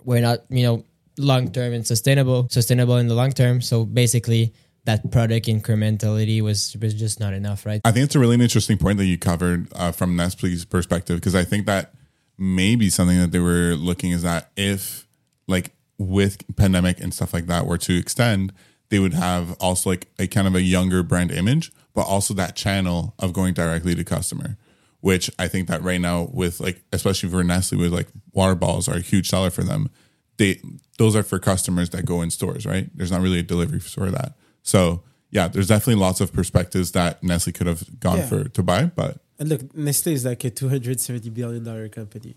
were 0.04 0.20
not 0.20 0.42
you 0.50 0.66
know 0.66 0.84
long 1.16 1.50
term 1.50 1.72
and 1.72 1.86
sustainable 1.86 2.48
sustainable 2.50 2.98
in 2.98 3.06
the 3.08 3.14
long 3.14 3.32
term. 3.32 3.62
So 3.62 3.86
basically, 3.86 4.52
that 4.88 5.10
product 5.10 5.46
incrementality 5.46 6.40
was 6.40 6.74
was 6.80 6.94
just 6.94 7.20
not 7.20 7.34
enough, 7.34 7.66
right? 7.66 7.82
I 7.84 7.92
think 7.92 8.04
it's 8.04 8.14
a 8.14 8.18
really 8.18 8.36
interesting 8.36 8.78
point 8.78 8.96
that 8.96 9.04
you 9.04 9.18
covered 9.18 9.68
uh, 9.74 9.92
from 9.92 10.16
Nestle's 10.16 10.64
perspective 10.64 11.16
because 11.18 11.34
I 11.34 11.44
think 11.44 11.66
that 11.66 11.92
maybe 12.38 12.88
something 12.88 13.18
that 13.18 13.30
they 13.30 13.38
were 13.38 13.74
looking 13.74 14.12
is 14.12 14.22
that 14.22 14.50
if 14.56 15.06
like 15.46 15.72
with 15.98 16.42
pandemic 16.56 17.00
and 17.00 17.12
stuff 17.12 17.34
like 17.34 17.48
that 17.48 17.66
were 17.66 17.76
to 17.76 17.98
extend, 17.98 18.54
they 18.88 18.98
would 18.98 19.12
have 19.12 19.54
also 19.60 19.90
like 19.90 20.08
a 20.18 20.26
kind 20.26 20.48
of 20.48 20.54
a 20.54 20.62
younger 20.62 21.02
brand 21.02 21.32
image, 21.32 21.70
but 21.92 22.06
also 22.06 22.32
that 22.32 22.56
channel 22.56 23.12
of 23.18 23.34
going 23.34 23.52
directly 23.52 23.94
to 23.94 24.04
customer. 24.04 24.56
Which 25.00 25.30
I 25.38 25.48
think 25.48 25.68
that 25.68 25.82
right 25.82 26.00
now, 26.00 26.30
with 26.32 26.60
like 26.60 26.80
especially 26.94 27.28
for 27.28 27.44
Nestle, 27.44 27.78
with 27.78 27.92
like 27.92 28.08
water 28.32 28.54
balls 28.54 28.88
are 28.88 28.96
a 28.96 29.00
huge 29.00 29.28
seller 29.28 29.50
for 29.50 29.62
them. 29.62 29.90
They 30.38 30.62
those 30.96 31.14
are 31.14 31.22
for 31.22 31.38
customers 31.38 31.90
that 31.90 32.06
go 32.06 32.22
in 32.22 32.30
stores, 32.30 32.64
right? 32.64 32.88
There's 32.96 33.12
not 33.12 33.20
really 33.20 33.40
a 33.40 33.42
delivery 33.42 33.80
for 33.80 34.10
that. 34.10 34.37
So 34.68 35.02
yeah, 35.30 35.48
there's 35.48 35.68
definitely 35.68 36.00
lots 36.00 36.20
of 36.20 36.32
perspectives 36.32 36.92
that 36.92 37.22
Nestle 37.22 37.52
could 37.52 37.66
have 37.66 38.00
gone 38.00 38.18
yeah. 38.18 38.26
for 38.26 38.48
to 38.48 38.62
buy, 38.62 38.84
but 38.84 39.18
and 39.38 39.48
look, 39.48 39.74
Nestle 39.74 40.12
is 40.12 40.24
like 40.24 40.44
a 40.44 40.50
270 40.50 41.30
billion 41.30 41.64
dollar 41.64 41.88
company 41.88 42.36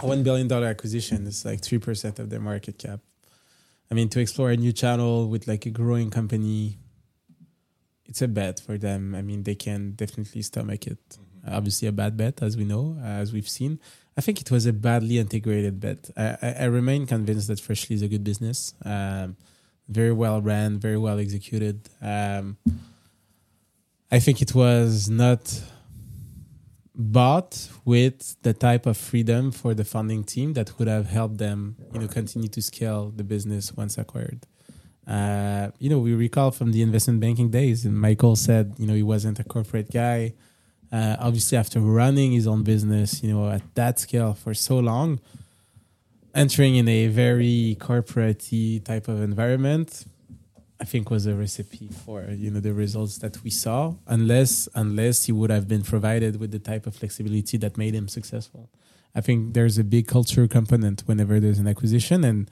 one 0.00 0.22
billion 0.22 0.48
dollar 0.48 0.66
acquisition 0.66 1.26
is 1.26 1.44
like 1.44 1.60
three 1.60 1.78
percent 1.78 2.18
of 2.18 2.30
their 2.30 2.40
market 2.40 2.78
cap. 2.78 3.00
I 3.90 3.94
mean, 3.94 4.08
to 4.10 4.20
explore 4.20 4.50
a 4.50 4.56
new 4.56 4.72
channel 4.72 5.28
with 5.28 5.48
like 5.48 5.64
a 5.66 5.70
growing 5.70 6.10
company, 6.10 6.78
it's 8.04 8.20
a 8.20 8.28
bet 8.28 8.60
for 8.60 8.76
them. 8.76 9.14
I 9.14 9.22
mean, 9.22 9.44
they 9.44 9.54
can 9.54 9.92
definitely 9.92 10.42
stomach 10.42 10.86
it. 10.86 10.98
Mm-hmm. 11.08 11.54
Obviously, 11.54 11.88
a 11.88 11.92
bad 11.92 12.16
bet, 12.16 12.42
as 12.42 12.56
we 12.56 12.64
know, 12.64 12.98
as 13.02 13.32
we've 13.32 13.48
seen. 13.48 13.80
I 14.16 14.20
think 14.20 14.40
it 14.40 14.50
was 14.50 14.66
a 14.66 14.72
badly 14.72 15.18
integrated 15.18 15.80
bet. 15.80 16.10
I, 16.16 16.36
I, 16.42 16.54
I 16.60 16.64
remain 16.64 17.06
convinced 17.06 17.48
that 17.48 17.60
Freshly 17.60 17.94
is 17.94 18.02
a 18.02 18.08
good 18.08 18.24
business, 18.24 18.74
um, 18.84 19.36
very 19.88 20.12
well 20.12 20.40
ran, 20.40 20.78
very 20.78 20.98
well 20.98 21.18
executed. 21.18 21.88
Um, 22.00 22.56
I 24.10 24.18
think 24.20 24.40
it 24.40 24.54
was 24.54 25.08
not 25.08 25.62
but 27.00 27.68
with 27.84 28.36
the 28.42 28.52
type 28.52 28.84
of 28.84 28.96
freedom 28.96 29.52
for 29.52 29.72
the 29.72 29.84
funding 29.84 30.24
team 30.24 30.54
that 30.54 30.76
would 30.78 30.88
have 30.88 31.06
helped 31.06 31.38
them, 31.38 31.76
you 31.92 32.00
know, 32.00 32.08
continue 32.08 32.48
to 32.48 32.60
scale 32.60 33.12
the 33.14 33.22
business 33.22 33.72
once 33.72 33.96
acquired. 33.96 34.44
Uh, 35.06 35.70
you 35.78 35.88
know, 35.88 36.00
we 36.00 36.12
recall 36.12 36.50
from 36.50 36.72
the 36.72 36.82
investment 36.82 37.20
banking 37.20 37.50
days, 37.50 37.84
and 37.84 37.98
Michael 37.98 38.34
said, 38.34 38.74
you 38.78 38.86
know, 38.86 38.94
he 38.94 39.04
wasn't 39.04 39.38
a 39.38 39.44
corporate 39.44 39.92
guy. 39.92 40.34
Uh, 40.90 41.16
obviously, 41.20 41.56
after 41.56 41.78
running 41.78 42.32
his 42.32 42.48
own 42.48 42.64
business, 42.64 43.22
you 43.22 43.32
know, 43.32 43.48
at 43.48 43.62
that 43.76 44.00
scale 44.00 44.34
for 44.34 44.52
so 44.52 44.80
long, 44.80 45.20
entering 46.38 46.76
in 46.76 46.88
a 46.88 47.06
very 47.08 47.76
corporate 47.80 48.48
type 48.84 49.08
of 49.08 49.20
environment, 49.22 50.06
I 50.80 50.84
think 50.84 51.10
was 51.10 51.26
a 51.26 51.34
recipe 51.34 51.88
for 52.04 52.18
you 52.30 52.50
know 52.50 52.60
the 52.60 52.74
results 52.84 53.18
that 53.18 53.42
we 53.42 53.50
saw 53.50 53.94
unless 54.06 54.68
unless 54.74 55.24
he 55.26 55.32
would 55.32 55.50
have 55.50 55.66
been 55.66 55.82
provided 55.82 56.38
with 56.40 56.50
the 56.52 56.62
type 56.70 56.86
of 56.86 56.94
flexibility 56.94 57.56
that 57.58 57.76
made 57.76 57.94
him 57.94 58.06
successful 58.06 58.70
I 59.14 59.20
think 59.20 59.54
there's 59.54 59.78
a 59.78 59.84
big 59.84 60.06
culture 60.06 60.46
component 60.46 61.02
whenever 61.06 61.40
there's 61.40 61.58
an 61.58 61.66
acquisition, 61.66 62.24
and 62.24 62.50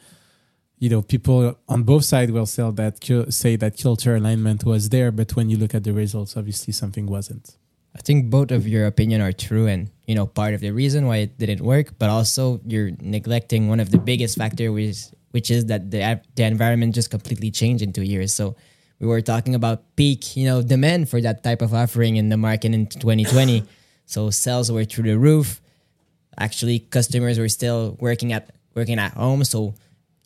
you 0.78 0.90
know, 0.90 1.00
people 1.00 1.58
on 1.68 1.84
both 1.84 2.04
sides 2.04 2.32
will 2.32 2.46
that 2.72 3.26
say 3.30 3.56
that 3.56 3.80
culture 3.80 4.16
alignment 4.16 4.64
was 4.64 4.88
there, 4.90 5.10
but 5.10 5.34
when 5.36 5.48
you 5.48 5.56
look 5.56 5.74
at 5.74 5.84
the 5.84 5.92
results, 5.92 6.36
obviously 6.36 6.72
something 6.72 7.06
wasn't. 7.06 7.56
I 7.96 8.02
think 8.02 8.28
both 8.28 8.50
of 8.50 8.68
your 8.68 8.86
opinion 8.86 9.22
are 9.22 9.32
true, 9.32 9.66
and 9.66 9.90
you 10.06 10.14
know, 10.14 10.26
part 10.26 10.52
of 10.52 10.60
the 10.60 10.70
reason 10.70 11.06
why 11.06 11.24
it 11.24 11.38
didn't 11.38 11.62
work, 11.62 11.98
but 11.98 12.10
also 12.10 12.60
you're 12.66 12.90
neglecting 13.00 13.68
one 13.68 13.80
of 13.80 13.90
the 13.90 13.96
biggest 13.96 14.36
factor, 14.36 14.70
which 14.70 15.08
which 15.30 15.50
is 15.50 15.66
that 15.66 15.90
the 15.90 16.20
the 16.34 16.44
environment 16.44 16.94
just 16.94 17.10
completely 17.10 17.50
changed 17.50 17.82
in 17.82 17.92
two 17.92 18.02
years. 18.04 18.34
So 18.34 18.54
we 19.00 19.06
were 19.06 19.22
talking 19.22 19.54
about 19.54 19.96
peak, 19.96 20.36
you 20.36 20.44
know, 20.44 20.60
demand 20.60 21.08
for 21.08 21.20
that 21.22 21.42
type 21.42 21.62
of 21.62 21.72
offering 21.72 22.16
in 22.16 22.28
the 22.28 22.36
market 22.36 22.74
in 22.74 22.86
2020. 22.86 23.64
so 24.06 24.28
sales 24.30 24.70
were 24.70 24.84
through 24.84 25.04
the 25.04 25.18
roof. 25.18 25.60
Actually, 26.38 26.80
customers 26.80 27.38
were 27.38 27.48
still 27.48 27.96
working 27.98 28.34
at 28.34 28.52
working 28.74 28.98
at 28.98 29.14
home, 29.14 29.42
so 29.42 29.74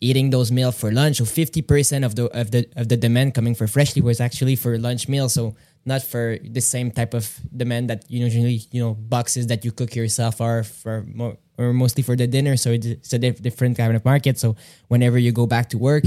eating 0.01 0.29
those 0.29 0.51
meals 0.51 0.77
for 0.77 0.91
lunch. 0.91 1.17
So 1.17 1.23
50% 1.23 2.03
of 2.03 2.15
the 2.15 2.25
of 2.37 2.51
the 2.51 2.67
of 2.75 2.89
the 2.89 2.97
demand 2.97 3.33
coming 3.33 3.55
for 3.55 3.65
freshly 3.67 4.01
was 4.01 4.19
actually 4.19 4.57
for 4.57 4.77
lunch 4.77 5.07
meals. 5.07 5.33
So 5.33 5.55
not 5.85 6.03
for 6.03 6.37
the 6.43 6.61
same 6.61 6.91
type 6.91 7.13
of 7.13 7.39
demand 7.55 7.89
that 7.89 8.05
you 8.09 8.19
know 8.19 8.25
usually 8.25 8.61
you 8.71 8.81
know 8.81 8.93
boxes 8.93 9.47
that 9.47 9.65
you 9.65 9.71
cook 9.71 9.95
yourself 9.95 10.39
are 10.41 10.63
for 10.63 11.03
more 11.13 11.37
or 11.57 11.73
mostly 11.73 12.03
for 12.03 12.15
the 12.15 12.27
dinner. 12.27 12.57
So 12.57 12.71
it's 12.71 13.13
a 13.13 13.19
different 13.19 13.77
kind 13.77 13.95
of 13.95 14.03
market. 14.03 14.39
So 14.39 14.55
whenever 14.87 15.17
you 15.17 15.31
go 15.31 15.45
back 15.45 15.69
to 15.69 15.77
work, 15.77 16.03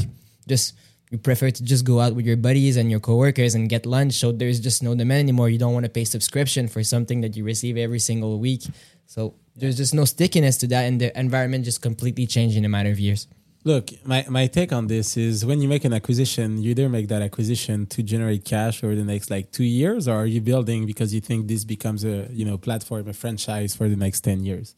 just 0.48 0.74
you 1.10 1.18
prefer 1.18 1.50
to 1.50 1.62
just 1.62 1.84
go 1.84 2.00
out 2.00 2.14
with 2.14 2.26
your 2.26 2.36
buddies 2.36 2.76
and 2.76 2.90
your 2.90 2.98
coworkers 2.98 3.54
and 3.54 3.68
get 3.68 3.86
lunch. 3.86 4.14
So 4.14 4.32
there's 4.32 4.58
just 4.58 4.82
no 4.82 4.94
demand 4.94 5.20
anymore. 5.20 5.48
You 5.48 5.58
don't 5.58 5.72
want 5.72 5.84
to 5.84 5.90
pay 5.90 6.04
subscription 6.04 6.66
for 6.66 6.82
something 6.82 7.20
that 7.20 7.36
you 7.36 7.44
receive 7.44 7.76
every 7.76 8.00
single 8.00 8.40
week. 8.40 8.64
So 9.06 9.34
there's 9.54 9.76
just 9.76 9.94
no 9.94 10.04
stickiness 10.04 10.56
to 10.58 10.66
that, 10.68 10.82
and 10.82 11.00
the 11.00 11.16
environment 11.16 11.64
just 11.64 11.82
completely 11.82 12.26
changed 12.26 12.56
in 12.56 12.64
a 12.64 12.68
matter 12.68 12.90
of 12.90 12.98
years. 12.98 13.28
Look, 13.66 13.92
my, 14.04 14.26
my 14.28 14.46
take 14.46 14.74
on 14.74 14.88
this 14.88 15.16
is 15.16 15.46
when 15.46 15.62
you 15.62 15.68
make 15.68 15.86
an 15.86 15.94
acquisition, 15.94 16.60
you 16.60 16.72
either 16.72 16.90
make 16.90 17.08
that 17.08 17.22
acquisition 17.22 17.86
to 17.86 18.02
generate 18.02 18.44
cash 18.44 18.84
over 18.84 18.94
the 18.94 19.04
next 19.04 19.30
like 19.30 19.52
two 19.52 19.64
years, 19.64 20.06
or 20.06 20.16
are 20.16 20.26
you 20.26 20.42
building 20.42 20.84
because 20.84 21.14
you 21.14 21.22
think 21.22 21.48
this 21.48 21.64
becomes 21.64 22.04
a 22.04 22.28
you 22.30 22.44
know 22.44 22.58
platform, 22.58 23.08
a 23.08 23.14
franchise 23.14 23.74
for 23.74 23.88
the 23.88 23.96
next 23.96 24.20
ten 24.20 24.44
years? 24.44 24.74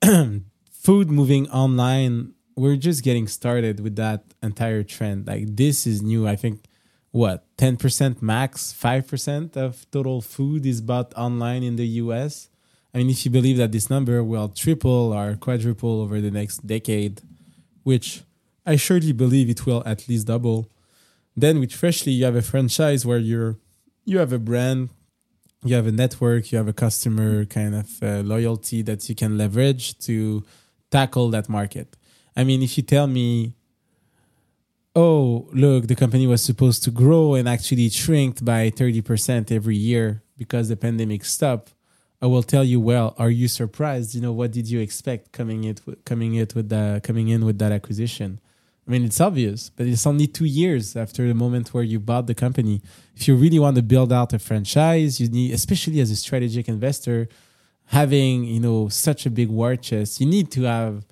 Food 0.70 1.10
moving 1.10 1.50
online, 1.50 2.34
we're 2.54 2.76
just 2.76 3.02
getting 3.02 3.26
started 3.26 3.80
with 3.80 3.96
that 3.96 4.22
entire 4.40 4.84
trend. 4.84 5.26
Like 5.26 5.56
this 5.56 5.84
is 5.84 6.00
new. 6.00 6.28
I 6.28 6.36
think 6.36 6.60
what 7.10 7.44
ten 7.56 7.76
percent 7.76 8.22
max, 8.22 8.72
five 8.72 9.08
percent 9.08 9.56
of 9.56 9.84
total 9.90 10.20
food 10.20 10.64
is 10.64 10.80
bought 10.80 11.12
online 11.14 11.64
in 11.64 11.74
the 11.74 11.88
US. 12.04 12.50
I 12.94 12.98
mean, 12.98 13.10
if 13.10 13.24
you 13.24 13.32
believe 13.32 13.56
that 13.56 13.72
this 13.72 13.90
number 13.90 14.22
will 14.22 14.48
triple 14.48 15.12
or 15.12 15.34
quadruple 15.34 16.00
over 16.02 16.20
the 16.20 16.30
next 16.30 16.64
decade 16.64 17.20
which 17.86 18.24
I 18.66 18.74
surely 18.74 19.12
believe 19.12 19.48
it 19.48 19.64
will 19.64 19.80
at 19.86 20.08
least 20.08 20.26
double. 20.26 20.68
Then 21.36 21.60
with 21.60 21.72
Freshly, 21.72 22.10
you 22.10 22.24
have 22.24 22.34
a 22.34 22.42
franchise 22.42 23.06
where 23.06 23.18
you're 23.30 23.58
you 24.04 24.18
have 24.18 24.32
a 24.32 24.40
brand, 24.40 24.88
you 25.62 25.76
have 25.76 25.86
a 25.86 25.92
network, 25.92 26.50
you 26.50 26.58
have 26.58 26.66
a 26.66 26.72
customer 26.72 27.44
kind 27.44 27.76
of 27.76 27.88
uh, 28.02 28.22
loyalty 28.32 28.82
that 28.82 29.08
you 29.08 29.14
can 29.14 29.38
leverage 29.38 29.96
to 29.98 30.44
tackle 30.90 31.30
that 31.30 31.48
market. 31.48 31.96
I 32.36 32.42
mean, 32.42 32.60
if 32.60 32.76
you 32.76 32.82
tell 32.82 33.06
me, 33.06 33.54
oh, 34.96 35.48
look, 35.52 35.86
the 35.86 35.94
company 35.94 36.26
was 36.26 36.42
supposed 36.42 36.82
to 36.84 36.90
grow 36.90 37.34
and 37.34 37.48
actually 37.48 37.88
shrink 37.90 38.44
by 38.44 38.70
30% 38.70 39.52
every 39.52 39.76
year 39.76 40.24
because 40.36 40.68
the 40.68 40.76
pandemic 40.76 41.24
stopped, 41.24 41.72
I 42.20 42.26
will 42.26 42.42
tell 42.42 42.64
you, 42.64 42.80
well, 42.80 43.14
are 43.18 43.30
you 43.30 43.48
surprised? 43.48 44.14
You 44.14 44.20
know, 44.22 44.32
what 44.32 44.52
did 44.52 44.70
you 44.70 44.80
expect 44.80 45.32
coming 45.32 45.64
it 45.64 45.80
coming 46.04 46.34
it 46.34 46.54
with 46.54 46.68
the 46.70 47.00
coming 47.04 47.28
in 47.28 47.44
with 47.44 47.58
that 47.58 47.72
acquisition? 47.72 48.40
I 48.86 48.90
mean, 48.92 49.04
it's 49.04 49.20
obvious, 49.20 49.70
but 49.70 49.86
it's 49.86 50.06
only 50.06 50.28
two 50.28 50.44
years 50.44 50.94
after 50.94 51.26
the 51.26 51.34
moment 51.34 51.74
where 51.74 51.82
you 51.82 51.98
bought 51.98 52.28
the 52.28 52.34
company. 52.34 52.80
If 53.16 53.26
you 53.26 53.34
really 53.34 53.58
want 53.58 53.76
to 53.76 53.82
build 53.82 54.12
out 54.12 54.32
a 54.32 54.38
franchise, 54.38 55.20
you 55.20 55.28
need, 55.28 55.52
especially 55.52 56.00
as 56.00 56.10
a 56.12 56.16
strategic 56.16 56.68
investor, 56.68 57.28
having 57.86 58.44
you 58.44 58.60
know 58.60 58.88
such 58.88 59.26
a 59.26 59.30
big 59.30 59.48
war 59.48 59.76
chest, 59.76 60.20
you 60.20 60.26
need 60.26 60.50
to 60.52 60.62
have 60.62 61.04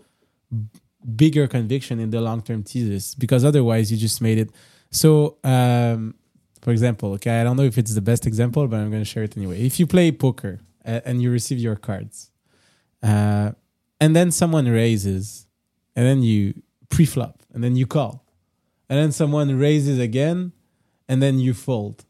bigger 1.17 1.47
conviction 1.47 2.01
in 2.01 2.11
the 2.11 2.21
long 2.21 2.43
term 2.43 2.63
thesis 2.63 3.15
because 3.15 3.45
otherwise 3.45 3.91
you 3.91 3.99
just 3.99 4.21
made 4.23 4.39
it. 4.39 4.51
So, 4.91 5.37
um, 5.45 6.15
for 6.63 6.71
example, 6.71 7.13
okay, 7.15 7.41
I 7.41 7.45
don't 7.45 7.57
know 7.57 7.65
if 7.65 7.77
it's 7.77 7.95
the 7.95 8.01
best 8.01 8.27
example, 8.27 8.67
but 8.69 8.79
I'm 8.79 8.91
going 8.91 9.03
to 9.03 9.09
share 9.09 9.25
it 9.25 9.37
anyway. 9.37 9.61
If 9.61 9.79
you 9.79 9.87
play 9.87 10.13
poker, 10.13 10.61
and 10.85 11.23
you 11.23 11.31
receive 11.31 11.59
your 11.59 11.77
cards. 11.77 12.31
Uh, 13.03 13.53
and 14.01 14.15
then 14.15 14.31
someone 14.31 14.67
raises, 14.67 15.47
and 15.97 16.07
then 16.07 16.23
you 16.23 16.63
pre-flop, 16.89 17.43
and 17.53 17.63
then 17.63 17.77
you 17.77 17.87
call, 17.87 18.25
and 18.89 18.99
then 18.99 19.13
someone 19.13 19.59
raises 19.59 19.99
again, 19.99 20.53
and 21.09 21.23
then 21.23 21.39
you 21.39 21.55
fold. 21.55 22.05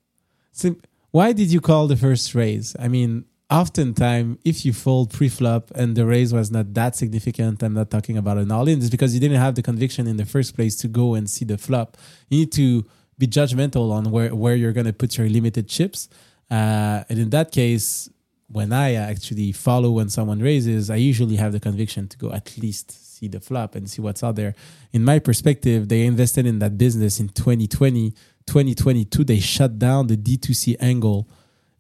So 0.53 0.77
why 1.11 1.33
did 1.33 1.53
you 1.53 1.61
call 1.61 1.87
the 1.87 1.97
first 1.97 2.35
raise? 2.35 2.77
I 2.79 2.89
mean, 2.89 3.25
oftentimes 3.51 4.39
if 4.45 4.65
you 4.65 4.73
fold 4.73 5.11
pre-flop 5.11 5.71
and 5.75 5.97
the 5.97 6.07
raise 6.07 6.33
was 6.33 6.51
not 6.51 6.75
that 6.75 6.97
significant, 6.97 7.63
I'm 7.63 7.75
not 7.75 7.91
talking 7.91 8.17
about 8.17 8.39
an 8.39 8.51
all-in, 8.51 8.79
it's 8.79 8.91
because 8.91 9.15
you 9.15 9.21
didn't 9.21 9.41
have 9.41 9.55
the 9.55 9.63
conviction 9.63 10.07
in 10.07 10.17
the 10.17 10.25
first 10.25 10.57
place 10.57 10.77
to 10.77 10.89
go 10.89 11.15
and 11.15 11.29
see 11.29 11.45
the 11.45 11.59
flop. 11.59 11.97
You 12.29 12.39
need 12.41 12.53
to 12.53 12.85
be 13.19 13.27
judgmental 13.27 13.93
on 13.93 14.11
where, 14.11 14.35
where 14.35 14.57
you're 14.57 14.73
going 14.73 14.87
to 14.87 14.93
put 14.93 15.17
your 15.17 15.29
limited 15.29 15.69
chips. 15.69 16.09
Uh, 16.51 17.05
and 17.09 17.19
in 17.19 17.31
that 17.31 17.53
case, 17.53 18.09
when 18.55 18.73
I 18.73 18.95
actually 18.95 19.51
follow 19.51 19.91
when 19.91 20.09
someone 20.09 20.39
raises, 20.39 20.89
I 20.89 20.95
usually 20.95 21.35
have 21.35 21.51
the 21.51 21.59
conviction 21.59 22.07
to 22.07 22.17
go 22.17 22.31
at 22.31 22.57
least 22.57 23.17
see 23.17 23.27
the 23.27 23.41
flop 23.41 23.75
and 23.75 23.91
see 23.91 24.01
what's 24.01 24.23
out 24.23 24.37
there. 24.37 24.55
In 24.93 25.05
my 25.05 25.19
perspective, 25.19 25.89
they 25.89 26.03
invested 26.07 26.47
in 26.47 26.61
that 26.61 26.79
business 26.79 27.19
in 27.19 27.31
2020. 27.31 28.13
2022, 28.47 29.25
they 29.25 29.41
shut 29.41 29.81
down 29.81 30.07
the 30.07 30.17
D2C 30.17 30.77
angle, 30.79 31.29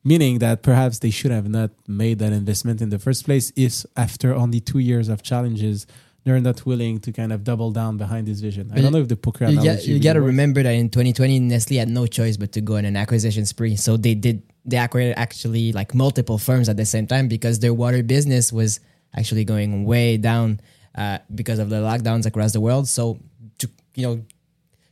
meaning 0.02 0.40
that 0.40 0.64
perhaps 0.64 0.98
they 0.98 1.10
should 1.10 1.30
have 1.30 1.48
not 1.48 1.70
made 1.86 2.18
that 2.18 2.32
investment 2.32 2.82
in 2.82 2.88
the 2.88 2.98
first 2.98 3.24
place 3.24 3.52
if 3.54 3.86
after 3.96 4.34
only 4.34 4.58
two 4.58 4.80
years 4.80 5.08
of 5.08 5.22
challenges, 5.22 5.86
they're 6.24 6.40
not 6.40 6.64
willing 6.64 7.00
to 7.00 7.12
kind 7.12 7.32
of 7.32 7.44
double 7.44 7.70
down 7.70 7.98
behind 7.98 8.26
this 8.26 8.40
vision. 8.40 8.70
I 8.74 8.80
don't 8.80 8.92
know 8.92 9.00
if 9.00 9.08
the 9.08 9.16
poker 9.16 9.44
you 9.44 9.60
analogy. 9.60 9.92
you 9.92 10.00
got 10.00 10.14
to 10.14 10.22
remember 10.22 10.62
that 10.62 10.70
in 10.70 10.88
2020, 10.88 11.38
Nestle 11.40 11.76
had 11.76 11.88
no 11.88 12.06
choice 12.06 12.38
but 12.38 12.52
to 12.52 12.62
go 12.62 12.76
on 12.76 12.86
an 12.86 12.96
acquisition 12.96 13.44
spree. 13.44 13.76
So 13.76 13.96
they 13.96 14.14
did 14.14 14.42
they 14.64 14.78
acquired 14.78 15.14
actually 15.18 15.72
like 15.72 15.94
multiple 15.94 16.38
firms 16.38 16.70
at 16.70 16.78
the 16.78 16.86
same 16.86 17.06
time 17.06 17.28
because 17.28 17.58
their 17.58 17.74
water 17.74 18.02
business 18.02 18.50
was 18.50 18.80
actually 19.14 19.44
going 19.44 19.84
way 19.84 20.16
down 20.16 20.60
uh, 20.94 21.18
because 21.34 21.58
of 21.58 21.68
the 21.68 21.76
lockdowns 21.76 22.24
across 22.24 22.52
the 22.52 22.60
world. 22.60 22.88
So 22.88 23.18
to 23.58 23.70
you 23.94 24.06
know 24.06 24.24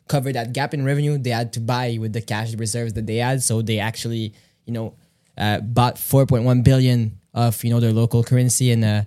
cover 0.09 0.33
that 0.33 0.53
gap 0.53 0.74
in 0.74 0.85
revenue, 0.85 1.16
they 1.16 1.30
had 1.30 1.55
to 1.55 1.61
buy 1.61 1.97
with 1.99 2.12
the 2.12 2.20
cash 2.20 2.53
reserves 2.55 2.93
that 2.93 3.07
they 3.07 3.16
had. 3.16 3.43
So 3.43 3.62
they 3.62 3.78
actually 3.78 4.35
you 4.66 4.74
know 4.74 4.95
uh, 5.39 5.61
bought 5.61 5.97
4.1 5.97 6.62
billion 6.62 7.18
of 7.33 7.64
you 7.64 7.70
know 7.70 7.80
their 7.80 7.93
local 7.93 8.22
currency 8.22 8.70
in 8.70 8.85
uh, 8.85 9.05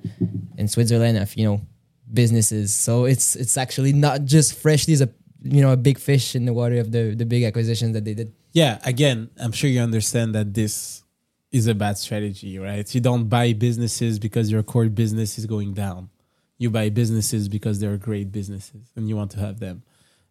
in 0.57 0.67
Switzerland 0.67 1.19
of 1.19 1.35
you 1.37 1.45
know 1.45 1.61
businesses. 2.15 2.73
So 2.73 3.05
it's 3.05 3.35
it's 3.35 3.57
actually 3.57 3.93
not 3.93 4.25
just 4.25 4.55
freshly 4.55 4.93
as 4.93 5.01
a 5.01 5.09
you 5.43 5.61
know 5.61 5.71
a 5.71 5.77
big 5.77 5.99
fish 5.99 6.35
in 6.35 6.45
the 6.45 6.53
water 6.53 6.79
of 6.79 6.91
the 6.91 7.13
the 7.15 7.25
big 7.25 7.43
acquisitions 7.43 7.93
that 7.93 8.05
they 8.05 8.13
did. 8.13 8.33
Yeah, 8.53 8.79
again, 8.85 9.29
I'm 9.37 9.51
sure 9.51 9.69
you 9.69 9.81
understand 9.81 10.33
that 10.33 10.53
this 10.53 11.03
is 11.51 11.67
a 11.67 11.75
bad 11.75 11.97
strategy, 11.97 12.57
right? 12.57 12.93
You 12.93 13.01
don't 13.01 13.29
buy 13.29 13.53
businesses 13.53 14.19
because 14.19 14.51
your 14.51 14.63
core 14.63 14.89
business 14.89 15.37
is 15.37 15.45
going 15.45 15.73
down. 15.73 16.09
You 16.57 16.69
buy 16.69 16.89
businesses 16.89 17.47
because 17.47 17.79
they're 17.79 17.97
great 17.97 18.31
businesses 18.31 18.91
and 18.95 19.07
you 19.07 19.15
want 19.15 19.31
to 19.31 19.39
have 19.39 19.59
them. 19.59 19.83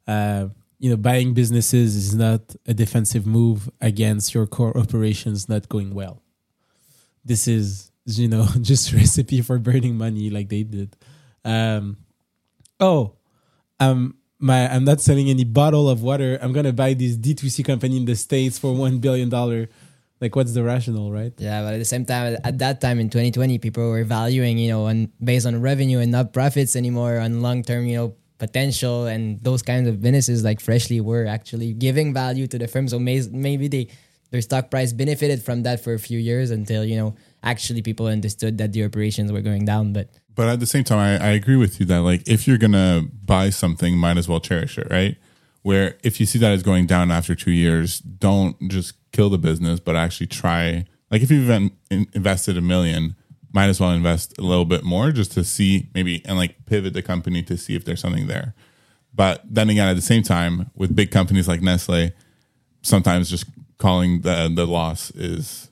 Uh, 0.07 0.49
you 0.78 0.91
know, 0.91 0.97
buying 0.97 1.32
businesses 1.32 1.97
is 1.97 2.14
not 2.14 2.41
a 2.66 2.74
defensive 2.74 3.26
move 3.26 3.70
against 3.80 4.35
your 4.35 4.47
core 4.47 4.76
operations 4.76 5.49
not 5.49 5.68
going 5.68 5.95
well. 5.95 6.22
This 7.24 7.49
is, 7.49 7.91
you 8.05 8.28
know, 8.28 8.47
just 8.61 8.93
recipe 8.93 9.41
for 9.41 9.59
burning 9.59 9.97
money 9.97 10.28
like 10.30 10.49
they 10.51 10.62
did. 10.62 10.97
Um, 11.45 11.99
oh, 12.80 13.14
um, 13.80 14.16
my 14.38 14.68
I'm 14.68 14.84
not 14.84 15.01
selling 15.01 15.28
any 15.28 15.45
bottle 15.45 15.88
of 15.88 16.03
water. 16.03 16.38
I'm 16.40 16.53
gonna 16.53 16.72
buy 16.72 16.95
this 16.95 17.16
D2C 17.16 17.64
company 17.64 17.97
in 17.97 18.05
the 18.05 18.16
States 18.16 18.59
for 18.59 18.74
one 18.74 18.99
billion 18.99 19.28
dollar. 19.28 19.68
Like 20.20 20.36
what's 20.36 20.55
the 20.55 20.62
rationale, 20.62 21.11
right? 21.11 21.32
Yeah, 21.38 21.62
but 21.62 21.74
at 21.74 21.78
the 21.78 21.84
same 21.84 22.05
time, 22.05 22.38
at 22.45 22.59
that 22.59 22.80
time 22.80 22.99
in 22.99 23.11
2020, 23.11 23.59
people 23.59 23.90
were 23.90 24.05
valuing, 24.05 24.57
you 24.59 24.70
know, 24.70 24.86
on 24.86 25.11
based 25.22 25.47
on 25.47 25.61
revenue 25.61 25.99
and 25.99 26.12
not 26.12 26.32
profits 26.32 26.76
anymore, 26.76 27.18
on 27.18 27.42
long 27.42 27.62
term, 27.62 27.84
you 27.86 27.97
know, 27.97 28.16
potential 28.38 29.07
and 29.07 29.40
those 29.42 29.62
kinds 29.62 29.88
of 29.88 30.01
businesses 30.01 30.45
like 30.45 30.61
Freshly 30.61 31.01
were 31.01 31.26
actually 31.26 31.72
giving 31.72 32.12
value 32.12 32.47
to 32.47 32.59
the 32.59 32.68
firm. 32.68 32.88
So 32.88 32.99
may, 32.99 33.22
maybe 33.30 33.68
they 33.68 33.88
their 34.30 34.42
stock 34.42 34.70
price 34.70 34.92
benefited 34.92 35.42
from 35.42 35.62
that 35.62 35.78
for 35.78 35.95
a 35.95 35.99
few 35.99 36.18
years 36.18 36.51
until 36.51 36.84
you 36.84 36.97
know 36.97 37.14
actually 37.42 37.82
people 37.82 38.07
understood 38.07 38.59
that 38.59 38.72
the 38.72 38.84
operations 38.84 39.30
were 39.30 39.40
going 39.42 39.64
down. 39.64 39.92
But 39.92 40.11
but 40.35 40.49
at 40.49 40.61
the 40.61 40.66
same 40.66 40.85
time, 40.85 40.99
I, 40.99 41.28
I 41.28 41.30
agree 41.30 41.57
with 41.57 41.80
you 41.80 41.87
that 41.87 41.99
like 41.99 42.28
if 42.28 42.47
you're 42.47 42.59
gonna 42.59 43.03
buy 43.24 43.51
something, 43.51 43.97
might 43.97 44.18
as 44.18 44.28
well 44.28 44.41
cherish 44.41 44.78
it, 44.78 44.89
right? 44.91 45.16
Where 45.62 45.97
if 46.03 46.20
you 46.20 46.26
see 46.26 46.39
that 46.41 46.53
it's 46.53 46.62
going 46.62 46.87
down 46.87 47.11
after 47.11 47.35
two 47.35 47.53
years, 47.53 47.99
don't 48.01 48.57
just 48.68 48.95
kill 49.12 49.30
the 49.30 49.39
business, 49.39 49.80
but 49.80 49.97
actually 49.97 50.26
try. 50.26 50.87
Like 51.11 51.22
if 51.22 51.30
you've 51.30 51.70
invested 51.91 52.57
a 52.57 52.61
million, 52.61 53.14
might 53.53 53.68
as 53.68 53.80
well 53.80 53.91
invest 53.91 54.37
a 54.39 54.43
little 54.43 54.64
bit 54.64 54.82
more 54.82 55.12
just 55.12 55.32
to 55.32 55.45
see 55.45 55.89
maybe 55.95 56.22
and 56.24 56.37
like 56.37 56.66
pivot 56.66 56.93
the 56.93 57.03
company 57.03 57.43
to 57.45 57.57
see 57.57 57.76
if 57.76 57.85
there's 57.85 58.01
something 58.01 58.26
there. 58.26 58.53
But 59.14 59.43
then 59.49 59.70
again, 59.70 59.89
at 59.89 59.95
the 59.95 60.03
same 60.03 60.24
time, 60.24 60.70
with 60.74 60.97
big 60.97 61.12
companies 61.12 61.47
like 61.47 61.62
Nestle, 61.62 62.11
sometimes 62.82 63.30
just 63.30 63.47
calling 63.78 64.22
the 64.22 64.51
the 64.53 64.66
loss 64.66 65.11
is 65.12 65.70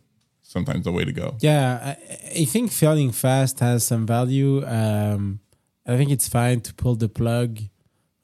sometimes 0.53 0.84
the 0.84 0.92
way 0.92 1.05
to 1.05 1.12
go. 1.22 1.36
Yeah, 1.40 1.64
I, 1.90 2.40
I 2.42 2.44
think 2.44 2.70
failing 2.70 3.11
fast 3.12 3.61
has 3.61 3.78
some 3.90 4.05
value. 4.07 4.53
Um, 4.66 5.40
I 5.86 5.96
think 5.96 6.11
it's 6.11 6.28
fine 6.28 6.61
to 6.66 6.74
pull 6.74 6.94
the 7.05 7.09
plug 7.09 7.59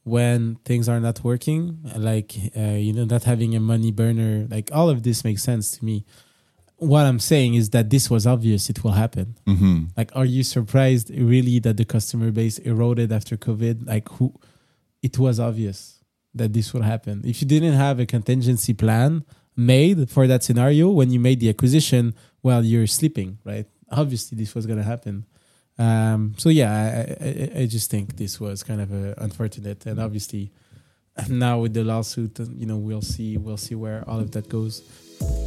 when 0.04 0.56
things 0.64 0.88
are 0.88 1.00
not 1.00 1.24
working, 1.24 1.60
like 1.96 2.30
uh, 2.56 2.78
you 2.86 2.92
know, 2.92 3.04
not 3.04 3.24
having 3.24 3.54
a 3.56 3.60
money 3.60 3.92
burner. 4.00 4.46
Like 4.54 4.68
all 4.72 4.88
of 4.94 5.02
this 5.02 5.24
makes 5.24 5.42
sense 5.42 5.66
to 5.76 5.84
me. 5.84 6.04
What 6.76 7.04
I'm 7.06 7.18
saying 7.18 7.54
is 7.60 7.70
that 7.70 7.90
this 7.90 8.08
was 8.14 8.24
obvious; 8.34 8.70
it 8.72 8.78
will 8.84 8.96
happen. 9.04 9.36
hmm 9.46 9.78
Like, 9.96 10.10
are 10.14 10.24
you 10.36 10.42
surprised 10.44 11.10
really 11.32 11.58
that 11.60 11.76
the 11.76 11.84
customer 11.84 12.30
base 12.30 12.58
eroded 12.58 13.10
after 13.18 13.36
COVID? 13.36 13.86
Like, 13.92 14.06
who? 14.16 14.32
It 15.02 15.18
was 15.18 15.40
obvious 15.40 15.78
that 16.34 16.52
this 16.52 16.72
would 16.72 16.84
happen. 16.84 17.22
If 17.24 17.40
you 17.40 17.48
didn't 17.54 17.74
have 17.86 17.98
a 18.00 18.06
contingency 18.06 18.74
plan 18.74 19.24
made 19.58 20.08
for 20.08 20.26
that 20.26 20.44
scenario 20.44 20.88
when 20.88 21.10
you 21.10 21.18
made 21.18 21.40
the 21.40 21.50
acquisition, 21.50 22.14
while 22.40 22.64
you're 22.64 22.86
sleeping, 22.86 23.38
right? 23.44 23.66
Obviously, 23.90 24.38
this 24.38 24.54
was 24.54 24.64
going 24.66 24.78
to 24.78 24.84
happen. 24.84 25.26
Um, 25.78 26.34
so 26.38 26.48
yeah, 26.48 26.72
I, 27.20 27.24
I, 27.24 27.50
I 27.62 27.66
just 27.66 27.90
think 27.90 28.16
this 28.16 28.40
was 28.40 28.62
kind 28.62 28.80
of 28.80 28.92
uh, 28.92 29.14
unfortunate, 29.18 29.84
and 29.86 30.00
obviously 30.00 30.52
now 31.28 31.58
with 31.58 31.74
the 31.74 31.84
lawsuit, 31.84 32.38
you 32.38 32.66
know, 32.66 32.76
we'll 32.76 33.02
see, 33.02 33.36
we'll 33.36 33.56
see 33.56 33.74
where 33.74 34.08
all 34.08 34.20
of 34.20 34.30
that 34.32 34.48
goes. 34.48 34.82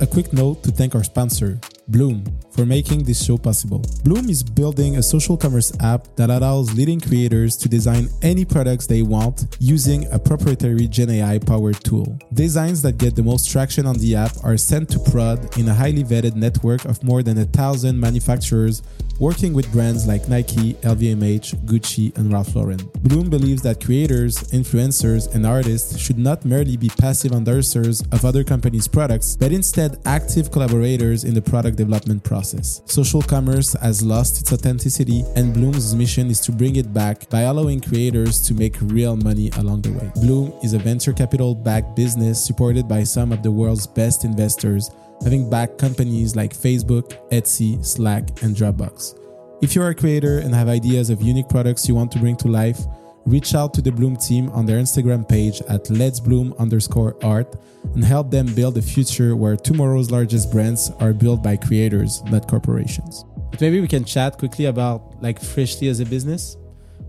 A 0.01 0.07
quick 0.07 0.33
note 0.33 0.63
to 0.63 0.71
thank 0.71 0.95
our 0.95 1.03
sponsor, 1.03 1.59
Bloom, 1.87 2.23
for 2.55 2.65
making 2.65 3.03
this 3.03 3.23
show 3.23 3.37
possible. 3.37 3.83
Bloom 4.03 4.29
is 4.29 4.43
building 4.43 4.97
a 4.97 5.03
social 5.03 5.37
commerce 5.37 5.71
app 5.81 6.07
that 6.15 6.29
allows 6.29 6.73
leading 6.73 6.99
creators 6.99 7.55
to 7.57 7.69
design 7.69 8.09
any 8.21 8.45
products 8.45 8.87
they 8.87 9.01
want 9.01 9.57
using 9.59 10.11
a 10.11 10.19
proprietary 10.19 10.87
GenAI 10.87 11.45
powered 11.45 11.83
tool. 11.83 12.17
Designs 12.33 12.81
that 12.81 12.97
get 12.97 13.15
the 13.15 13.23
most 13.23 13.49
traction 13.49 13.85
on 13.85 13.97
the 13.97 14.15
app 14.15 14.31
are 14.43 14.57
sent 14.57 14.89
to 14.89 14.99
prod 14.99 15.57
in 15.57 15.67
a 15.67 15.73
highly 15.73 16.03
vetted 16.03 16.35
network 16.35 16.85
of 16.85 17.03
more 17.03 17.23
than 17.23 17.37
a 17.37 17.45
thousand 17.45 17.99
manufacturers 17.99 18.81
working 19.21 19.53
with 19.53 19.71
brands 19.71 20.07
like 20.07 20.27
Nike, 20.27 20.73
LVMH, 20.81 21.55
Gucci, 21.65 22.17
and 22.17 22.33
Ralph 22.33 22.55
Lauren. 22.55 22.79
Bloom 23.03 23.29
believes 23.29 23.61
that 23.61 23.79
creators, 23.79 24.37
influencers, 24.51 25.31
and 25.35 25.45
artists 25.45 25.95
should 25.99 26.17
not 26.17 26.43
merely 26.43 26.75
be 26.75 26.89
passive 26.89 27.31
endorsers 27.31 28.01
of 28.11 28.25
other 28.25 28.43
companies' 28.43 28.87
products, 28.87 29.35
but 29.35 29.51
instead 29.61 29.99
active 30.05 30.49
collaborators 30.49 31.23
in 31.23 31.35
the 31.35 31.41
product 31.41 31.77
development 31.77 32.23
process. 32.23 32.81
Social 32.87 33.21
commerce 33.21 33.73
has 33.73 34.01
lost 34.01 34.41
its 34.41 34.51
authenticity, 34.51 35.23
and 35.35 35.53
Bloom's 35.53 35.93
mission 35.93 36.31
is 36.31 36.39
to 36.39 36.51
bring 36.51 36.77
it 36.77 36.91
back 36.91 37.29
by 37.29 37.41
allowing 37.41 37.79
creators 37.79 38.41
to 38.47 38.55
make 38.55 38.75
real 38.81 39.15
money 39.15 39.51
along 39.59 39.83
the 39.83 39.91
way. 39.91 40.11
Bloom 40.15 40.51
is 40.63 40.73
a 40.73 40.79
venture 40.79 41.13
capital 41.13 41.53
backed 41.53 41.95
business 41.95 42.43
supported 42.43 42.87
by 42.87 43.03
some 43.03 43.31
of 43.31 43.43
the 43.43 43.51
world's 43.51 43.85
best 43.85 44.25
investors 44.25 44.89
having 45.23 45.47
backed 45.47 45.77
companies 45.77 46.35
like 46.35 46.53
Facebook, 46.53 47.15
Etsy, 47.29 47.85
Slack, 47.85 48.41
and 48.41 48.55
Dropbox. 48.55 49.15
If 49.61 49.75
you're 49.75 49.89
a 49.89 49.93
creator 49.93 50.39
and 50.39 50.55
have 50.55 50.69
ideas 50.69 51.11
of 51.11 51.21
unique 51.21 51.49
products 51.49 51.87
you 51.87 51.93
want 51.93 52.11
to 52.13 52.19
bring 52.19 52.35
to 52.37 52.47
life, 52.47 52.79
reach 53.25 53.55
out 53.55 53.73
to 53.75 53.81
the 53.81 53.91
Bloom 53.91 54.15
team 54.17 54.49
on 54.49 54.65
their 54.65 54.79
Instagram 54.79 55.27
page 55.27 55.61
at 55.69 55.89
Let's 55.89 56.19
Bloom 56.19 56.53
underscore 56.59 57.17
art 57.23 57.55
and 57.93 58.03
help 58.03 58.31
them 58.31 58.47
build 58.53 58.77
a 58.77 58.81
future 58.81 59.35
where 59.35 59.55
tomorrow's 59.55 60.11
largest 60.11 60.51
brands 60.51 60.91
are 60.99 61.13
built 61.13 61.43
by 61.43 61.57
creators, 61.57 62.23
not 62.25 62.47
corporations. 62.47 63.25
But 63.51 63.61
maybe 63.61 63.79
we 63.81 63.87
can 63.87 64.05
chat 64.05 64.37
quickly 64.37 64.65
about 64.65 65.21
like 65.21 65.41
Freshly 65.41 65.87
as 65.87 65.99
a 65.99 66.05
business, 66.05 66.57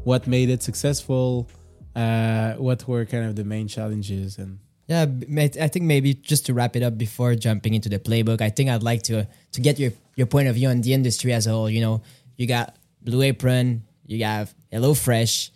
what 0.05 0.27
made 0.27 0.51
it 0.51 0.63
successful, 0.63 1.49
uh, 1.95 2.55
what 2.55 2.87
were 2.89 3.05
kind 3.05 3.25
of 3.27 3.37
the 3.37 3.45
main 3.45 3.69
challenges, 3.69 4.39
and 4.39 4.59
Yeah, 4.89 5.07
I 5.39 5.69
think 5.69 5.85
maybe 5.85 6.15
just 6.15 6.47
to 6.47 6.55
wrap 6.55 6.77
it 6.77 6.83
up 6.83 6.99
before 6.99 7.35
jumping 7.35 7.75
into 7.75 7.89
the 7.89 7.99
playbook, 7.99 8.41
I 8.41 8.51
think 8.51 8.69
I'd 8.71 8.83
like 8.83 9.03
to 9.05 9.29
to 9.53 9.61
get 9.61 9.79
your 9.79 9.93
your 10.17 10.27
point 10.27 10.49
of 10.49 10.55
view 10.55 10.69
on 10.69 10.81
the 10.81 10.93
industry 10.93 11.33
as 11.33 11.47
a 11.47 11.51
whole. 11.51 11.71
You 11.71 11.81
know, 11.81 12.03
you 12.37 12.47
got 12.47 12.77
Blue 13.03 13.23
Apron, 13.23 13.85
you 14.07 14.25
have 14.25 14.55
HelloFresh 14.73 15.51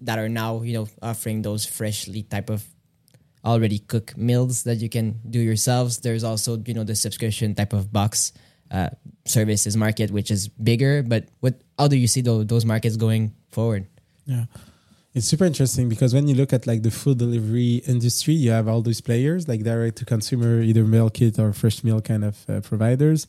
that 0.00 0.18
are 0.18 0.28
now 0.28 0.62
you 0.62 0.72
know 0.72 0.86
offering 1.00 1.42
those 1.42 1.64
freshly 1.64 2.22
type 2.22 2.50
of 2.50 2.64
already 3.44 3.78
cooked 3.78 4.16
meals 4.16 4.62
that 4.64 4.76
you 4.76 4.88
can 4.88 5.18
do 5.28 5.40
yourselves. 5.40 5.98
There's 5.98 6.24
also 6.24 6.58
you 6.64 6.74
know 6.74 6.84
the 6.84 6.94
subscription 6.94 7.54
type 7.54 7.72
of 7.72 7.92
box 7.92 8.32
uh, 8.70 8.90
services 9.24 9.76
market, 9.76 10.10
which 10.10 10.30
is 10.30 10.48
bigger. 10.48 11.02
But 11.02 11.28
what 11.40 11.60
how 11.78 11.88
do 11.88 11.96
you 11.96 12.06
see 12.06 12.20
those 12.20 12.46
those 12.46 12.64
markets 12.64 12.96
going 12.96 13.34
forward? 13.50 13.86
Yeah. 14.26 14.46
It's 15.14 15.26
super 15.26 15.44
interesting 15.44 15.90
because 15.90 16.14
when 16.14 16.26
you 16.26 16.34
look 16.34 16.54
at 16.54 16.66
like 16.66 16.82
the 16.82 16.90
food 16.90 17.18
delivery 17.18 17.82
industry, 17.86 18.32
you 18.32 18.50
have 18.50 18.66
all 18.66 18.80
these 18.80 19.02
players 19.02 19.46
like 19.46 19.62
direct 19.62 19.98
to 19.98 20.06
consumer, 20.06 20.62
either 20.62 20.84
meal 20.84 21.10
kit 21.10 21.38
or 21.38 21.52
fresh 21.52 21.84
meal 21.84 22.00
kind 22.00 22.24
of 22.24 22.48
uh, 22.48 22.60
providers. 22.60 23.26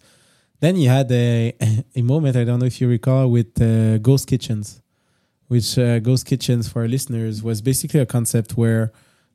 Then 0.62 0.78
you 0.78 0.88
had 0.88 1.12
a, 1.12 1.54
a 1.96 2.02
moment, 2.02 2.38
I 2.38 2.46
don't 2.46 2.60
know 2.60 2.66
if 2.66 2.80
you 2.80 2.88
recall, 2.88 3.30
with 3.30 3.62
uh, 3.62 3.98
Ghost 3.98 4.28
Kitchens, 4.28 4.82
which 5.48 5.78
uh, 5.78 6.00
Ghost 6.00 6.26
Kitchens 6.26 6.70
for 6.70 6.82
our 6.82 6.88
listeners 6.88 7.44
was 7.44 7.62
basically 7.62 8.00
a 8.00 8.06
concept 8.06 8.58
where 8.58 8.92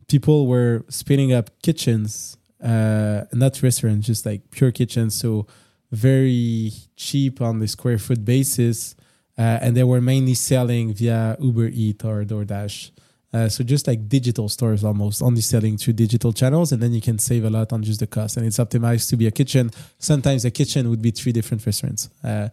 people 0.08 0.46
were 0.46 0.84
spinning 0.88 1.32
up 1.32 1.50
kitchens, 1.62 2.36
uh, 2.62 3.24
not 3.32 3.62
restaurants, 3.62 4.06
just 4.06 4.26
like 4.26 4.50
pure 4.50 4.72
kitchens. 4.72 5.14
So 5.14 5.46
very 5.90 6.72
cheap 6.96 7.40
on 7.40 7.60
the 7.60 7.68
square 7.68 7.98
foot 7.98 8.24
basis 8.24 8.94
uh, 9.38 9.58
and 9.62 9.76
they 9.76 9.84
were 9.84 10.00
mainly 10.00 10.34
selling 10.34 10.92
via 10.92 11.36
Uber 11.40 11.68
Eat 11.68 12.04
or 12.04 12.24
DoorDash. 12.24 12.90
Uh, 13.32 13.48
so 13.48 13.62
just 13.62 13.86
like 13.86 14.08
digital 14.08 14.48
stores 14.48 14.82
almost, 14.82 15.22
only 15.22 15.42
selling 15.42 15.76
through 15.76 15.92
digital 15.92 16.32
channels, 16.32 16.72
and 16.72 16.82
then 16.82 16.92
you 16.92 17.00
can 17.00 17.18
save 17.18 17.44
a 17.44 17.50
lot 17.50 17.72
on 17.72 17.82
just 17.82 18.00
the 18.00 18.06
cost. 18.06 18.36
And 18.36 18.46
it's 18.46 18.58
optimized 18.58 19.08
to 19.10 19.16
be 19.16 19.26
a 19.26 19.30
kitchen. 19.30 19.70
Sometimes 19.98 20.44
a 20.44 20.50
kitchen 20.50 20.90
would 20.90 21.02
be 21.02 21.10
three 21.12 21.30
different 21.30 21.64
restaurants. 21.64 22.08
Uh, 22.24 22.48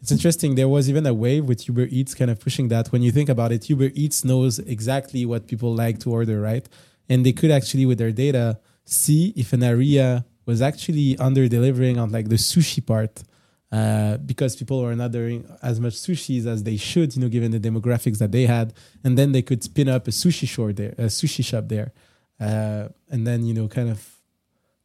it's 0.00 0.10
interesting. 0.10 0.54
There 0.54 0.68
was 0.68 0.88
even 0.88 1.06
a 1.06 1.14
wave 1.14 1.44
with 1.44 1.68
Uber 1.68 1.86
Eats 1.90 2.14
kind 2.14 2.30
of 2.30 2.40
pushing 2.40 2.68
that. 2.68 2.88
When 2.88 3.02
you 3.02 3.12
think 3.12 3.28
about 3.28 3.52
it, 3.52 3.68
Uber 3.68 3.90
Eats 3.94 4.24
knows 4.24 4.58
exactly 4.58 5.26
what 5.26 5.46
people 5.46 5.74
like 5.74 5.98
to 6.00 6.10
order, 6.10 6.40
right? 6.40 6.66
And 7.08 7.24
they 7.26 7.32
could 7.32 7.50
actually, 7.50 7.86
with 7.86 7.98
their 7.98 8.12
data, 8.12 8.58
see 8.84 9.32
if 9.36 9.52
an 9.52 9.62
area 9.62 10.24
was 10.46 10.62
actually 10.62 11.16
under 11.18 11.48
delivering 11.48 11.98
on 11.98 12.10
like 12.10 12.28
the 12.28 12.36
sushi 12.36 12.84
part 12.84 13.22
uh, 13.72 14.16
because 14.18 14.56
people 14.56 14.82
were 14.82 14.96
not 14.96 15.12
doing 15.12 15.46
as 15.62 15.78
much 15.78 15.94
sushis 15.94 16.46
as 16.46 16.64
they 16.64 16.76
should, 16.76 17.14
you 17.14 17.22
know, 17.22 17.28
given 17.28 17.50
the 17.52 17.60
demographics 17.60 18.18
that 18.18 18.32
they 18.32 18.46
had, 18.46 18.72
and 19.04 19.16
then 19.16 19.32
they 19.32 19.42
could 19.42 19.62
spin 19.62 19.88
up 19.88 20.08
a 20.08 20.10
sushi 20.10 20.48
shop 20.48 20.74
there, 20.74 20.94
a 20.98 21.04
sushi 21.04 21.44
shop 21.44 21.68
there, 21.68 21.92
uh, 22.40 22.88
and 23.10 23.26
then 23.26 23.44
you 23.44 23.54
know, 23.54 23.68
kind 23.68 23.88
of 23.88 24.16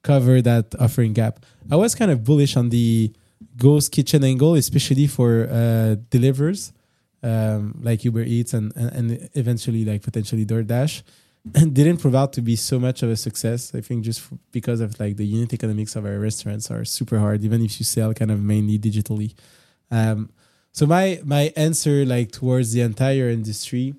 cover 0.03 0.41
that 0.41 0.75
offering 0.79 1.13
gap. 1.13 1.43
I 1.71 1.77
was 1.77 1.95
kind 1.95 2.11
of 2.11 2.23
bullish 2.23 2.55
on 2.55 2.69
the 2.69 3.11
ghost 3.57 3.91
kitchen 3.91 4.23
angle, 4.23 4.55
especially 4.55 5.07
for 5.07 5.47
uh, 5.49 5.95
delivers 6.09 6.73
um, 7.25 7.79
like 7.81 8.05
Uber 8.05 8.21
Eats 8.21 8.53
and, 8.53 8.71
and 8.75 8.91
and 8.91 9.29
eventually 9.33 9.83
like 9.83 10.03
potentially 10.03 10.45
DoorDash. 10.45 11.01
Didn't 11.51 11.97
prove 11.97 12.15
out 12.15 12.33
to 12.33 12.41
be 12.41 12.55
so 12.55 12.79
much 12.79 13.03
of 13.03 13.09
a 13.09 13.15
success. 13.15 13.73
I 13.73 13.81
think 13.81 14.03
just 14.03 14.21
because 14.51 14.79
of 14.79 14.99
like 14.99 15.17
the 15.17 15.25
unit 15.25 15.53
economics 15.53 15.95
of 15.95 16.05
our 16.05 16.19
restaurants 16.19 16.69
are 16.71 16.85
super 16.85 17.19
hard, 17.19 17.43
even 17.43 17.63
if 17.63 17.79
you 17.79 17.85
sell 17.85 18.13
kind 18.13 18.31
of 18.31 18.41
mainly 18.41 18.77
digitally. 18.77 19.33
Um, 19.89 20.29
so 20.71 20.85
my 20.85 21.19
my 21.23 21.51
answer 21.55 22.05
like 22.05 22.31
towards 22.31 22.73
the 22.73 22.81
entire 22.81 23.29
industry, 23.29 23.95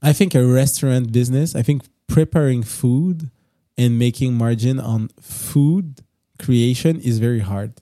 I 0.00 0.12
think 0.14 0.34
a 0.34 0.44
restaurant 0.46 1.12
business. 1.12 1.54
I 1.54 1.62
think 1.62 1.82
preparing 2.06 2.62
food 2.62 3.30
and 3.76 3.98
making 3.98 4.34
margin 4.34 4.78
on 4.78 5.08
food 5.20 6.02
creation 6.42 7.00
is 7.00 7.18
very 7.18 7.40
hard. 7.40 7.72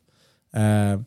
Uh, 0.52 0.98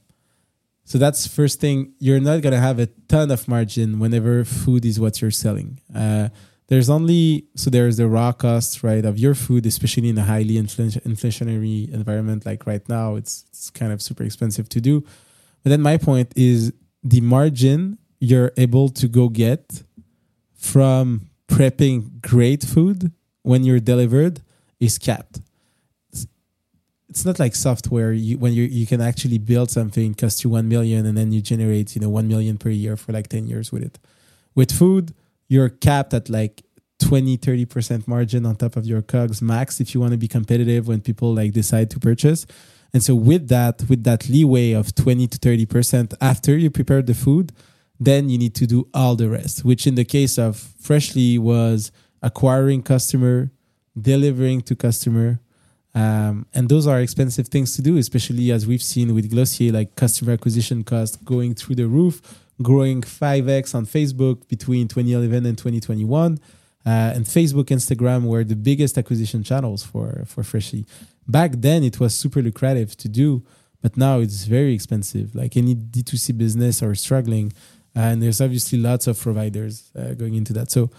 so 0.85 0.97
that's 0.97 1.27
first 1.27 1.59
thing. 1.59 1.93
You're 1.99 2.19
not 2.19 2.41
gonna 2.41 2.59
have 2.59 2.79
a 2.79 2.87
ton 3.07 3.31
of 3.31 3.47
margin 3.47 3.99
whenever 3.99 4.43
food 4.43 4.85
is 4.85 4.99
what 4.99 5.21
you're 5.21 5.31
selling. 5.31 5.79
Uh, 5.93 6.29
there's 6.67 6.89
only 6.89 7.45
so 7.55 7.69
there's 7.69 7.97
the 7.97 8.07
raw 8.07 8.31
cost 8.31 8.83
right 8.83 9.05
of 9.05 9.17
your 9.19 9.35
food 9.35 9.65
especially 9.65 10.09
in 10.09 10.17
a 10.17 10.23
highly 10.23 10.55
infl- 10.55 11.01
inflationary 11.03 11.91
environment 11.93 12.45
like 12.45 12.65
right 12.65 12.87
now 12.89 13.15
it's 13.15 13.45
it's 13.49 13.69
kind 13.69 13.91
of 13.91 14.01
super 14.01 14.23
expensive 14.23 14.67
to 14.69 14.79
do 14.81 15.01
but 15.61 15.69
then 15.69 15.81
my 15.81 15.97
point 15.97 16.31
is 16.35 16.73
the 17.03 17.21
margin 17.21 17.97
you're 18.19 18.51
able 18.57 18.89
to 18.89 19.07
go 19.07 19.29
get 19.29 19.83
from 20.55 21.29
prepping 21.47 22.21
great 22.21 22.63
food 22.63 23.11
when 23.43 23.63
you're 23.63 23.79
delivered 23.79 24.41
is 24.79 24.97
capped 24.97 25.41
it's 27.13 27.25
not 27.25 27.37
like 27.37 27.53
software 27.53 28.11
you, 28.11 28.39
when 28.39 28.53
you 28.53 28.63
you 28.63 28.87
can 28.87 29.01
actually 29.01 29.37
build 29.37 29.69
something 29.69 30.15
cost 30.15 30.43
you 30.43 30.49
1 30.49 30.67
million 30.67 31.05
and 31.05 31.15
then 31.15 31.31
you 31.31 31.41
generate 31.41 31.95
you 31.95 32.01
know 32.01 32.09
1 32.09 32.27
million 32.27 32.57
per 32.57 32.69
year 32.69 32.97
for 32.97 33.11
like 33.11 33.27
10 33.27 33.45
years 33.45 33.71
with 33.71 33.83
it 33.83 33.99
with 34.55 34.71
food 34.71 35.13
you're 35.47 35.69
capped 35.69 36.13
at 36.13 36.27
like 36.29 36.63
20 36.99 37.37
30% 37.37 38.07
margin 38.07 38.45
on 38.45 38.55
top 38.55 38.75
of 38.75 38.85
your 38.85 39.03
cogs 39.03 39.41
max 39.41 39.79
if 39.79 39.93
you 39.93 40.01
want 40.01 40.11
to 40.11 40.17
be 40.17 40.27
competitive 40.27 40.87
when 40.87 41.01
people 41.01 41.35
like 41.35 41.51
decide 41.51 41.89
to 41.91 41.99
purchase 41.99 42.47
And 42.93 43.03
so 43.03 43.15
with 43.15 43.47
that, 43.49 43.83
with 43.89 44.03
that 44.03 44.29
leeway 44.29 44.71
of 44.73 44.93
20 44.93 45.27
to 45.27 45.37
30% 45.39 46.13
after 46.21 46.55
you 46.55 46.69
prepare 46.69 47.01
the 47.01 47.15
food, 47.15 47.51
then 47.99 48.29
you 48.29 48.37
need 48.37 48.53
to 48.55 48.67
do 48.67 48.87
all 48.93 49.15
the 49.15 49.29
rest, 49.29 49.65
which 49.65 49.87
in 49.87 49.95
the 49.95 50.05
case 50.05 50.37
of 50.37 50.57
Freshly 50.79 51.39
was 51.39 51.91
acquiring 52.21 52.83
customer, 52.83 53.51
delivering 53.99 54.61
to 54.61 54.75
customer. 54.75 55.39
Um, 55.95 56.47
and 56.53 56.69
those 56.69 56.87
are 56.87 56.99
expensive 56.99 57.47
things 57.49 57.75
to 57.75 57.81
do, 57.81 57.97
especially 57.97 58.51
as 58.51 58.65
we've 58.65 58.81
seen 58.81 59.13
with 59.13 59.29
Glossier, 59.29 59.71
like 59.71 59.95
customer 59.95 60.33
acquisition 60.33 60.83
cost 60.83 61.23
going 61.23 61.53
through 61.53 61.75
the 61.75 61.87
roof, 61.87 62.41
growing 62.61 63.01
5x 63.01 63.75
on 63.75 63.85
Facebook 63.85 64.47
between 64.47 64.87
2011 64.87 65.45
and 65.45 65.57
2021. 65.57 66.39
Uh, 66.85 66.89
and 67.15 67.25
Facebook, 67.25 67.65
Instagram 67.65 68.23
were 68.23 68.43
the 68.43 68.55
biggest 68.55 68.97
acquisition 68.97 69.43
channels 69.43 69.83
for, 69.83 70.23
for 70.25 70.43
Freshly. 70.43 70.85
Back 71.27 71.51
then, 71.57 71.83
it 71.83 71.99
was 71.99 72.13
super 72.13 72.41
lucrative 72.41 72.97
to 72.97 73.07
do, 73.07 73.43
but 73.81 73.95
now 73.95 74.19
it's 74.19 74.45
very 74.45 74.73
expensive. 74.73 75.33
Like 75.33 75.55
any 75.55 75.75
D2C 75.75 76.37
business 76.37 76.83
are 76.83 76.95
struggling, 76.95 77.53
and 77.95 78.21
there's 78.21 78.41
obviously 78.41 78.79
lots 78.79 79.07
of 79.07 79.17
providers 79.17 79.91
uh, 79.97 80.13
going 80.15 80.33
into 80.33 80.51
that. 80.53 80.71
So, 80.71 80.89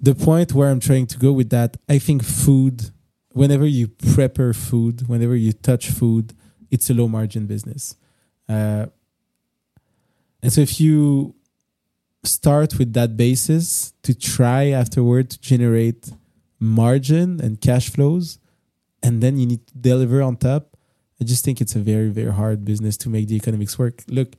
the 0.00 0.14
point 0.14 0.54
where 0.54 0.70
I'm 0.70 0.80
trying 0.80 1.08
to 1.08 1.18
go 1.18 1.32
with 1.32 1.50
that, 1.50 1.76
I 1.88 1.98
think 1.98 2.22
food, 2.22 2.90
whenever 3.32 3.66
you 3.66 3.88
prepare 3.88 4.52
food, 4.52 5.08
whenever 5.08 5.36
you 5.36 5.52
touch 5.52 5.90
food, 5.90 6.34
it's 6.70 6.90
a 6.90 6.94
low 6.94 7.08
margin 7.08 7.46
business. 7.46 7.96
Uh, 8.48 8.86
and 10.42 10.52
so 10.52 10.60
if 10.60 10.80
you 10.80 11.34
start 12.24 12.78
with 12.78 12.92
that 12.94 13.16
basis 13.16 13.92
to 14.02 14.14
try 14.14 14.68
afterward 14.68 15.30
to 15.30 15.40
generate 15.40 16.10
margin 16.58 17.40
and 17.40 17.60
cash 17.60 17.90
flows, 17.90 18.38
and 19.02 19.22
then 19.22 19.38
you 19.38 19.46
need 19.46 19.66
to 19.66 19.78
deliver 19.78 20.22
on 20.22 20.36
top, 20.36 20.76
I 21.20 21.24
just 21.24 21.44
think 21.44 21.60
it's 21.60 21.74
a 21.74 21.80
very, 21.80 22.08
very 22.08 22.32
hard 22.32 22.64
business 22.64 22.96
to 22.98 23.08
make 23.08 23.28
the 23.28 23.36
economics 23.36 23.78
work. 23.78 24.02
Look, 24.08 24.34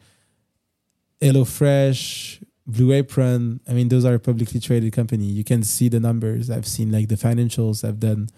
HelloFresh, 1.22 2.44
Blue 2.66 2.94
Apron, 2.94 3.60
I 3.68 3.74
mean, 3.74 3.90
those 3.90 4.06
are 4.06 4.18
publicly 4.20 4.60
traded 4.60 4.94
company. 4.94 5.26
You 5.26 5.44
can 5.44 5.64
see 5.64 5.90
the 5.90 6.00
numbers. 6.00 6.50
I've 6.50 6.68
seen 6.68 6.92
like 6.92 7.10
the 7.10 7.16
financials. 7.16 7.88
I've 7.88 8.00
done 8.00 8.30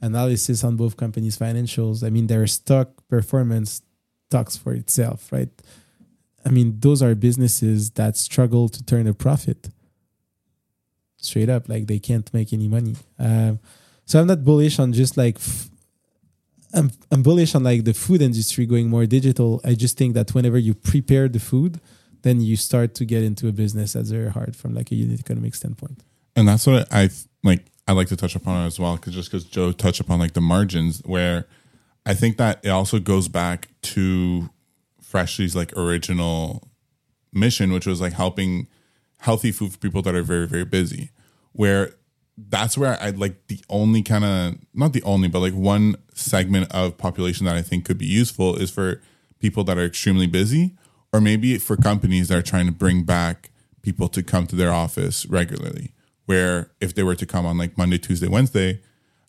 analysis 0.00 0.64
on 0.64 0.76
both 0.76 0.96
companies' 0.96 1.38
financials. 1.38 2.04
I 2.04 2.10
mean, 2.10 2.26
their 2.26 2.46
stock 2.46 2.90
performance 3.08 3.82
talks 4.30 4.56
for 4.56 4.72
itself, 4.72 5.32
right? 5.32 5.50
I 6.44 6.50
mean, 6.50 6.78
those 6.78 7.02
are 7.02 7.14
businesses 7.14 7.90
that 7.92 8.16
struggle 8.16 8.68
to 8.68 8.82
turn 8.84 9.06
a 9.06 9.14
profit. 9.14 9.70
Straight 11.16 11.48
up, 11.48 11.68
like 11.68 11.88
they 11.88 11.98
can't 11.98 12.32
make 12.32 12.52
any 12.52 12.68
money. 12.68 12.94
Um, 13.18 13.58
so 14.04 14.20
I'm 14.20 14.28
not 14.28 14.44
bullish 14.44 14.78
on 14.78 14.92
just 14.92 15.16
like 15.16 15.36
f- 15.36 15.68
I'm 16.72 16.92
I'm 17.10 17.22
bullish 17.22 17.54
on 17.54 17.64
like 17.64 17.84
the 17.84 17.92
food 17.92 18.22
industry 18.22 18.66
going 18.66 18.88
more 18.88 19.04
digital. 19.04 19.60
I 19.64 19.74
just 19.74 19.98
think 19.98 20.14
that 20.14 20.32
whenever 20.32 20.58
you 20.58 20.74
prepare 20.74 21.28
the 21.28 21.40
food, 21.40 21.80
then 22.22 22.40
you 22.40 22.56
start 22.56 22.94
to 22.96 23.04
get 23.04 23.22
into 23.24 23.48
a 23.48 23.52
business 23.52 23.94
that's 23.94 24.10
very 24.10 24.30
hard 24.30 24.54
from 24.54 24.74
like 24.74 24.92
a 24.92 24.94
unit 24.94 25.18
economic 25.18 25.54
standpoint. 25.54 26.04
And 26.36 26.46
that's 26.46 26.66
what 26.66 26.86
I 26.92 27.10
like. 27.42 27.64
I 27.88 27.92
like 27.92 28.08
to 28.08 28.16
touch 28.16 28.36
upon 28.36 28.62
it 28.62 28.66
as 28.66 28.78
well, 28.78 28.96
because 28.96 29.14
just 29.14 29.30
because 29.30 29.44
Joe 29.44 29.72
touched 29.72 29.98
upon 29.98 30.18
like 30.18 30.34
the 30.34 30.42
margins, 30.42 31.00
where 31.06 31.46
I 32.04 32.12
think 32.12 32.36
that 32.36 32.60
it 32.62 32.68
also 32.68 33.00
goes 33.00 33.28
back 33.28 33.68
to 33.82 34.50
Freshly's 35.00 35.56
like 35.56 35.74
original 35.74 36.68
mission, 37.32 37.72
which 37.72 37.86
was 37.86 38.00
like 38.00 38.12
helping 38.12 38.68
healthy 39.16 39.50
food 39.50 39.72
for 39.72 39.78
people 39.78 40.02
that 40.02 40.14
are 40.14 40.22
very 40.22 40.46
very 40.46 40.66
busy. 40.66 41.10
Where 41.52 41.94
that's 42.36 42.76
where 42.76 42.96
I 43.00 43.10
like 43.10 43.46
the 43.48 43.64
only 43.70 44.02
kind 44.02 44.24
of 44.24 44.56
not 44.74 44.92
the 44.92 45.02
only, 45.02 45.28
but 45.28 45.40
like 45.40 45.54
one 45.54 45.96
segment 46.12 46.70
of 46.70 46.98
population 46.98 47.46
that 47.46 47.56
I 47.56 47.62
think 47.62 47.86
could 47.86 47.98
be 47.98 48.06
useful 48.06 48.54
is 48.56 48.70
for 48.70 49.00
people 49.40 49.64
that 49.64 49.78
are 49.78 49.86
extremely 49.86 50.26
busy, 50.26 50.76
or 51.10 51.22
maybe 51.22 51.56
for 51.56 51.76
companies 51.76 52.28
that 52.28 52.36
are 52.36 52.42
trying 52.42 52.66
to 52.66 52.72
bring 52.72 53.04
back 53.04 53.50
people 53.80 54.08
to 54.08 54.22
come 54.22 54.46
to 54.48 54.56
their 54.56 54.72
office 54.72 55.24
regularly. 55.24 55.94
Where 56.28 56.70
if 56.78 56.94
they 56.94 57.02
were 57.02 57.14
to 57.14 57.24
come 57.24 57.46
on 57.46 57.56
like 57.56 57.78
Monday, 57.78 57.96
Tuesday, 57.96 58.28
Wednesday, 58.28 58.82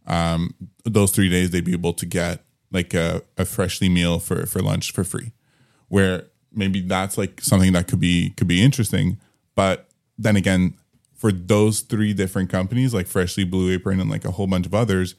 um, 0.06 0.54
those 0.84 1.12
three 1.12 1.30
days 1.30 1.52
they'd 1.52 1.64
be 1.64 1.72
able 1.72 1.94
to 1.94 2.06
get 2.06 2.44
like 2.74 2.94
a, 2.94 3.22
a 3.38 3.46
freshly 3.46 3.88
meal 3.88 4.20
for 4.20 4.46
for 4.46 4.60
lunch 4.60 4.92
for 4.92 5.06
free. 5.06 5.32
Where 5.88 6.26
maybe 6.52 6.82
that's 6.82 7.18
like 7.18 7.40
something 7.40 7.72
that 7.72 7.88
could 7.88 8.02
be 8.02 8.32
could 8.32 8.50
be 8.50 8.62
interesting, 8.62 9.18
but 9.56 9.88
then 10.18 10.36
again, 10.36 10.74
for 11.16 11.32
those 11.32 11.80
three 11.80 12.14
different 12.14 12.50
companies 12.50 12.94
like 12.94 13.08
Freshly, 13.08 13.46
Blue 13.46 13.72
Apron, 13.72 14.02
and 14.02 14.10
like 14.10 14.26
a 14.26 14.32
whole 14.32 14.48
bunch 14.48 14.66
of 14.66 14.76
others, 14.76 15.16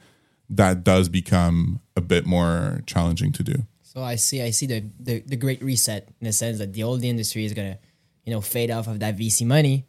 that 0.51 0.85
does 0.85 1.09
become 1.09 1.81
a 1.97 2.03
bit 2.03 2.27
more 2.27 2.83
challenging 2.85 3.33
to 3.33 3.43
do. 3.43 3.55
So 3.83 4.03
I 4.03 4.17
see, 4.17 4.43
I 4.43 4.51
see 4.51 4.67
the, 4.67 4.85
the 5.01 5.21
the 5.21 5.37
great 5.37 5.63
reset 5.63 6.09
in 6.21 6.27
the 6.27 6.33
sense 6.33 6.59
that 6.59 6.75
the 6.75 6.83
old 6.83 7.03
industry 7.03 7.47
is 7.47 7.55
gonna, 7.55 7.79
you 8.25 8.33
know, 8.35 8.43
fade 8.43 8.71
off 8.71 8.87
of 8.87 9.01
that 9.01 9.17
VC 9.17 9.47
money. 9.47 9.87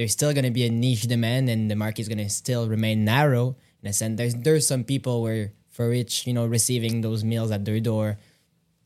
There's 0.00 0.12
still 0.12 0.32
gonna 0.32 0.50
be 0.50 0.64
a 0.64 0.70
niche 0.70 1.02
demand, 1.02 1.50
and 1.50 1.70
the 1.70 1.76
market 1.76 2.00
is 2.00 2.08
gonna 2.08 2.30
still 2.30 2.66
remain 2.66 3.04
narrow. 3.04 3.56
In 3.82 3.90
a 3.90 3.92
sense, 3.92 4.16
there's 4.16 4.34
there's 4.34 4.66
some 4.66 4.82
people 4.82 5.20
where 5.20 5.52
for 5.68 5.90
which 5.90 6.26
you 6.26 6.32
know 6.32 6.46
receiving 6.46 7.02
those 7.02 7.22
meals 7.22 7.50
at 7.50 7.66
their 7.66 7.80
door, 7.80 8.16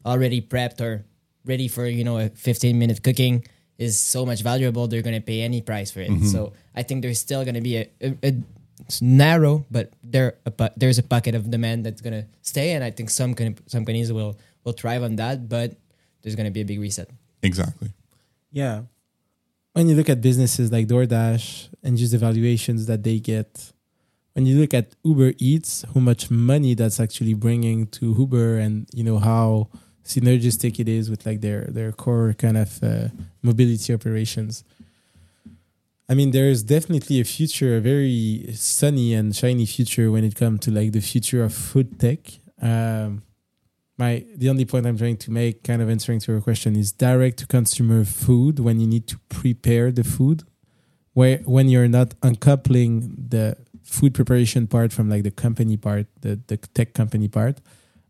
already 0.04 0.42
prepped 0.42 0.80
or 0.80 1.04
ready 1.44 1.68
for 1.68 1.86
you 1.86 2.02
know 2.02 2.18
a 2.18 2.30
15 2.30 2.76
minute 2.76 3.00
cooking 3.04 3.46
is 3.78 3.96
so 3.96 4.26
much 4.26 4.42
valuable. 4.42 4.88
They're 4.88 5.06
gonna 5.06 5.20
pay 5.20 5.42
any 5.42 5.62
price 5.62 5.92
for 5.92 6.00
it. 6.00 6.10
Mm-hmm. 6.10 6.26
So 6.34 6.52
I 6.74 6.82
think 6.82 7.02
there's 7.02 7.20
still 7.20 7.44
gonna 7.44 7.62
be 7.62 7.76
a, 7.76 7.90
a, 8.00 8.18
a 8.24 8.34
it's 8.80 9.00
narrow, 9.00 9.64
but 9.70 9.92
there 10.02 10.34
a, 10.46 10.70
there's 10.76 10.98
a 10.98 11.04
bucket 11.04 11.36
of 11.36 11.48
demand 11.48 11.86
that's 11.86 12.00
gonna 12.00 12.26
stay, 12.42 12.72
and 12.72 12.82
I 12.82 12.90
think 12.90 13.08
some 13.08 13.38
con- 13.38 13.54
some 13.68 13.86
companies 13.86 14.12
will 14.12 14.34
will 14.64 14.74
thrive 14.74 15.04
on 15.04 15.14
that, 15.22 15.48
but 15.48 15.78
there's 16.22 16.34
gonna 16.34 16.50
be 16.50 16.62
a 16.62 16.66
big 16.66 16.80
reset. 16.80 17.06
Exactly. 17.40 17.92
Yeah. 18.50 18.90
When 19.74 19.88
you 19.88 19.96
look 19.96 20.08
at 20.08 20.20
businesses 20.20 20.70
like 20.70 20.86
DoorDash 20.86 21.68
and 21.82 21.96
just 21.98 22.12
the 22.12 22.18
valuations 22.18 22.86
that 22.86 23.02
they 23.02 23.18
get, 23.18 23.72
when 24.34 24.46
you 24.46 24.60
look 24.60 24.72
at 24.72 24.94
Uber 25.02 25.32
Eats, 25.38 25.84
how 25.92 26.00
much 26.00 26.30
money 26.30 26.74
that's 26.74 27.00
actually 27.00 27.34
bringing 27.34 27.88
to 27.88 28.14
Uber, 28.16 28.58
and 28.58 28.88
you 28.94 29.02
know 29.02 29.18
how 29.18 29.68
synergistic 30.04 30.78
it 30.78 30.88
is 30.88 31.10
with 31.10 31.26
like 31.26 31.40
their 31.40 31.62
their 31.64 31.90
core 31.90 32.34
kind 32.38 32.56
of 32.56 32.82
uh, 32.84 33.08
mobility 33.42 33.92
operations. 33.92 34.62
I 36.08 36.14
mean, 36.14 36.30
there 36.30 36.48
is 36.48 36.62
definitely 36.62 37.18
a 37.18 37.24
future, 37.24 37.76
a 37.76 37.80
very 37.80 38.46
sunny 38.54 39.12
and 39.12 39.34
shiny 39.34 39.66
future 39.66 40.08
when 40.12 40.22
it 40.22 40.36
comes 40.36 40.60
to 40.60 40.70
like 40.70 40.92
the 40.92 41.00
future 41.00 41.42
of 41.42 41.52
food 41.52 41.98
tech. 41.98 42.20
Um, 42.62 43.22
my 43.96 44.24
the 44.34 44.48
only 44.48 44.64
point 44.64 44.86
I'm 44.86 44.98
trying 44.98 45.16
to 45.18 45.30
make, 45.30 45.62
kind 45.62 45.80
of 45.80 45.88
answering 45.88 46.20
to 46.20 46.32
your 46.32 46.40
question, 46.40 46.76
is 46.76 46.92
direct 46.92 47.38
to 47.38 47.46
consumer 47.46 48.04
food 48.04 48.58
when 48.58 48.80
you 48.80 48.86
need 48.86 49.06
to 49.08 49.18
prepare 49.28 49.92
the 49.92 50.04
food, 50.04 50.42
where 51.12 51.38
when 51.38 51.68
you're 51.68 51.88
not 51.88 52.14
uncoupling 52.22 53.14
the 53.28 53.56
food 53.82 54.14
preparation 54.14 54.66
part 54.66 54.92
from 54.92 55.08
like 55.08 55.22
the 55.22 55.30
company 55.30 55.76
part, 55.76 56.06
the 56.20 56.40
the 56.46 56.56
tech 56.56 56.94
company 56.94 57.28
part. 57.28 57.60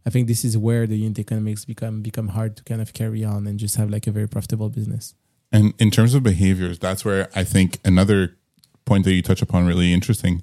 I 0.06 0.10
think 0.10 0.28
this 0.28 0.44
is 0.44 0.58
where 0.58 0.86
the 0.86 0.98
unit 0.98 1.18
economics 1.18 1.64
become 1.64 2.02
become 2.02 2.28
hard 2.28 2.56
to 2.56 2.64
kind 2.64 2.80
of 2.80 2.92
carry 2.92 3.24
on 3.24 3.46
and 3.46 3.58
just 3.58 3.76
have 3.76 3.90
like 3.90 4.06
a 4.06 4.10
very 4.10 4.28
profitable 4.28 4.68
business. 4.68 5.14
And 5.52 5.72
in 5.78 5.90
terms 5.90 6.14
of 6.14 6.22
behaviors, 6.22 6.78
that's 6.78 7.04
where 7.04 7.28
I 7.34 7.44
think 7.44 7.78
another 7.84 8.36
point 8.84 9.04
that 9.04 9.14
you 9.14 9.22
touch 9.22 9.40
upon 9.40 9.66
really 9.66 9.92
interesting 9.92 10.42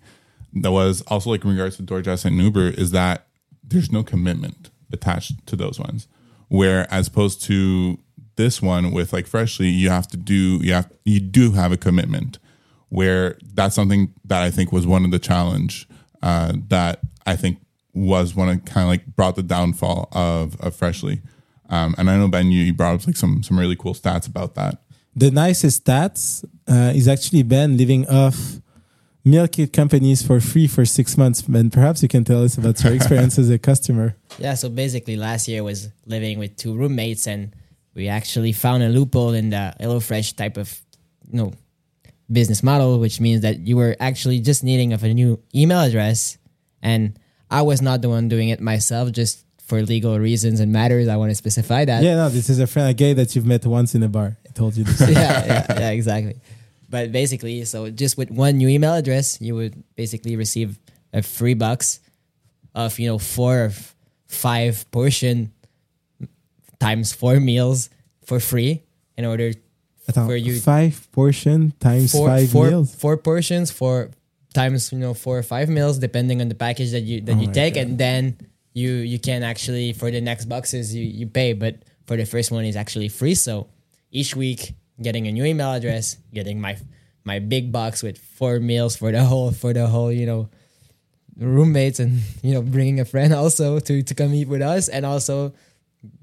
that 0.54 0.72
was 0.72 1.02
also 1.08 1.30
like 1.30 1.44
in 1.44 1.52
regards 1.52 1.78
to 1.78 1.84
DoorDash 1.84 2.26
and 2.26 2.38
Uber 2.38 2.68
is 2.70 2.92
that 2.92 3.28
there's 3.64 3.92
no 3.92 4.04
commitment 4.04 4.70
attached 4.94 5.46
to 5.48 5.56
those 5.56 5.80
ones. 5.80 6.08
Where 6.48 6.92
as 6.94 7.08
opposed 7.08 7.42
to 7.44 7.98
this 8.36 8.62
one 8.62 8.92
with 8.92 9.14
like 9.14 9.28
Freshly, 9.28 9.68
you 9.68 9.90
have 9.90 10.08
to 10.08 10.18
do 10.18 10.60
you 10.62 10.74
have 10.74 10.92
you 11.06 11.20
do 11.20 11.52
have 11.52 11.72
a 11.72 11.78
commitment. 11.78 12.40
Where 12.90 13.38
that's 13.54 13.76
something 13.76 14.14
that 14.26 14.42
I 14.42 14.52
think 14.52 14.72
was 14.72 14.86
one 14.86 15.06
of 15.06 15.12
the 15.12 15.20
challenge 15.20 15.88
uh, 16.22 16.54
that 16.68 17.00
I 17.26 17.38
think 17.38 17.60
was 17.94 18.36
one 18.36 18.50
of 18.50 18.66
kind 18.66 18.84
of 18.84 18.90
like 18.90 19.06
brought 19.16 19.36
the 19.36 19.44
downfall 19.44 20.10
of 20.12 20.60
of 20.60 20.76
Freshly. 20.76 21.22
Um, 21.70 21.96
and 21.98 22.10
I 22.10 22.18
know 22.18 22.28
Ben, 22.28 22.52
you, 22.52 22.64
you 22.64 22.74
brought 22.74 22.96
up 22.96 23.08
like 23.08 23.16
some 23.16 23.44
some 23.44 23.58
really 23.58 23.78
cool 23.78 23.94
stats 23.94 24.28
about 24.28 24.56
that. 24.56 24.82
The 25.16 25.32
nicest 25.32 25.86
stats 25.86 26.44
uh, 26.68 26.94
is 26.96 27.08
actually 27.08 27.44
Ben 27.44 27.78
living 27.78 28.08
off 28.08 28.61
kit 29.52 29.74
companies 29.74 30.22
for 30.26 30.40
free 30.40 30.68
for 30.68 30.86
six 30.86 31.18
months. 31.18 31.42
And 31.48 31.72
perhaps 31.72 32.02
you 32.02 32.10
can 32.10 32.24
tell 32.24 32.44
us 32.44 32.58
about 32.58 32.84
your 32.84 32.94
experience 32.94 33.38
as 33.38 33.50
a 33.50 33.60
customer. 33.60 34.16
Yeah, 34.40 34.56
so 34.56 34.70
basically 34.70 35.18
last 35.18 35.48
year 35.48 35.62
was 35.62 35.90
living 36.06 36.40
with 36.40 36.56
two 36.56 36.74
roommates 36.74 37.28
and 37.28 37.54
we 37.94 38.08
actually 38.08 38.54
found 38.54 38.82
a 38.82 38.88
loophole 38.90 39.34
in 39.34 39.50
the 39.50 39.76
HelloFresh 39.80 40.38
type 40.38 40.56
of 40.58 40.80
you 41.30 41.38
know 41.38 41.54
business 42.32 42.64
model, 42.64 42.98
which 42.98 43.20
means 43.20 43.42
that 43.42 43.60
you 43.60 43.76
were 43.76 43.96
actually 44.00 44.40
just 44.40 44.64
needing 44.64 44.94
of 44.94 45.04
a 45.04 45.14
new 45.14 45.38
email 45.54 45.82
address 45.82 46.38
and 46.82 47.20
I 47.52 47.62
was 47.64 47.82
not 47.82 48.02
the 48.02 48.10
one 48.10 48.30
doing 48.30 48.50
it 48.50 48.62
myself, 48.62 49.12
just 49.12 49.46
for 49.66 49.82
legal 49.82 50.18
reasons 50.18 50.60
and 50.60 50.72
matters. 50.72 51.08
I 51.08 51.18
want 51.18 51.32
to 51.32 51.36
specify 51.36 51.86
that. 51.86 52.02
Yeah, 52.02 52.16
no, 52.16 52.30
this 52.30 52.50
is 52.50 52.60
a 52.60 52.68
friend, 52.68 52.90
a 52.90 52.94
gay 52.94 53.14
that 53.14 53.36
you've 53.36 53.46
met 53.46 53.66
once 53.66 53.94
in 53.94 54.04
a 54.04 54.08
bar. 54.08 54.38
I 54.48 54.52
told 54.54 54.76
you 54.78 54.86
this. 54.86 55.02
yeah, 55.10 55.46
yeah, 55.46 55.66
yeah, 55.70 55.90
exactly. 55.92 56.36
But 56.92 57.12
basically, 57.16 57.64
so 57.66 57.90
just 57.90 58.18
with 58.20 58.30
one 58.30 58.58
new 58.60 58.68
email 58.68 58.94
address, 58.94 59.40
you 59.40 59.56
would 59.56 59.82
basically 59.96 60.36
receive 60.36 60.78
a 61.14 61.22
free 61.24 61.56
box 61.56 62.00
of 62.76 63.00
you 63.00 63.08
know 63.08 63.18
four 63.18 63.66
or 63.66 63.72
five 64.28 64.84
portion 64.92 65.52
times 66.80 67.14
four 67.14 67.40
meals 67.40 67.90
for 68.26 68.40
free 68.40 68.84
in 69.18 69.26
order 69.26 69.52
for 70.14 70.36
you- 70.36 70.60
five 70.60 71.08
portion 71.12 71.72
times 71.80 72.12
four, 72.12 72.28
five 72.28 72.50
four, 72.50 72.68
meals. 72.70 72.96
four 72.96 73.18
portions 73.18 73.72
for 73.72 74.10
times 74.54 74.92
you 74.92 75.00
know 75.00 75.14
four 75.14 75.38
or 75.38 75.44
five 75.44 75.70
meals 75.70 75.98
depending 76.00 76.42
on 76.42 76.50
the 76.50 76.56
package 76.56 76.92
that 76.92 77.02
you 77.08 77.22
that 77.22 77.38
Oh 77.38 77.42
you 77.42 77.48
take 77.52 77.76
God. 77.76 77.82
and 77.88 77.98
then 77.98 78.38
you 78.74 78.92
you 78.92 79.20
can 79.20 79.44
actually 79.44 79.94
for 79.94 80.12
the 80.12 80.20
next 80.20 80.46
boxes 80.46 80.94
you 80.96 81.04
you 81.06 81.28
pay 81.28 81.54
but 81.54 81.76
for 82.08 82.18
the 82.18 82.26
first 82.26 82.52
one 82.52 82.66
is 82.66 82.76
actually 82.76 83.08
free 83.08 83.36
so 83.36 83.68
each 84.12 84.36
week 84.36 84.74
getting 85.02 85.28
a 85.28 85.32
new 85.32 85.44
email 85.46 85.72
address 85.74 86.18
getting 86.34 86.60
my 86.62 86.78
my 87.24 87.40
big 87.40 87.72
box 87.72 88.02
with 88.04 88.18
four 88.18 88.60
meals 88.60 88.96
for 88.96 89.12
the 89.12 89.24
whole 89.24 89.52
for 89.52 89.74
the 89.74 89.88
whole 89.88 90.12
you 90.12 90.26
know 90.26 90.50
roommates 91.38 92.00
and 92.00 92.22
you 92.44 92.54
know 92.54 92.62
bringing 92.62 93.00
a 93.00 93.06
friend 93.06 93.34
also 93.34 93.80
to 93.80 94.02
to 94.04 94.14
come 94.14 94.34
eat 94.34 94.48
with 94.48 94.62
us 94.62 94.88
and 94.90 95.06
also 95.06 95.54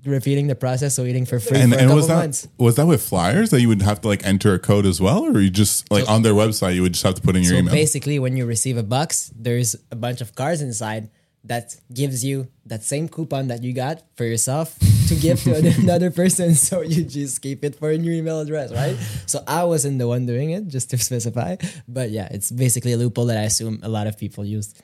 repeating 0.05 0.49
the 0.49 0.55
process 0.57 0.95
so 0.97 1.05
eating 1.05 1.25
for 1.25 1.39
free 1.39 1.59
And, 1.59 1.73
for 1.73 1.79
a 1.79 1.83
and 1.83 1.89
couple 1.89 1.97
was 1.97 2.09
that 2.09 2.17
months 2.17 2.49
was 2.59 2.75
that 2.77 2.87
with 2.87 3.03
flyers 3.03 3.51
that 3.51 3.61
you 3.61 3.69
would 3.69 3.83
have 3.83 4.01
to 4.03 4.09
like 4.09 4.25
enter 4.27 4.53
a 4.55 4.59
code 4.59 4.87
as 4.87 5.01
well, 5.01 5.25
or 5.25 5.41
you 5.41 5.51
just 5.51 5.89
like 5.91 6.05
So- 6.05 6.13
on 6.13 6.23
their 6.23 6.35
website 6.35 6.75
you 6.75 6.83
would 6.83 6.93
just 6.95 7.05
have 7.05 7.15
to 7.15 7.23
put 7.23 7.37
in 7.37 7.43
your 7.43 7.53
so 7.55 7.59
email? 7.59 7.73
basically, 7.75 8.19
when 8.19 8.37
you 8.37 8.45
receive 8.45 8.77
a 8.77 8.83
box, 8.83 9.31
there's 9.37 9.77
a 9.93 9.97
bunch 9.97 10.21
of 10.21 10.35
cards 10.35 10.61
inside 10.63 11.11
that 11.45 11.77
gives 11.95 12.25
you 12.25 12.49
that 12.67 12.83
same 12.83 13.09
coupon 13.09 13.47
that 13.49 13.63
you 13.63 13.73
got 13.73 14.03
for 14.17 14.25
yourself 14.25 14.77
to 15.09 15.15
give 15.17 15.43
to 15.43 15.55
another- 15.55 15.75
another 15.81 16.11
person. 16.11 16.55
So 16.55 16.81
you 16.83 17.05
just 17.05 17.43
keep 17.43 17.65
it 17.65 17.75
for 17.75 17.91
a 17.91 17.99
new 17.99 18.13
email 18.13 18.41
address, 18.41 18.73
right? 18.73 18.97
So 19.27 19.43
I 19.47 19.65
wasn't 19.65 19.99
the 19.99 20.07
one 20.09 20.27
doing 20.27 20.51
it, 20.51 20.69
just 20.69 20.91
to 20.91 20.99
specify. 21.11 21.57
But 21.87 22.11
yeah, 22.11 22.29
it's 22.31 22.51
basically 22.51 22.93
a 22.93 22.97
loophole 22.97 23.27
that 23.27 23.39
I 23.39 23.43
assume 23.43 23.81
a 23.83 23.89
lot 23.89 24.07
of 24.07 24.19
people 24.19 24.45
used. 24.45 24.83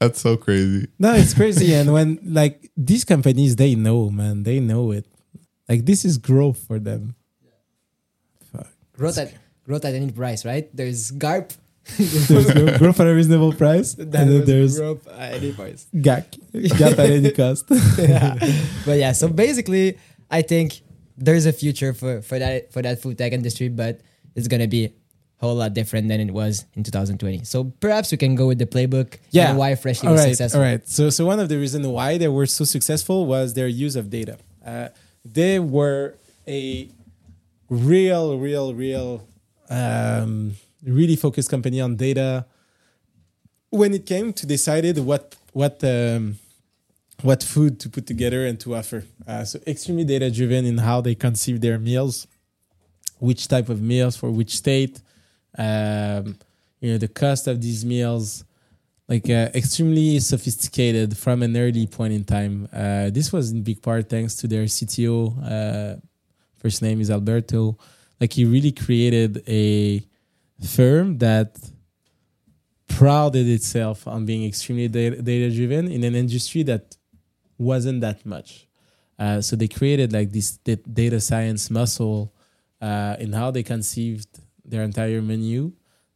That's 0.00 0.20
so 0.20 0.36
crazy. 0.36 0.88
No, 0.98 1.14
it's 1.14 1.34
crazy. 1.34 1.74
and 1.78 1.92
when 1.92 2.18
like 2.22 2.70
these 2.76 3.04
companies, 3.04 3.56
they 3.56 3.74
know, 3.74 4.10
man, 4.10 4.42
they 4.42 4.60
know 4.60 4.92
it. 4.92 5.06
Like 5.68 5.86
this 5.86 6.04
is 6.04 6.18
growth 6.18 6.58
for 6.66 6.78
them. 6.78 7.14
Fuck. 8.52 8.68
Growth 8.92 9.18
at 9.18 9.34
growth 9.64 9.84
at 9.84 9.94
any 9.94 10.10
price, 10.12 10.44
right? 10.44 10.68
There's 10.74 11.10
GARP. 11.10 11.52
There's 11.98 12.50
growth, 12.52 12.78
growth 12.78 13.00
at 13.00 13.06
a 13.06 13.14
reasonable 13.14 13.52
price, 13.52 13.94
and 13.94 14.10
then 14.12 14.44
there's 14.44 14.78
growth 14.78 15.06
at 15.08 15.34
any 15.34 15.52
price. 15.52 15.86
GAC, 15.94 16.78
gap 16.78 16.98
at 16.98 17.10
any 17.10 17.30
cost. 17.30 17.66
yeah. 17.98 18.34
But 18.84 18.98
yeah, 18.98 19.12
so 19.12 19.28
basically, 19.28 19.98
I 20.30 20.42
think 20.42 20.80
there's 21.16 21.46
a 21.46 21.52
future 21.52 21.92
for 21.92 22.22
for 22.22 22.38
that 22.38 22.72
for 22.72 22.82
that 22.82 23.00
food 23.00 23.18
tech 23.18 23.32
industry, 23.32 23.68
but 23.68 24.00
it's 24.34 24.48
gonna 24.48 24.66
be 24.66 24.84
a 24.86 24.90
whole 25.40 25.54
lot 25.54 25.74
different 25.74 26.08
than 26.08 26.20
it 26.20 26.32
was 26.32 26.64
in 26.74 26.82
2020. 26.82 27.44
So 27.44 27.72
perhaps 27.80 28.10
we 28.10 28.18
can 28.18 28.34
go 28.34 28.46
with 28.46 28.58
the 28.58 28.66
playbook. 28.66 29.18
Yeah. 29.30 29.50
and 29.50 29.58
why 29.58 29.74
Freshly 29.74 30.08
all 30.08 30.14
was 30.14 30.22
right, 30.22 30.30
successful. 30.30 30.60
All 30.60 30.66
right. 30.66 30.86
So, 30.88 31.10
so 31.10 31.26
one 31.26 31.40
of 31.40 31.48
the 31.48 31.58
reasons 31.58 31.86
why 31.86 32.16
they 32.18 32.28
were 32.28 32.46
so 32.46 32.64
successful 32.64 33.26
was 33.26 33.54
their 33.54 33.68
use 33.68 33.96
of 33.96 34.08
data. 34.10 34.38
Uh, 34.64 34.88
they 35.24 35.58
were 35.58 36.14
a 36.48 36.88
real, 37.68 38.38
real, 38.38 38.72
real, 38.74 39.28
um, 39.68 40.54
really 40.86 41.16
focused 41.16 41.50
company 41.50 41.80
on 41.80 41.96
data. 41.96 42.46
When 43.70 43.92
it 43.94 44.06
came 44.06 44.32
to 44.34 44.46
decided 44.46 44.98
what 44.98 45.36
what 45.52 45.82
um, 45.84 46.38
what 47.22 47.42
food 47.42 47.80
to 47.80 47.88
put 47.88 48.06
together 48.06 48.46
and 48.46 48.58
to 48.60 48.76
offer, 48.76 49.04
uh, 49.26 49.44
so 49.44 49.58
extremely 49.66 50.04
data 50.04 50.30
driven 50.30 50.64
in 50.64 50.78
how 50.78 51.00
they 51.00 51.14
conceive 51.14 51.60
their 51.60 51.78
meals, 51.78 52.26
which 53.18 53.48
type 53.48 53.68
of 53.68 53.80
meals 53.82 54.16
for 54.16 54.30
which 54.30 54.56
state, 54.56 55.00
um, 55.58 56.36
you 56.80 56.92
know, 56.92 56.98
the 56.98 57.08
cost 57.08 57.46
of 57.48 57.60
these 57.60 57.84
meals 57.84 58.44
like 59.08 59.30
uh, 59.30 59.50
extremely 59.54 60.18
sophisticated 60.18 61.16
from 61.16 61.42
an 61.42 61.56
early 61.56 61.86
point 61.86 62.12
in 62.12 62.24
time. 62.24 62.68
Uh, 62.72 63.10
this 63.10 63.32
was 63.32 63.52
in 63.52 63.62
big 63.62 63.80
part 63.80 64.08
thanks 64.08 64.34
to 64.34 64.48
their 64.48 64.64
CTO. 64.64 65.96
Uh, 65.96 66.00
first 66.58 66.82
name 66.82 67.00
is 67.00 67.10
Alberto. 67.10 67.78
Like 68.20 68.32
he 68.32 68.44
really 68.44 68.72
created 68.72 69.42
a 69.46 70.02
firm 70.60 71.18
that 71.18 71.58
prouded 72.88 73.48
itself 73.48 74.06
on 74.06 74.24
being 74.24 74.44
extremely 74.46 74.88
data, 74.88 75.50
driven 75.50 75.90
in 75.90 76.04
an 76.04 76.14
industry 76.14 76.62
that 76.64 76.96
wasn't 77.58 78.00
that 78.00 78.24
much. 78.24 78.66
Uh, 79.18 79.40
so 79.40 79.56
they 79.56 79.68
created 79.68 80.12
like 80.12 80.30
this 80.30 80.58
data 80.58 81.20
science 81.20 81.70
muscle 81.70 82.34
uh, 82.80 83.16
in 83.18 83.32
how 83.32 83.50
they 83.50 83.62
conceived 83.62 84.28
their 84.64 84.82
entire 84.82 85.22
menu 85.22 85.72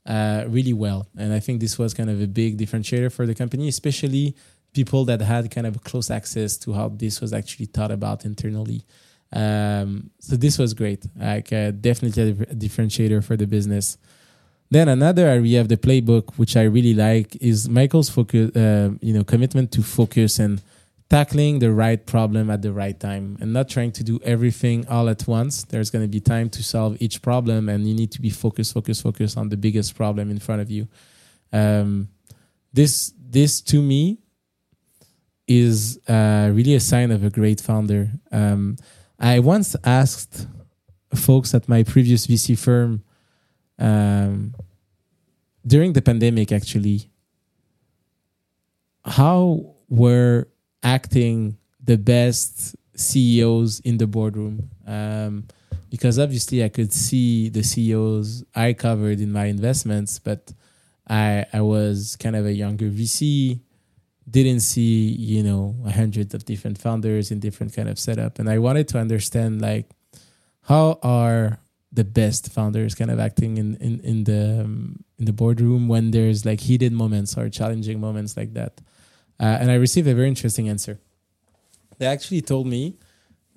uh, 0.07 0.45
really 0.49 0.73
well. 0.73 1.09
And 1.17 1.33
I 1.33 1.41
think 1.41 1.61
this 1.61 1.79
was 1.79 1.95
kind 1.95 2.11
of 2.11 2.21
a 2.21 2.27
big 2.27 2.59
differentiator 2.59 3.13
for 3.13 3.27
the 3.27 3.35
company, 3.35 3.69
especially 3.69 4.37
people 4.73 5.05
that 5.07 5.21
had 5.21 5.51
kind 5.51 5.67
of 5.67 5.83
close 5.83 6.11
access 6.11 6.57
to 6.59 6.73
how 6.73 6.89
this 6.89 7.21
was 7.21 7.33
actually 7.33 7.67
thought 7.67 7.91
about 7.91 8.25
internally. 8.25 8.85
Um, 9.33 10.11
so 10.19 10.37
this 10.37 10.59
was 10.59 10.75
great, 10.75 11.07
like 11.17 11.53
uh, 11.53 11.71
definitely 11.71 12.31
a 12.31 12.35
differentiator 12.55 13.23
for 13.25 13.37
the 13.37 13.47
business. 13.47 13.97
Then 14.71 14.89
another 14.89 15.27
area 15.27 15.61
of 15.61 15.69
the 15.69 15.77
playbook, 15.77 16.35
which 16.37 16.57
I 16.57 16.63
really 16.63 16.95
like, 16.95 17.37
is 17.41 17.69
Michael's 17.69 18.09
focus, 18.09 18.55
uh, 18.55 18.91
you 19.01 19.13
know, 19.13 19.25
commitment 19.25 19.73
to 19.73 19.83
focus 19.83 20.39
and 20.39 20.63
tackling 21.09 21.59
the 21.59 21.73
right 21.73 22.07
problem 22.07 22.51
at 22.51 22.63
the 22.63 22.73
right 22.73 22.99
time 22.99 23.37
and 23.41 23.53
not 23.53 23.69
trying 23.69 23.91
to 23.91 24.05
do 24.05 24.21
everything 24.23 24.87
all 24.87 25.09
at 25.09 25.27
once. 25.27 25.65
There's 25.65 25.91
going 25.91 26.05
to 26.05 26.09
be 26.09 26.21
time 26.21 26.49
to 26.51 26.63
solve 26.63 26.97
each 27.01 27.21
problem, 27.21 27.69
and 27.69 27.89
you 27.89 27.95
need 27.95 28.13
to 28.13 28.21
be 28.21 28.31
focused, 28.31 28.73
focused, 28.73 29.03
focused 29.03 29.37
on 29.37 29.49
the 29.49 29.57
biggest 29.57 29.97
problem 29.97 30.31
in 30.31 30.39
front 30.39 30.63
of 30.63 30.71
you. 30.71 30.87
Um, 31.53 32.09
this, 32.73 33.13
this 33.19 33.61
to 33.63 33.83
me, 33.83 34.19
is 35.51 35.99
uh, 36.07 36.49
really 36.55 36.77
a 36.77 36.81
sign 36.81 37.11
of 37.11 37.25
a 37.25 37.29
great 37.29 37.61
founder. 37.61 38.09
Um, 38.31 38.77
I 39.19 39.41
once 39.41 39.75
asked 39.83 40.47
folks 41.13 41.55
at 41.55 41.69
my 41.69 41.83
previous 41.83 42.29
VC 42.29 42.57
firm 42.57 43.03
um, 43.81 44.40
during 45.71 45.93
the 45.93 46.03
pandemic, 46.03 46.51
actually, 46.51 47.09
how 49.05 49.77
were 49.89 50.49
acting 50.83 51.57
the 51.83 51.97
best 51.97 52.75
CEOs 52.97 53.81
in 53.81 53.99
the 53.99 54.07
boardroom? 54.07 54.69
Um, 54.87 55.47
because 55.89 56.19
obviously, 56.19 56.65
I 56.65 56.69
could 56.69 56.93
see 56.93 57.49
the 57.49 57.63
CEOs 57.63 58.45
I 58.55 58.73
covered 58.73 59.21
in 59.21 59.33
my 59.33 59.47
investments, 59.47 60.19
but 60.19 60.53
I 61.09 61.47
I 61.53 61.61
was 61.61 62.17
kind 62.17 62.37
of 62.37 62.47
a 62.47 62.53
younger 62.53 62.91
VC 62.91 63.61
didn't 64.29 64.61
see 64.61 65.09
you 65.09 65.43
know 65.43 65.75
hundreds 65.93 66.35
of 66.35 66.45
different 66.45 66.79
founders 66.79 67.31
in 67.33 67.41
different 67.41 67.75
kind 67.75 67.89
of 67.89 67.99
setup 67.99 68.39
and 68.39 68.49
i 68.49 68.59
wanted 68.59 68.87
to 68.87 68.97
understand 68.97 69.61
like 69.61 69.91
how 70.71 71.01
are 71.03 71.59
the 71.93 72.05
best 72.05 72.53
founders 72.53 72.95
kind 72.95 73.11
of 73.11 73.19
acting 73.19 73.57
in 73.57 73.75
in, 73.77 74.01
in 74.01 74.25
the 74.25 74.63
um, 74.65 75.05
in 75.19 75.25
the 75.25 75.33
boardroom 75.33 75.89
when 75.89 76.11
there's 76.11 76.45
like 76.45 76.61
heated 76.61 76.93
moments 76.93 77.37
or 77.37 77.49
challenging 77.49 78.01
moments 78.01 78.37
like 78.37 78.55
that. 78.55 78.81
Uh, 79.39 79.57
and 79.61 79.71
i 79.71 79.75
received 79.75 80.07
a 80.07 80.15
very 80.15 80.29
interesting 80.29 80.69
answer. 80.69 80.99
They 81.99 82.07
actually 82.07 82.43
told 82.43 82.67
me 82.67 82.97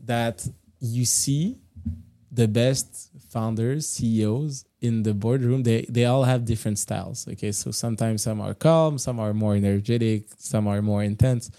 that 0.05 0.47
you 0.79 1.05
see 1.05 1.57
the 2.31 2.47
best 2.47 3.11
founders 3.29 3.87
ceos 3.87 4.65
in 4.81 5.03
the 5.03 5.13
boardroom. 5.13 5.63
They 5.63 5.85
they 5.87 6.05
all 6.05 6.23
have 6.23 6.45
different 6.45 6.79
styles 6.79 7.27
okay? 7.27 7.51
So 7.51 7.71
sometimes 7.71 8.23
some 8.23 8.41
are 8.41 8.53
calm 8.53 8.97
some 8.97 9.19
are 9.19 9.33
more 9.33 9.55
energetic 9.55 10.27
some 10.37 10.67
are 10.67 10.81
more 10.81 11.03
intense. 11.03 11.51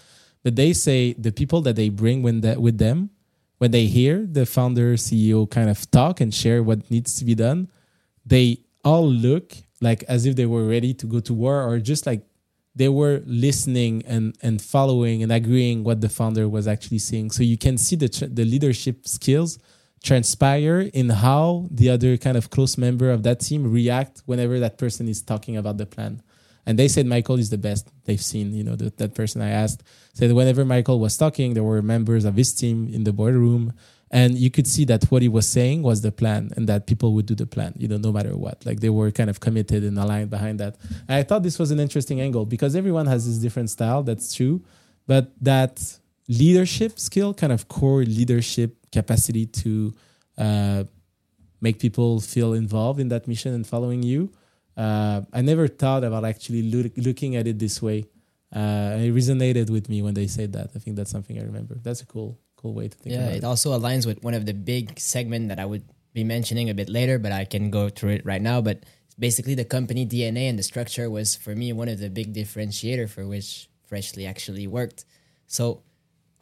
But 0.43 0.55
they 0.55 0.73
say 0.73 1.13
the 1.13 1.31
people 1.31 1.61
that 1.61 1.75
they 1.75 1.89
bring 1.89 2.21
when 2.21 2.41
that 2.41 2.61
with 2.61 2.77
them 2.77 3.09
when 3.57 3.71
they 3.71 3.85
hear 3.85 4.25
the 4.25 4.45
founder 4.45 4.95
ceo 4.95 5.49
kind 5.49 5.69
of 5.69 5.89
talk 5.91 6.21
and 6.21 6.33
share 6.33 6.61
what 6.63 6.89
needs 6.91 7.15
to 7.15 7.25
be 7.25 7.35
done 7.35 7.67
they 8.25 8.57
all 8.83 9.07
look 9.07 9.53
like 9.81 10.03
as 10.03 10.25
if 10.25 10.35
they 10.35 10.45
were 10.45 10.65
ready 10.67 10.93
to 10.93 11.05
go 11.05 11.19
to 11.19 11.33
war 11.33 11.61
or 11.61 11.79
just 11.79 12.05
like 12.05 12.21
they 12.75 12.89
were 12.89 13.21
listening 13.25 14.03
and 14.05 14.37
and 14.41 14.61
following 14.61 15.23
and 15.23 15.31
agreeing 15.31 15.83
what 15.83 16.01
the 16.01 16.09
founder 16.09 16.47
was 16.47 16.67
actually 16.67 16.99
saying 16.99 17.31
so 17.31 17.41
you 17.43 17.57
can 17.57 17.77
see 17.77 17.95
the 17.95 18.29
the 18.31 18.45
leadership 18.45 19.07
skills 19.07 19.57
transpire 20.03 20.81
in 20.93 21.09
how 21.09 21.67
the 21.71 21.89
other 21.89 22.15
kind 22.15 22.37
of 22.37 22.49
close 22.49 22.77
member 22.77 23.09
of 23.09 23.23
that 23.23 23.39
team 23.39 23.71
react 23.71 24.21
whenever 24.25 24.59
that 24.59 24.77
person 24.77 25.07
is 25.07 25.21
talking 25.21 25.57
about 25.57 25.77
the 25.77 25.85
plan 25.85 26.21
and 26.65 26.79
they 26.79 26.87
said 26.87 27.05
michael 27.05 27.37
is 27.37 27.49
the 27.49 27.57
best 27.57 27.89
they've 28.05 28.21
seen 28.21 28.53
you 28.53 28.63
know 28.63 28.75
that, 28.75 28.97
that 28.97 29.13
person 29.13 29.41
i 29.41 29.49
asked. 29.49 29.83
Said 30.13 30.31
whenever 30.31 30.63
michael 30.65 30.99
was 30.99 31.17
talking 31.17 31.53
there 31.53 31.63
were 31.63 31.81
members 31.81 32.25
of 32.25 32.35
his 32.35 32.53
team 32.53 32.89
in 32.93 33.03
the 33.03 33.13
boardroom. 33.13 33.73
And 34.11 34.37
you 34.37 34.51
could 34.51 34.67
see 34.67 34.85
that 34.85 35.03
what 35.05 35.23
he 35.23 35.27
was 35.27 35.47
saying 35.47 35.81
was 35.81 36.01
the 36.01 36.11
plan 36.11 36.51
and 36.55 36.69
that 36.69 36.85
people 36.85 37.13
would 37.15 37.25
do 37.25 37.35
the 37.35 37.47
plan 37.47 37.73
you 37.75 37.87
know 37.87 37.97
no 37.97 38.11
matter 38.11 38.37
what. 38.37 38.65
Like 38.65 38.79
they 38.79 38.89
were 38.89 39.11
kind 39.11 39.29
of 39.29 39.39
committed 39.39 39.83
and 39.83 39.97
aligned 39.97 40.29
behind 40.29 40.59
that. 40.59 40.77
And 41.07 41.15
i 41.17 41.23
thought 41.23 41.43
this 41.43 41.59
was 41.59 41.71
an 41.71 41.79
interesting 41.79 42.21
angle 42.21 42.45
because 42.45 42.75
everyone 42.75 43.07
has 43.07 43.27
this 43.27 43.37
different 43.37 43.69
style 43.71 44.03
that's 44.03 44.33
true. 44.33 44.63
But 45.07 45.31
that 45.41 45.97
leadership 46.27 46.99
skill 46.99 47.33
kind 47.33 47.53
of 47.53 47.67
core 47.67 48.03
leadership 48.03 48.77
capacity 48.91 49.45
to 49.45 49.93
uh, 50.37 50.83
make 51.61 51.79
people 51.79 52.19
feel 52.19 52.53
involved 52.53 52.99
in 52.99 53.09
that 53.09 53.27
mission 53.27 53.53
and 53.53 53.65
following 53.65 54.03
you 54.03 54.31
uh, 54.77 55.21
i 55.33 55.41
never 55.41 55.67
thought 55.67 56.03
about 56.03 56.23
actually 56.25 56.61
look, 56.63 56.91
looking 56.97 57.35
at 57.35 57.47
it 57.47 57.59
this 57.59 57.81
way 57.81 58.05
uh, 58.55 58.95
it 58.99 59.13
resonated 59.13 59.69
with 59.69 59.89
me 59.89 60.01
when 60.01 60.13
they 60.13 60.27
said 60.27 60.53
that 60.53 60.69
i 60.75 60.79
think 60.79 60.95
that's 60.95 61.11
something 61.11 61.39
i 61.39 61.43
remember 61.43 61.75
that's 61.81 62.01
a 62.01 62.05
cool 62.05 62.37
cool 62.65 62.73
way 62.73 62.87
to 62.87 62.97
think 62.97 63.13
Yeah, 63.13 63.21
about 63.21 63.33
it 63.33 63.37
it. 63.37 63.43
also 63.43 63.77
aligns 63.77 64.05
with 64.05 64.23
one 64.23 64.33
of 64.33 64.45
the 64.45 64.53
big 64.53 64.99
segment 64.99 65.49
that 65.49 65.59
I 65.59 65.65
would 65.65 65.83
be 66.13 66.23
mentioning 66.23 66.69
a 66.69 66.73
bit 66.73 66.89
later, 66.89 67.19
but 67.19 67.31
I 67.31 67.45
can 67.45 67.69
go 67.69 67.89
through 67.89 68.11
it 68.11 68.25
right 68.25 68.41
now. 68.41 68.61
But 68.61 68.77
basically, 69.19 69.53
the 69.53 69.65
company 69.65 70.05
DNA 70.05 70.49
and 70.49 70.57
the 70.57 70.63
structure 70.63 71.09
was 71.09 71.35
for 71.35 71.53
me 71.55 71.73
one 71.73 71.89
of 71.89 71.99
the 71.99 72.09
big 72.09 72.33
differentiator 72.33 73.07
for 73.09 73.27
which 73.27 73.69
Freshly 73.85 74.25
actually 74.25 74.65
worked. 74.65 75.05
So, 75.45 75.83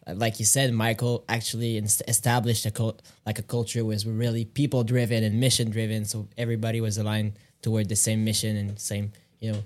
uh, 0.08 0.14
like 0.16 0.40
you 0.40 0.46
said, 0.46 0.72
Michael 0.74 1.26
actually 1.28 1.78
established 1.78 2.66
a 2.66 2.72
cult, 2.72 3.02
like 3.26 3.40
a 3.40 3.44
culture 3.44 3.84
was 3.84 4.06
really 4.06 4.46
people 4.46 4.84
driven 4.84 5.24
and 5.24 5.40
mission 5.40 5.72
driven. 5.72 6.06
So 6.06 6.30
everybody 6.38 6.80
was 6.80 6.98
aligned 6.98 7.34
toward 7.64 7.89
the 7.89 7.95
same 7.95 8.24
mission 8.24 8.57
and 8.57 8.80
same, 8.80 9.11
you 9.39 9.53
know, 9.53 9.64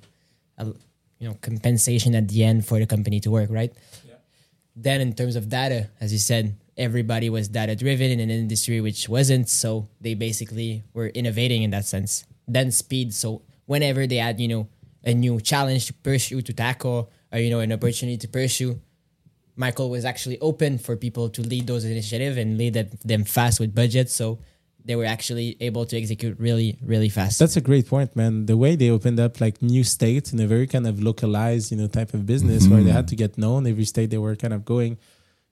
uh, 0.57 0.65
you 1.19 1.27
know, 1.27 1.35
compensation 1.41 2.15
at 2.15 2.27
the 2.29 2.43
end 2.43 2.65
for 2.65 2.79
the 2.79 2.85
company 2.85 3.19
to 3.21 3.31
work, 3.31 3.49
right? 3.49 3.73
yeah. 4.07 4.13
then 4.75 5.01
in 5.01 5.13
terms 5.13 5.35
of 5.35 5.49
data 5.49 5.89
as 5.99 6.13
you 6.13 6.19
said 6.19 6.55
everybody 6.77 7.29
was 7.29 7.47
data 7.47 7.75
driven 7.75 8.11
in 8.11 8.19
an 8.19 8.29
industry 8.29 8.79
which 8.81 9.09
wasn't 9.09 9.49
so 9.49 9.87
they 9.99 10.13
basically 10.13 10.83
were 10.93 11.07
innovating 11.07 11.63
in 11.63 11.71
that 11.71 11.85
sense 11.85 12.25
then 12.47 12.71
speed 12.71 13.13
so 13.13 13.41
whenever 13.65 14.05
they 14.05 14.17
had 14.17 14.39
you 14.39 14.47
know 14.47 14.67
a 15.03 15.13
new 15.13 15.39
challenge 15.41 15.87
to 15.87 15.93
pursue 15.93 16.41
to 16.41 16.53
tackle 16.53 17.09
or 17.33 17.39
you 17.39 17.49
know 17.49 17.59
an 17.59 17.71
opportunity 17.73 18.17
to 18.17 18.27
pursue 18.27 18.79
michael 19.55 19.89
was 19.89 20.05
actually 20.05 20.39
open 20.39 20.77
for 20.77 20.95
people 20.95 21.29
to 21.29 21.41
lead 21.41 21.65
those 21.65 21.83
initiatives 21.83 22.37
and 22.37 22.57
lead 22.57 22.73
them- 23.03 23.25
fast 23.25 23.59
with 23.59 23.73
budgets 23.73 24.13
so 24.13 24.37
they 24.88 24.95
were 24.95 25.05
actually 25.05 25.57
able 25.59 25.85
to 25.85 25.97
execute 25.97 26.39
really 26.39 26.79
really 26.81 27.09
fast 27.09 27.39
That's 27.39 27.57
a 27.57 27.61
great 27.61 27.88
point, 27.88 28.15
man. 28.15 28.45
The 28.45 28.57
way 28.57 28.75
they 28.75 28.89
opened 28.89 29.19
up 29.19 29.39
like 29.39 29.61
new 29.61 29.83
states 29.83 30.33
in 30.33 30.39
a 30.39 30.47
very 30.47 30.65
kind 30.65 30.88
of 30.88 31.03
localized, 31.03 31.71
you 31.71 31.77
know, 31.77 31.88
type 31.88 32.13
of 32.13 32.25
business 32.25 32.67
where 32.67 32.79
they 32.79 32.88
mm-hmm. 32.88 32.95
had 32.95 33.07
to 33.09 33.15
get 33.15 33.38
known 33.38 33.67
every 33.67 33.85
state 33.85 34.09
they 34.09 34.17
were 34.17 34.35
kind 34.35 34.53
of 34.53 34.65
going. 34.65 34.97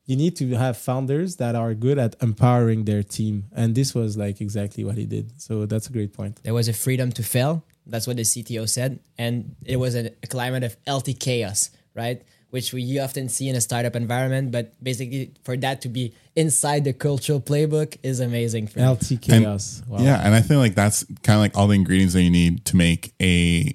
You 0.06 0.16
need 0.16 0.36
to 0.38 0.46
have 0.56 0.78
founders 0.78 1.38
that 1.38 1.56
are 1.56 1.74
good 1.74 1.98
at 1.98 2.16
empowering 2.22 2.86
their 2.86 3.02
team, 3.02 3.46
and 3.56 3.74
this 3.74 3.96
was 3.96 4.16
like 4.18 4.40
exactly 4.40 4.84
what 4.84 4.98
he 4.98 5.06
did. 5.06 5.42
So 5.42 5.66
that's 5.66 5.88
a 5.88 5.92
great 5.92 6.14
point. 6.14 6.34
there 6.44 6.54
was 6.54 6.68
a 6.68 6.74
freedom 6.74 7.12
to 7.14 7.24
fail. 7.24 7.64
That's 7.88 8.08
what 8.08 8.18
the 8.18 8.24
CTO 8.24 8.68
said. 8.68 9.00
And 9.18 9.56
it 9.64 9.78
was 9.78 9.96
a, 9.96 10.12
a 10.24 10.28
climate 10.28 10.64
of 10.64 10.76
healthy 10.88 11.14
chaos, 11.14 11.70
right? 11.94 12.22
Which 12.52 12.74
we 12.74 13.00
often 13.00 13.28
see 13.28 13.50
in 13.50 13.56
a 13.56 13.62
startup 13.62 13.96
environment. 13.96 14.52
But 14.52 14.82
basically, 14.84 15.32
for 15.44 15.58
that 15.58 15.82
to 15.82 15.90
be 15.90 16.14
inside 16.36 16.84
the 16.84 16.94
cultural 16.94 17.42
playbook 17.42 17.98
is 18.04 18.20
amazing. 18.20 18.68
For 18.68 18.80
me. 18.80 18.88
LT 18.88 19.22
chaos. 19.22 19.82
wow. 19.88 20.00
Yeah, 20.00 20.22
and 20.26 20.34
I 20.34 20.42
feel 20.42 20.60
like 20.60 20.76
that's 20.76 21.04
kind 21.24 21.36
of 21.38 21.42
like 21.42 21.58
all 21.58 21.68
the 21.68 21.76
ingredients 21.76 22.14
that 22.14 22.22
you 22.22 22.32
need 22.32 22.66
to 22.66 22.76
make 22.76 23.14
a 23.22 23.74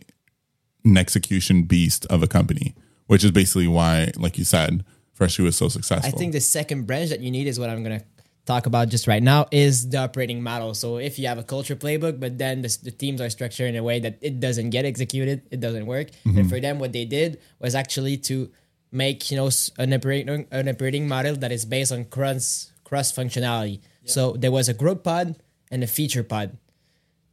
an 0.84 0.96
execution 0.96 1.64
beast 1.64 2.06
of 2.06 2.22
a 2.22 2.26
company, 2.26 2.74
which 3.06 3.22
is 3.22 3.30
basically 3.30 3.68
why, 3.68 4.10
like 4.16 4.38
you 4.38 4.44
said, 4.44 4.84
Freshly 5.12 5.44
was 5.44 5.56
so 5.56 5.68
successful. 5.68 6.08
I 6.08 6.16
think 6.16 6.32
the 6.32 6.40
second 6.40 6.86
branch 6.86 7.10
that 7.10 7.20
you 7.20 7.30
need 7.30 7.46
is 7.46 7.60
what 7.60 7.68
I'm 7.68 7.84
going 7.84 7.98
to 7.98 8.04
talk 8.50 8.66
about 8.66 8.88
just 8.88 9.06
right 9.06 9.22
now 9.22 9.46
is 9.50 9.88
the 9.90 9.98
operating 9.98 10.42
model. 10.42 10.74
So 10.74 10.98
if 10.98 11.18
you 11.18 11.26
have 11.28 11.38
a 11.38 11.46
culture 11.54 11.76
playbook, 11.76 12.18
but 12.18 12.38
then 12.38 12.62
the, 12.62 12.70
the 12.82 12.90
teams 12.90 13.20
are 13.20 13.30
structured 13.30 13.68
in 13.72 13.76
a 13.76 13.82
way 13.82 14.00
that 14.00 14.18
it 14.20 14.40
doesn't 14.40 14.70
get 14.70 14.84
executed, 14.84 15.42
it 15.50 15.60
doesn't 15.60 15.86
work. 15.86 16.08
And 16.24 16.34
mm-hmm. 16.34 16.48
for 16.48 16.58
them, 16.60 16.78
what 16.78 16.92
they 16.92 17.04
did 17.04 17.40
was 17.60 17.74
actually 17.74 18.16
to 18.30 18.50
make 18.92 19.30
you 19.30 19.36
know 19.36 19.48
an 19.78 19.92
operating 19.94 20.46
an 20.50 20.68
operating 20.68 21.06
model 21.06 21.36
that 21.36 21.52
is 21.52 21.64
based 21.64 21.92
on 21.92 22.06
cross 22.06 22.72
cross 22.82 23.12
functionality. 23.12 23.80
So 24.04 24.32
there 24.32 24.50
was 24.50 24.68
a 24.68 24.74
growth 24.74 25.04
pod 25.04 25.36
and 25.70 25.84
a 25.84 25.86
feature 25.86 26.24
pod 26.24 26.58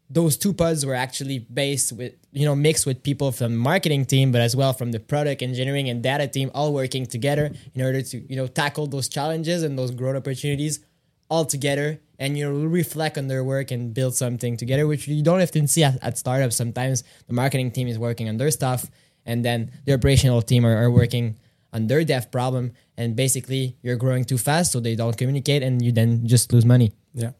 those 0.09 0.37
two 0.37 0.53
pods 0.53 0.85
were 0.85 0.95
actually 0.95 1.39
based 1.39 1.91
with 1.91 2.13
you 2.31 2.45
know 2.45 2.55
mixed 2.55 2.85
with 2.85 3.03
people 3.03 3.31
from 3.31 3.51
the 3.51 3.57
marketing 3.57 4.05
team 4.05 4.31
but 4.31 4.41
as 4.41 4.55
well 4.55 4.73
from 4.73 4.91
the 4.91 4.99
product 4.99 5.41
engineering 5.41 5.89
and 5.89 6.01
data 6.01 6.27
team 6.27 6.49
all 6.53 6.73
working 6.73 7.05
together 7.05 7.51
in 7.75 7.81
order 7.81 8.01
to 8.01 8.19
you 8.29 8.35
know 8.35 8.47
tackle 8.47 8.87
those 8.87 9.07
challenges 9.07 9.63
and 9.63 9.77
those 9.77 9.91
growth 9.91 10.15
opportunities 10.15 10.79
all 11.29 11.45
together 11.45 11.99
and 12.19 12.37
you 12.37 12.67
reflect 12.67 13.17
on 13.17 13.27
their 13.27 13.43
work 13.43 13.69
and 13.71 13.93
build 13.93 14.15
something 14.15 14.57
together 14.57 14.87
which 14.87 15.07
you 15.07 15.21
don't 15.23 15.41
often 15.41 15.67
see 15.67 15.83
at, 15.83 16.01
at 16.03 16.17
startups 16.17 16.55
sometimes 16.55 17.03
the 17.27 17.33
marketing 17.33 17.71
team 17.71 17.87
is 17.87 17.99
working 17.99 18.29
on 18.29 18.37
their 18.37 18.51
stuff 18.51 18.89
and 19.25 19.43
then 19.43 19.71
the 19.85 19.93
operational 19.93 20.41
team 20.41 20.65
are, 20.65 20.77
are 20.83 20.91
working 20.91 21.35
on 21.73 21.87
their 21.87 22.03
dev 22.03 22.31
problem 22.31 22.71
and 22.97 23.15
basically 23.15 23.75
you're 23.81 23.97
growing 23.97 24.23
too 24.23 24.37
fast 24.37 24.71
so 24.71 24.79
they 24.79 24.95
don't 24.95 25.17
communicate 25.17 25.61
and 25.61 25.81
you 25.81 25.91
then 25.91 26.25
just 26.25 26.51
lose 26.53 26.65
money 26.65 26.91
Yeah. 27.13 27.31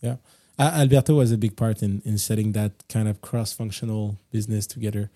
Yeah. 0.00 0.16
Uh, 0.58 0.72
Alberto 0.74 1.14
was 1.14 1.30
a 1.30 1.38
big 1.38 1.56
part 1.56 1.82
in, 1.82 2.02
in 2.04 2.18
setting 2.18 2.52
that 2.52 2.72
kind 2.88 3.08
of 3.08 3.20
cross 3.20 3.52
functional 3.52 4.18
business 4.32 4.66
together. 4.66 5.10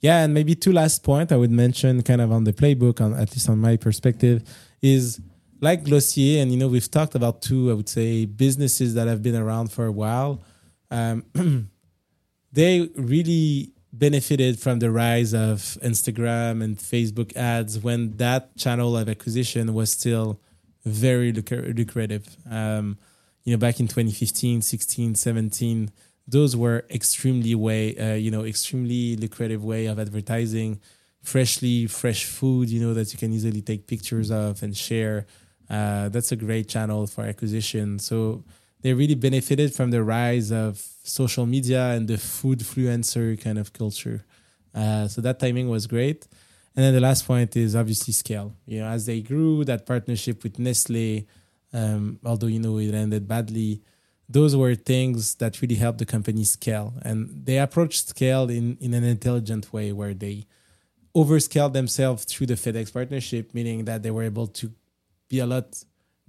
Yeah. 0.00 0.24
And 0.24 0.34
maybe 0.34 0.54
two 0.54 0.72
last 0.72 1.04
point 1.04 1.30
I 1.30 1.36
would 1.36 1.50
mention 1.50 2.02
kind 2.02 2.20
of 2.20 2.32
on 2.32 2.44
the 2.44 2.52
playbook, 2.52 3.00
on 3.00 3.14
at 3.14 3.30
least 3.32 3.48
on 3.48 3.58
my 3.58 3.76
perspective, 3.76 4.42
is 4.82 5.20
like 5.60 5.84
Glossier. 5.84 6.42
And, 6.42 6.50
you 6.50 6.58
know, 6.58 6.68
we've 6.68 6.90
talked 6.90 7.14
about 7.14 7.42
two, 7.42 7.70
I 7.70 7.74
would 7.74 7.88
say, 7.88 8.26
businesses 8.26 8.94
that 8.94 9.08
have 9.08 9.22
been 9.22 9.36
around 9.36 9.72
for 9.72 9.86
a 9.86 9.92
while. 9.92 10.42
Um, 10.90 11.24
they 12.52 12.90
really 12.96 13.72
benefited 13.92 14.58
from 14.58 14.78
the 14.78 14.90
rise 14.90 15.34
of 15.34 15.78
Instagram 15.82 16.62
and 16.62 16.78
Facebook 16.78 17.36
ads 17.36 17.78
when 17.78 18.16
that 18.18 18.56
channel 18.56 18.96
of 18.96 19.08
acquisition 19.08 19.74
was 19.74 19.90
still 19.90 20.40
very 20.84 21.32
lucra- 21.32 21.76
lucrative. 21.76 22.36
Um, 22.48 22.98
you 23.44 23.52
know, 23.52 23.58
back 23.58 23.80
in 23.80 23.88
2015, 23.88 24.62
16, 24.62 25.14
17, 25.14 25.90
those 26.26 26.56
were 26.56 26.84
extremely 26.90 27.54
way, 27.54 27.96
uh, 27.96 28.14
you 28.14 28.30
know, 28.30 28.44
extremely 28.44 29.16
lucrative 29.16 29.64
way 29.64 29.86
of 29.86 29.98
advertising, 29.98 30.80
freshly 31.22 31.86
fresh 31.86 32.24
food, 32.24 32.70
you 32.70 32.80
know, 32.80 32.94
that 32.94 33.12
you 33.12 33.18
can 33.18 33.32
easily 33.32 33.60
take 33.60 33.86
pictures 33.86 34.30
of 34.30 34.62
and 34.62 34.76
share. 34.76 35.26
Uh, 35.70 36.08
that's 36.08 36.32
a 36.32 36.36
great 36.36 36.68
channel 36.68 37.06
for 37.06 37.24
acquisition. 37.24 37.98
So 37.98 38.42
they 38.82 38.92
really 38.92 39.14
benefited 39.14 39.72
from 39.72 39.90
the 39.90 40.02
rise 40.02 40.50
of 40.50 40.84
social 41.04 41.46
media 41.46 41.90
and 41.90 42.08
the 42.08 42.18
food 42.18 42.58
influencer 42.60 43.40
kind 43.40 43.58
of 43.58 43.72
culture. 43.72 44.24
Uh, 44.74 45.06
so 45.06 45.20
that 45.20 45.38
timing 45.38 45.68
was 45.68 45.86
great. 45.86 46.26
And 46.74 46.84
then 46.84 46.94
the 46.94 47.00
last 47.00 47.26
point 47.26 47.56
is 47.56 47.76
obviously 47.76 48.12
scale. 48.12 48.54
You 48.66 48.80
know, 48.80 48.86
as 48.86 49.06
they 49.06 49.20
grew, 49.20 49.64
that 49.64 49.86
partnership 49.86 50.42
with 50.42 50.58
Nestle, 50.58 51.26
um, 51.72 52.18
although 52.24 52.46
you 52.46 52.58
know 52.58 52.78
it 52.78 52.94
ended 52.94 53.28
badly, 53.28 53.82
those 54.28 54.54
were 54.54 54.74
things 54.76 55.34
that 55.36 55.60
really 55.60 55.74
helped 55.74 55.98
the 55.98 56.06
company 56.06 56.44
scale. 56.44 56.94
And 57.02 57.44
they 57.44 57.58
approached 57.58 58.08
scale 58.08 58.48
in, 58.48 58.76
in 58.80 58.94
an 58.94 59.04
intelligent 59.04 59.72
way 59.72 59.92
where 59.92 60.14
they 60.14 60.46
overscaled 61.16 61.72
themselves 61.72 62.24
through 62.24 62.46
the 62.46 62.54
FedEx 62.54 62.92
partnership, 62.92 63.52
meaning 63.52 63.84
that 63.86 64.04
they 64.04 64.12
were 64.12 64.22
able 64.22 64.46
to 64.46 64.72
be 65.30 65.38
a 65.38 65.46
lot 65.46 65.82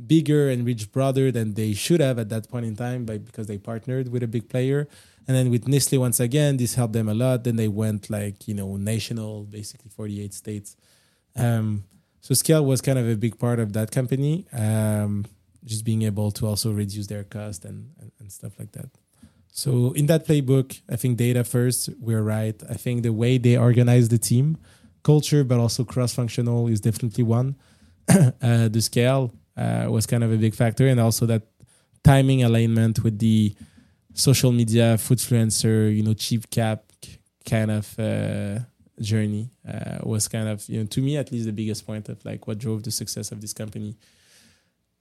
bigger 0.08 0.50
and 0.50 0.66
reach 0.66 0.92
broader 0.92 1.32
than 1.32 1.54
they 1.56 1.74
should 1.74 2.00
have 2.00 2.18
at 2.18 2.30
that 2.30 2.50
point 2.50 2.66
in 2.66 2.76
time 2.76 3.06
by 3.06 3.18
because 3.18 3.48
they 3.48 3.58
partnered 3.58 4.10
with 4.10 4.24
a 4.24 4.28
big 4.28 4.48
player. 4.48 4.88
And 5.28 5.36
then 5.36 5.50
with 5.52 5.68
Nestle 5.68 5.98
once 6.00 6.20
again, 6.20 6.58
this 6.58 6.76
helped 6.76 6.94
them 6.94 7.10
a 7.10 7.14
lot. 7.14 7.44
Then 7.44 7.58
they 7.58 7.68
went 7.68 8.10
like, 8.10 8.48
you 8.48 8.54
know, 8.54 8.78
national, 8.78 9.44
basically 9.44 9.90
48 9.90 10.34
states. 10.34 10.76
Um, 11.36 11.84
so 12.22 12.34
scale 12.34 12.66
was 12.66 12.82
kind 12.82 12.98
of 12.98 13.08
a 13.10 13.16
big 13.16 13.38
part 13.38 13.60
of 13.60 13.74
that 13.74 13.92
company. 13.92 14.46
Um, 14.54 15.26
just 15.64 15.86
being 15.86 16.02
able 16.04 16.32
to 16.32 16.48
also 16.48 16.72
reduce 16.72 17.08
their 17.08 17.24
cost 17.24 17.66
and, 17.66 17.92
and, 18.00 18.12
and 18.20 18.32
stuff 18.32 18.54
like 18.58 18.72
that. 18.72 18.90
So 19.52 19.92
in 19.92 20.06
that 20.08 20.26
playbook, 20.26 20.82
I 20.90 20.96
think 20.96 21.18
data 21.18 21.44
first, 21.44 21.90
we're 22.00 22.24
right. 22.24 22.60
I 22.70 22.74
think 22.76 23.04
the 23.04 23.14
way 23.14 23.38
they 23.38 23.58
organize 23.58 24.10
the 24.10 24.18
team, 24.18 24.58
culture, 25.04 25.44
but 25.44 25.60
also 25.60 25.84
cross-functional 25.84 26.68
is 26.68 26.80
definitely 26.80 27.24
one. 27.24 27.56
uh, 28.42 28.68
the 28.68 28.82
scale 28.82 29.34
uh, 29.58 29.86
was 29.90 30.06
kind 30.06 30.24
of 30.24 30.32
a 30.32 30.38
big 30.38 30.56
factor, 30.56 30.88
and 30.88 31.00
also 31.00 31.26
that 31.26 31.44
timing 32.04 32.44
alignment 32.44 33.04
with 33.04 33.20
the 33.20 33.54
social 34.14 34.52
media, 34.52 34.98
food 34.98 35.18
influencer, 35.18 35.96
you 35.96 36.04
know, 36.04 36.14
cheap 36.14 36.50
cap 36.50 36.84
kind 37.46 37.72
of 37.72 38.00
uh, 38.00 38.60
journey 39.00 39.50
uh, 39.68 40.00
was 40.04 40.28
kind 40.28 40.48
of, 40.48 40.68
you 40.70 40.80
know, 40.80 40.86
to 40.86 41.02
me 41.02 41.18
at 41.18 41.32
least 41.32 41.46
the 41.46 41.52
biggest 41.52 41.86
point 41.86 42.10
of 42.10 42.24
like 42.26 42.48
what 42.48 42.58
drove 42.58 42.84
the 42.84 42.92
success 42.92 43.32
of 43.32 43.42
this 43.42 43.54
company. 43.54 43.98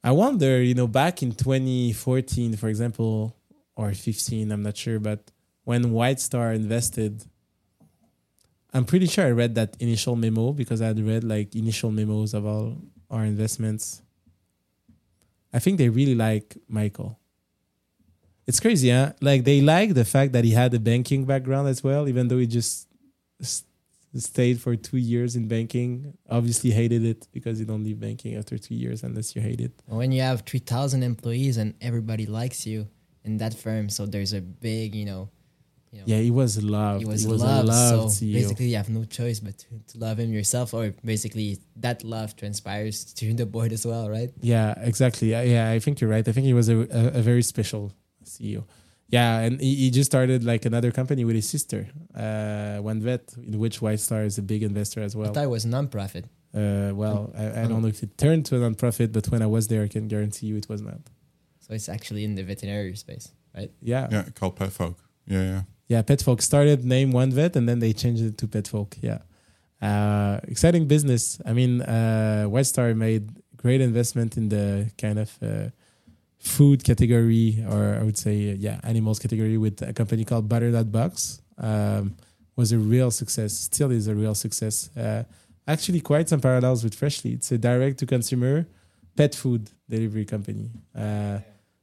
I 0.02 0.12
wonder, 0.12 0.62
you 0.62 0.74
know, 0.74 0.86
back 0.86 1.22
in 1.22 1.32
2014, 1.32 2.56
for 2.56 2.68
example, 2.68 3.36
or 3.76 3.92
15, 3.92 4.50
I'm 4.50 4.62
not 4.62 4.76
sure, 4.76 4.98
but 4.98 5.30
when 5.64 5.92
White 5.92 6.20
Star 6.20 6.52
invested, 6.52 7.22
I'm 8.72 8.84
pretty 8.84 9.06
sure 9.06 9.26
I 9.26 9.30
read 9.30 9.54
that 9.56 9.76
initial 9.80 10.14
memo 10.16 10.52
because 10.52 10.80
I 10.80 10.86
had 10.88 11.00
read 11.00 11.24
like 11.24 11.54
initial 11.56 11.90
memos 11.90 12.34
of 12.34 12.46
all 12.46 12.76
our 13.10 13.24
investments. 13.24 14.02
I 15.52 15.58
think 15.58 15.78
they 15.78 15.88
really 15.88 16.14
like 16.14 16.56
Michael. 16.68 17.18
It's 18.46 18.60
crazy, 18.60 18.90
huh? 18.90 19.12
Like 19.20 19.44
they 19.44 19.60
like 19.60 19.94
the 19.94 20.04
fact 20.04 20.32
that 20.32 20.44
he 20.44 20.52
had 20.52 20.72
a 20.74 20.78
banking 20.80 21.24
background 21.24 21.68
as 21.68 21.82
well, 21.82 22.08
even 22.08 22.28
though 22.28 22.38
he 22.38 22.46
just 22.46 22.88
s- 23.40 23.64
stayed 24.14 24.60
for 24.60 24.76
two 24.76 24.96
years 24.98 25.34
in 25.36 25.48
banking. 25.48 26.14
Obviously 26.28 26.70
hated 26.70 27.04
it 27.04 27.26
because 27.32 27.58
you 27.60 27.66
don't 27.66 27.82
leave 27.84 27.98
banking 28.00 28.36
after 28.36 28.56
two 28.58 28.74
years 28.74 29.02
unless 29.02 29.34
you 29.34 29.42
hate 29.42 29.60
it. 29.60 29.72
when 29.86 30.12
you 30.12 30.20
have 30.22 30.42
3000 30.42 31.02
employees 31.02 31.56
and 31.56 31.74
everybody 31.80 32.26
likes 32.26 32.66
you 32.66 32.88
in 33.24 33.36
that 33.38 33.52
firm 33.54 33.88
so 33.90 34.06
there's 34.06 34.32
a 34.32 34.40
big 34.40 34.94
you 34.94 35.04
know 35.04 35.28
You 35.92 35.98
know, 35.98 36.04
Yeah, 36.06 36.18
he 36.20 36.30
was 36.30 36.62
loved. 36.62 37.00
he 37.02 37.06
was, 37.06 37.24
a 37.24 37.30
loved. 37.30 37.68
loved 37.68 38.12
so 38.12 38.24
CEO. 38.24 38.32
basically, 38.34 38.66
you 38.66 38.76
have 38.76 38.88
no 38.88 39.04
choice 39.04 39.40
but 39.40 39.58
to, 39.58 39.66
to 39.88 39.98
love 39.98 40.18
him 40.20 40.32
yourself, 40.32 40.72
or 40.72 40.94
basically 41.04 41.58
that 41.76 42.04
love 42.04 42.36
transpires 42.36 43.12
to 43.14 43.34
the 43.34 43.44
board 43.46 43.72
as 43.72 43.84
well, 43.84 44.08
right? 44.08 44.30
Yeah, 44.40 44.74
exactly. 44.78 45.30
Yeah, 45.30 45.42
Yeah, 45.42 45.70
I 45.70 45.78
think 45.80 46.00
you're 46.00 46.10
right. 46.10 46.26
I 46.26 46.32
think 46.32 46.46
he 46.46 46.54
was 46.54 46.68
a, 46.68 46.78
a, 46.78 47.18
a 47.18 47.22
very 47.22 47.42
special 47.42 47.92
CEO. 48.24 48.64
Yeah, 49.08 49.40
and 49.40 49.60
he, 49.60 49.74
he 49.74 49.90
just 49.90 50.08
started 50.12 50.44
like 50.44 50.64
another 50.64 50.92
company 50.92 51.24
with 51.24 51.34
his 51.34 51.48
sister, 51.48 51.88
uh, 52.14 52.78
OneVet, 52.80 53.38
in 53.38 53.58
which 53.58 53.82
White 53.82 53.98
Star 53.98 54.22
is 54.22 54.38
a 54.38 54.42
big 54.42 54.62
investor 54.62 55.02
as 55.02 55.16
I 55.16 55.18
well. 55.18 55.32
thought 55.34 55.42
it 55.44 55.50
was 55.50 55.66
non-profit. 55.66 56.26
Uh, 56.54 56.92
well, 56.94 57.32
I, 57.36 57.46
I 57.46 57.48
don't 57.66 57.72
Um, 57.72 57.82
know 57.82 57.88
if 57.88 58.00
it 58.04 58.16
turned 58.16 58.46
to 58.46 58.56
a 58.56 58.60
non-profit, 58.60 59.10
but 59.12 59.26
when 59.28 59.42
I 59.42 59.46
was 59.46 59.66
there, 59.66 59.82
I 59.82 59.88
can 59.88 60.06
guarantee 60.06 60.46
you 60.46 60.56
it 60.56 60.68
was 60.68 60.80
not. 60.82 61.00
So 61.58 61.74
it's 61.74 61.88
actually 61.88 62.22
in 62.22 62.36
the 62.36 62.44
veterinary 62.44 62.94
space, 62.94 63.32
right? 63.56 63.72
Yeah, 63.82 64.06
yeah. 64.10 64.16
Yeah, 64.26 64.30
called 64.36 64.54
PetFolk. 64.56 64.94
Yeah, 65.26 65.42
yeah. 65.42 65.62
Petfolk 65.98 66.40
started 66.40 66.84
name 66.84 67.10
One 67.10 67.32
Vet 67.32 67.56
and 67.56 67.68
then 67.68 67.80
they 67.80 67.92
changed 67.92 68.22
it 68.22 68.38
to 68.38 68.46
Petfolk. 68.46 68.96
Yeah, 69.00 69.20
uh, 69.82 70.40
exciting 70.44 70.86
business. 70.86 71.40
I 71.44 71.52
mean, 71.52 71.82
uh, 71.82 72.44
White 72.44 72.66
Star 72.66 72.94
made 72.94 73.30
great 73.56 73.80
investment 73.80 74.36
in 74.36 74.48
the 74.48 74.90
kind 74.96 75.18
of 75.18 75.30
uh, 75.42 75.70
food 76.38 76.84
category, 76.84 77.64
or 77.68 77.98
I 78.00 78.02
would 78.02 78.16
say, 78.16 78.52
uh, 78.52 78.54
yeah, 78.58 78.80
animals 78.82 79.18
category 79.18 79.58
with 79.58 79.82
a 79.82 79.92
company 79.92 80.24
called 80.24 80.48
Butternut 80.48 80.90
Box. 80.90 81.42
Um, 81.58 82.16
was 82.56 82.72
a 82.72 82.78
real 82.78 83.10
success. 83.10 83.52
Still 83.54 83.90
is 83.90 84.06
a 84.06 84.14
real 84.14 84.34
success. 84.34 84.94
Uh, 84.96 85.24
actually, 85.66 86.00
quite 86.00 86.28
some 86.28 86.40
parallels 86.40 86.84
with 86.84 86.94
Freshly. 86.94 87.32
It's 87.32 87.50
a 87.52 87.58
direct 87.58 87.98
to 87.98 88.06
consumer 88.06 88.66
pet 89.16 89.34
food 89.34 89.70
delivery 89.88 90.24
company, 90.24 90.70
uh, 90.96 91.38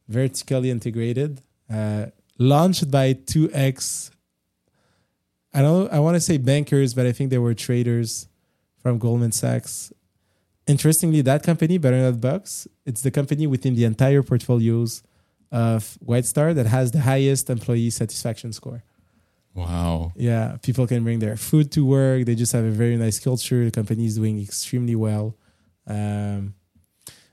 vertically 0.08 0.70
integrated, 0.70 1.42
uh, 1.70 2.08
launched 2.38 2.90
by 2.92 3.14
two 3.14 3.50
ex. 3.54 4.12
I 5.54 5.62
don't. 5.62 5.92
I 5.92 6.00
want 6.00 6.16
to 6.16 6.22
say 6.22 6.38
bankers, 6.38 6.94
but 6.94 7.06
I 7.06 7.12
think 7.12 7.30
they 7.30 7.38
were 7.38 7.54
traders 7.54 8.28
from 8.78 9.00
Goldman 9.00 9.32
Sachs. 9.32 9.92
Interestingly, 10.68 11.22
that 11.22 11.44
company, 11.44 11.80
Butternut 11.80 12.20
Box, 12.20 12.68
it's 12.86 13.02
the 13.02 13.12
company 13.12 13.48
within 13.48 13.76
the 13.76 13.86
entire 13.86 14.22
portfolios 14.22 15.02
of 15.52 15.98
White 16.02 16.26
Star 16.26 16.54
that 16.54 16.66
has 16.66 16.92
the 16.92 17.00
highest 17.00 17.50
employee 17.50 17.90
satisfaction 17.90 18.52
score. 18.52 18.84
Wow. 19.54 20.12
Yeah, 20.16 20.58
people 20.62 20.86
can 20.86 21.04
bring 21.04 21.20
their 21.20 21.36
food 21.38 21.72
to 21.72 21.86
work. 21.86 22.26
They 22.26 22.36
just 22.36 22.52
have 22.52 22.66
a 22.66 22.70
very 22.70 22.96
nice 22.98 23.18
culture. 23.18 23.66
The 23.66 23.72
company 23.72 24.06
is 24.06 24.16
doing 24.16 24.40
extremely 24.40 24.96
well. 24.96 25.36
Um, 25.88 26.54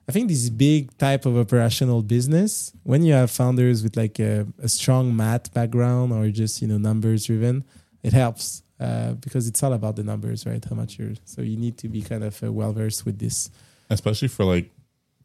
I 0.08 0.12
think 0.12 0.28
this 0.28 0.50
big 0.50 0.96
type 0.98 1.24
of 1.24 1.36
operational 1.36 2.02
business, 2.02 2.72
when 2.82 3.02
you 3.02 3.14
have 3.14 3.30
founders 3.30 3.82
with 3.82 3.96
like 3.96 4.18
a, 4.18 4.46
a 4.62 4.68
strong 4.68 5.16
math 5.16 5.52
background 5.54 6.12
or 6.12 6.28
just 6.30 6.60
you 6.60 6.68
know 6.68 6.78
numbers 6.78 7.26
driven, 7.26 7.64
it 8.02 8.12
helps 8.12 8.62
uh, 8.80 9.12
because 9.14 9.48
it's 9.48 9.62
all 9.62 9.72
about 9.72 9.96
the 9.96 10.02
numbers, 10.02 10.44
right? 10.46 10.62
How 10.62 10.76
much 10.76 10.98
you're 10.98 11.14
so 11.24 11.40
you 11.42 11.56
need 11.56 11.78
to 11.78 11.88
be 11.88 12.02
kind 12.02 12.22
of 12.22 12.42
uh, 12.42 12.52
well 12.52 12.72
versed 12.72 13.06
with 13.06 13.18
this. 13.18 13.50
Especially 13.88 14.28
for 14.28 14.44
like 14.44 14.70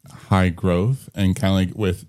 high 0.10 0.50
growth 0.50 1.10
and 1.14 1.36
kind 1.36 1.52
of 1.52 1.56
like 1.56 1.78
with 1.78 2.06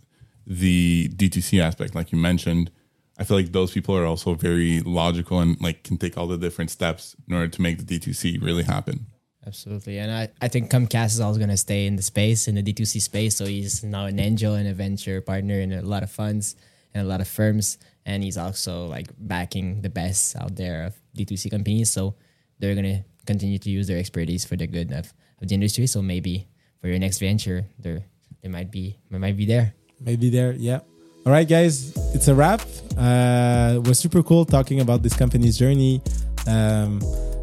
the 0.47 1.09
D2C 1.09 1.61
aspect, 1.61 1.95
like 1.95 2.13
you 2.13 2.19
mentioned. 2.19 2.71
I 3.19 3.25
feel 3.25 3.37
like 3.37 3.53
those 3.53 3.73
people 3.73 3.95
are 3.97 4.07
also 4.07 4.35
very 4.35 4.81
logical 4.81 5.41
and 5.41 5.61
like 5.61 5.83
can 5.83 5.99
take 5.99 6.17
all 6.17 6.27
the 6.27 6.39
different 6.39 6.71
steps 6.71 7.15
in 7.29 7.35
order 7.35 7.49
to 7.49 7.61
make 7.61 7.85
the 7.85 7.99
D2C 7.99 8.43
really 8.43 8.63
happen. 8.63 9.07
Absolutely. 9.51 9.99
And 9.99 10.13
I, 10.13 10.29
I 10.41 10.47
think 10.47 10.71
Comcast 10.71 11.07
is 11.07 11.21
always 11.21 11.39
going 11.39 11.51
to 11.51 11.57
stay 11.57 11.87
in 11.87 11.97
the 11.97 12.03
space, 12.03 12.47
in 12.47 12.55
the 12.55 12.63
D2C 12.63 13.03
space. 13.03 13.37
So 13.37 13.47
he's 13.47 13.83
now 13.83 14.07
an 14.07 14.21
angel 14.21 14.55
and 14.55 14.69
a 14.69 14.73
venture 14.73 15.21
partner 15.21 15.59
in 15.59 15.73
a 15.73 15.83
lot 15.83 16.05
of 16.05 16.11
funds 16.11 16.55
and 16.95 17.05
a 17.05 17.09
lot 17.09 17.21
of 17.21 17.27
firms. 17.27 17.77
And 18.07 18.23
he's 18.23 18.39
also 18.39 18.87
like 18.87 19.09
backing 19.19 19.83
the 19.83 19.91
best 19.91 20.37
out 20.37 20.55
there 20.55 20.85
of 20.85 20.95
D2C 21.19 21.51
companies. 21.51 21.91
So 21.91 22.15
they're 22.61 22.77
going 22.77 22.85
to 22.95 23.03
continue 23.27 23.59
to 23.59 23.71
use 23.71 23.89
their 23.89 23.99
expertise 23.99 24.45
for 24.45 24.55
the 24.55 24.69
good 24.69 24.93
of, 24.93 25.13
of 25.43 25.49
the 25.49 25.55
industry. 25.57 25.89
So 25.89 26.01
maybe 26.01 26.47
for 26.81 26.87
your 26.87 27.01
next 27.01 27.19
venture, 27.19 27.67
they're, 27.77 28.05
they 28.43 28.49
might 28.49 28.71
be, 28.71 28.99
they 29.11 29.19
might 29.19 29.37
be 29.37 29.47
there. 29.47 29.75
Maybe 29.99 30.31
there, 30.31 30.53
yeah. 30.53 30.79
All 31.27 31.33
right, 31.33 31.49
guys, 31.49 31.93
it's 32.15 32.29
a 32.29 32.35
wrap. 32.37 32.61
Uh, 32.97 33.75
it 33.83 33.89
was 33.89 33.99
super 33.99 34.23
cool 34.23 34.45
talking 34.45 34.81
about 34.81 35.03
this 35.03 35.17
company's 35.17 35.59
journey. 35.59 36.01
Um, 36.47 37.01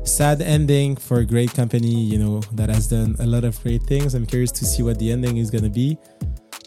sad 0.08 0.41
ending 0.41 0.95
for 0.95 1.20
a 1.20 1.26
great 1.26 1.53
company, 1.53 1.93
you 1.93 2.18
know, 2.18 2.39
that 2.53 2.70
has 2.70 2.88
done 2.88 3.16
a 3.20 3.26
lot 3.26 3.43
of 3.43 3.62
great 3.62 3.84
things. 3.84 4.16
I'm 4.16 4.26
curious 4.26 4.51
to 4.53 4.66
see 4.66 4.82
what 4.82 4.97
the 4.99 5.12
ending 5.12 5.38
is 5.38 5.51
going 5.51 5.64
to 5.64 5.70
be 5.70 5.97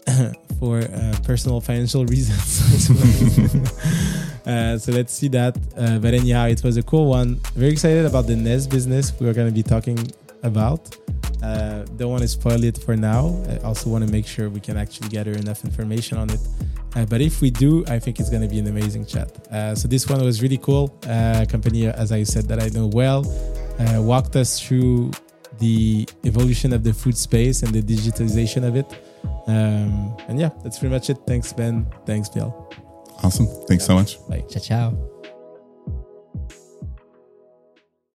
for 0.59 0.79
uh, 0.79 1.15
personal 1.23 1.59
financial 1.59 2.05
reasons. 2.15 2.89
uh, 4.45 4.77
so 4.77 4.91
let's 4.91 5.13
see 5.13 5.27
that. 5.29 5.57
Uh, 5.75 5.97
but 5.99 6.13
anyhow, 6.13 6.45
it 6.45 6.63
was 6.63 6.77
a 6.77 6.83
cool 6.83 7.07
one. 7.07 7.39
Very 7.55 7.71
excited 7.71 8.05
about 8.05 8.27
the 8.27 8.35
Nest 8.35 8.69
business 8.69 9.11
we 9.19 9.27
are 9.27 9.33
going 9.33 9.47
to 9.47 9.53
be 9.53 9.63
talking 9.63 9.99
about. 10.43 10.95
Uh, 11.43 11.83
don't 11.97 12.11
want 12.11 12.21
to 12.21 12.27
spoil 12.27 12.63
it 12.63 12.77
for 12.77 12.95
now. 12.95 13.35
I 13.49 13.57
also 13.65 13.89
want 13.89 14.05
to 14.05 14.11
make 14.11 14.27
sure 14.27 14.49
we 14.49 14.59
can 14.59 14.77
actually 14.77 15.09
gather 15.09 15.31
enough 15.31 15.65
information 15.65 16.17
on 16.17 16.29
it. 16.29 16.39
Uh, 16.95 17.05
but 17.05 17.21
if 17.21 17.41
we 17.41 17.49
do, 17.49 17.85
I 17.87 17.99
think 17.99 18.19
it's 18.19 18.29
going 18.29 18.41
to 18.41 18.47
be 18.47 18.59
an 18.59 18.67
amazing 18.67 19.05
chat. 19.05 19.29
Uh, 19.49 19.75
so 19.75 19.87
this 19.87 20.09
one 20.09 20.23
was 20.23 20.41
really 20.41 20.57
cool. 20.57 20.97
Uh, 21.07 21.45
company, 21.49 21.87
as 21.87 22.11
I 22.11 22.23
said, 22.23 22.47
that 22.49 22.61
I 22.61 22.67
know 22.69 22.87
well, 22.87 23.25
uh, 23.79 24.01
walked 24.01 24.35
us 24.35 24.59
through 24.59 25.11
the 25.59 26.07
evolution 26.25 26.73
of 26.73 26.83
the 26.83 26.93
food 26.93 27.17
space 27.17 27.63
and 27.63 27.73
the 27.73 27.81
digitalization 27.81 28.67
of 28.67 28.75
it. 28.75 28.87
Um, 29.47 30.15
and 30.27 30.39
yeah, 30.39 30.49
that's 30.63 30.79
pretty 30.79 30.93
much 30.93 31.09
it. 31.09 31.17
Thanks, 31.25 31.53
Ben. 31.53 31.85
Thanks, 32.05 32.29
Bill. 32.29 32.69
Awesome. 33.23 33.47
Thanks 33.67 33.85
so 33.85 33.95
much. 33.95 34.17
Bye. 34.27 34.43
Ciao, 34.49 34.59
ciao. 34.59 35.10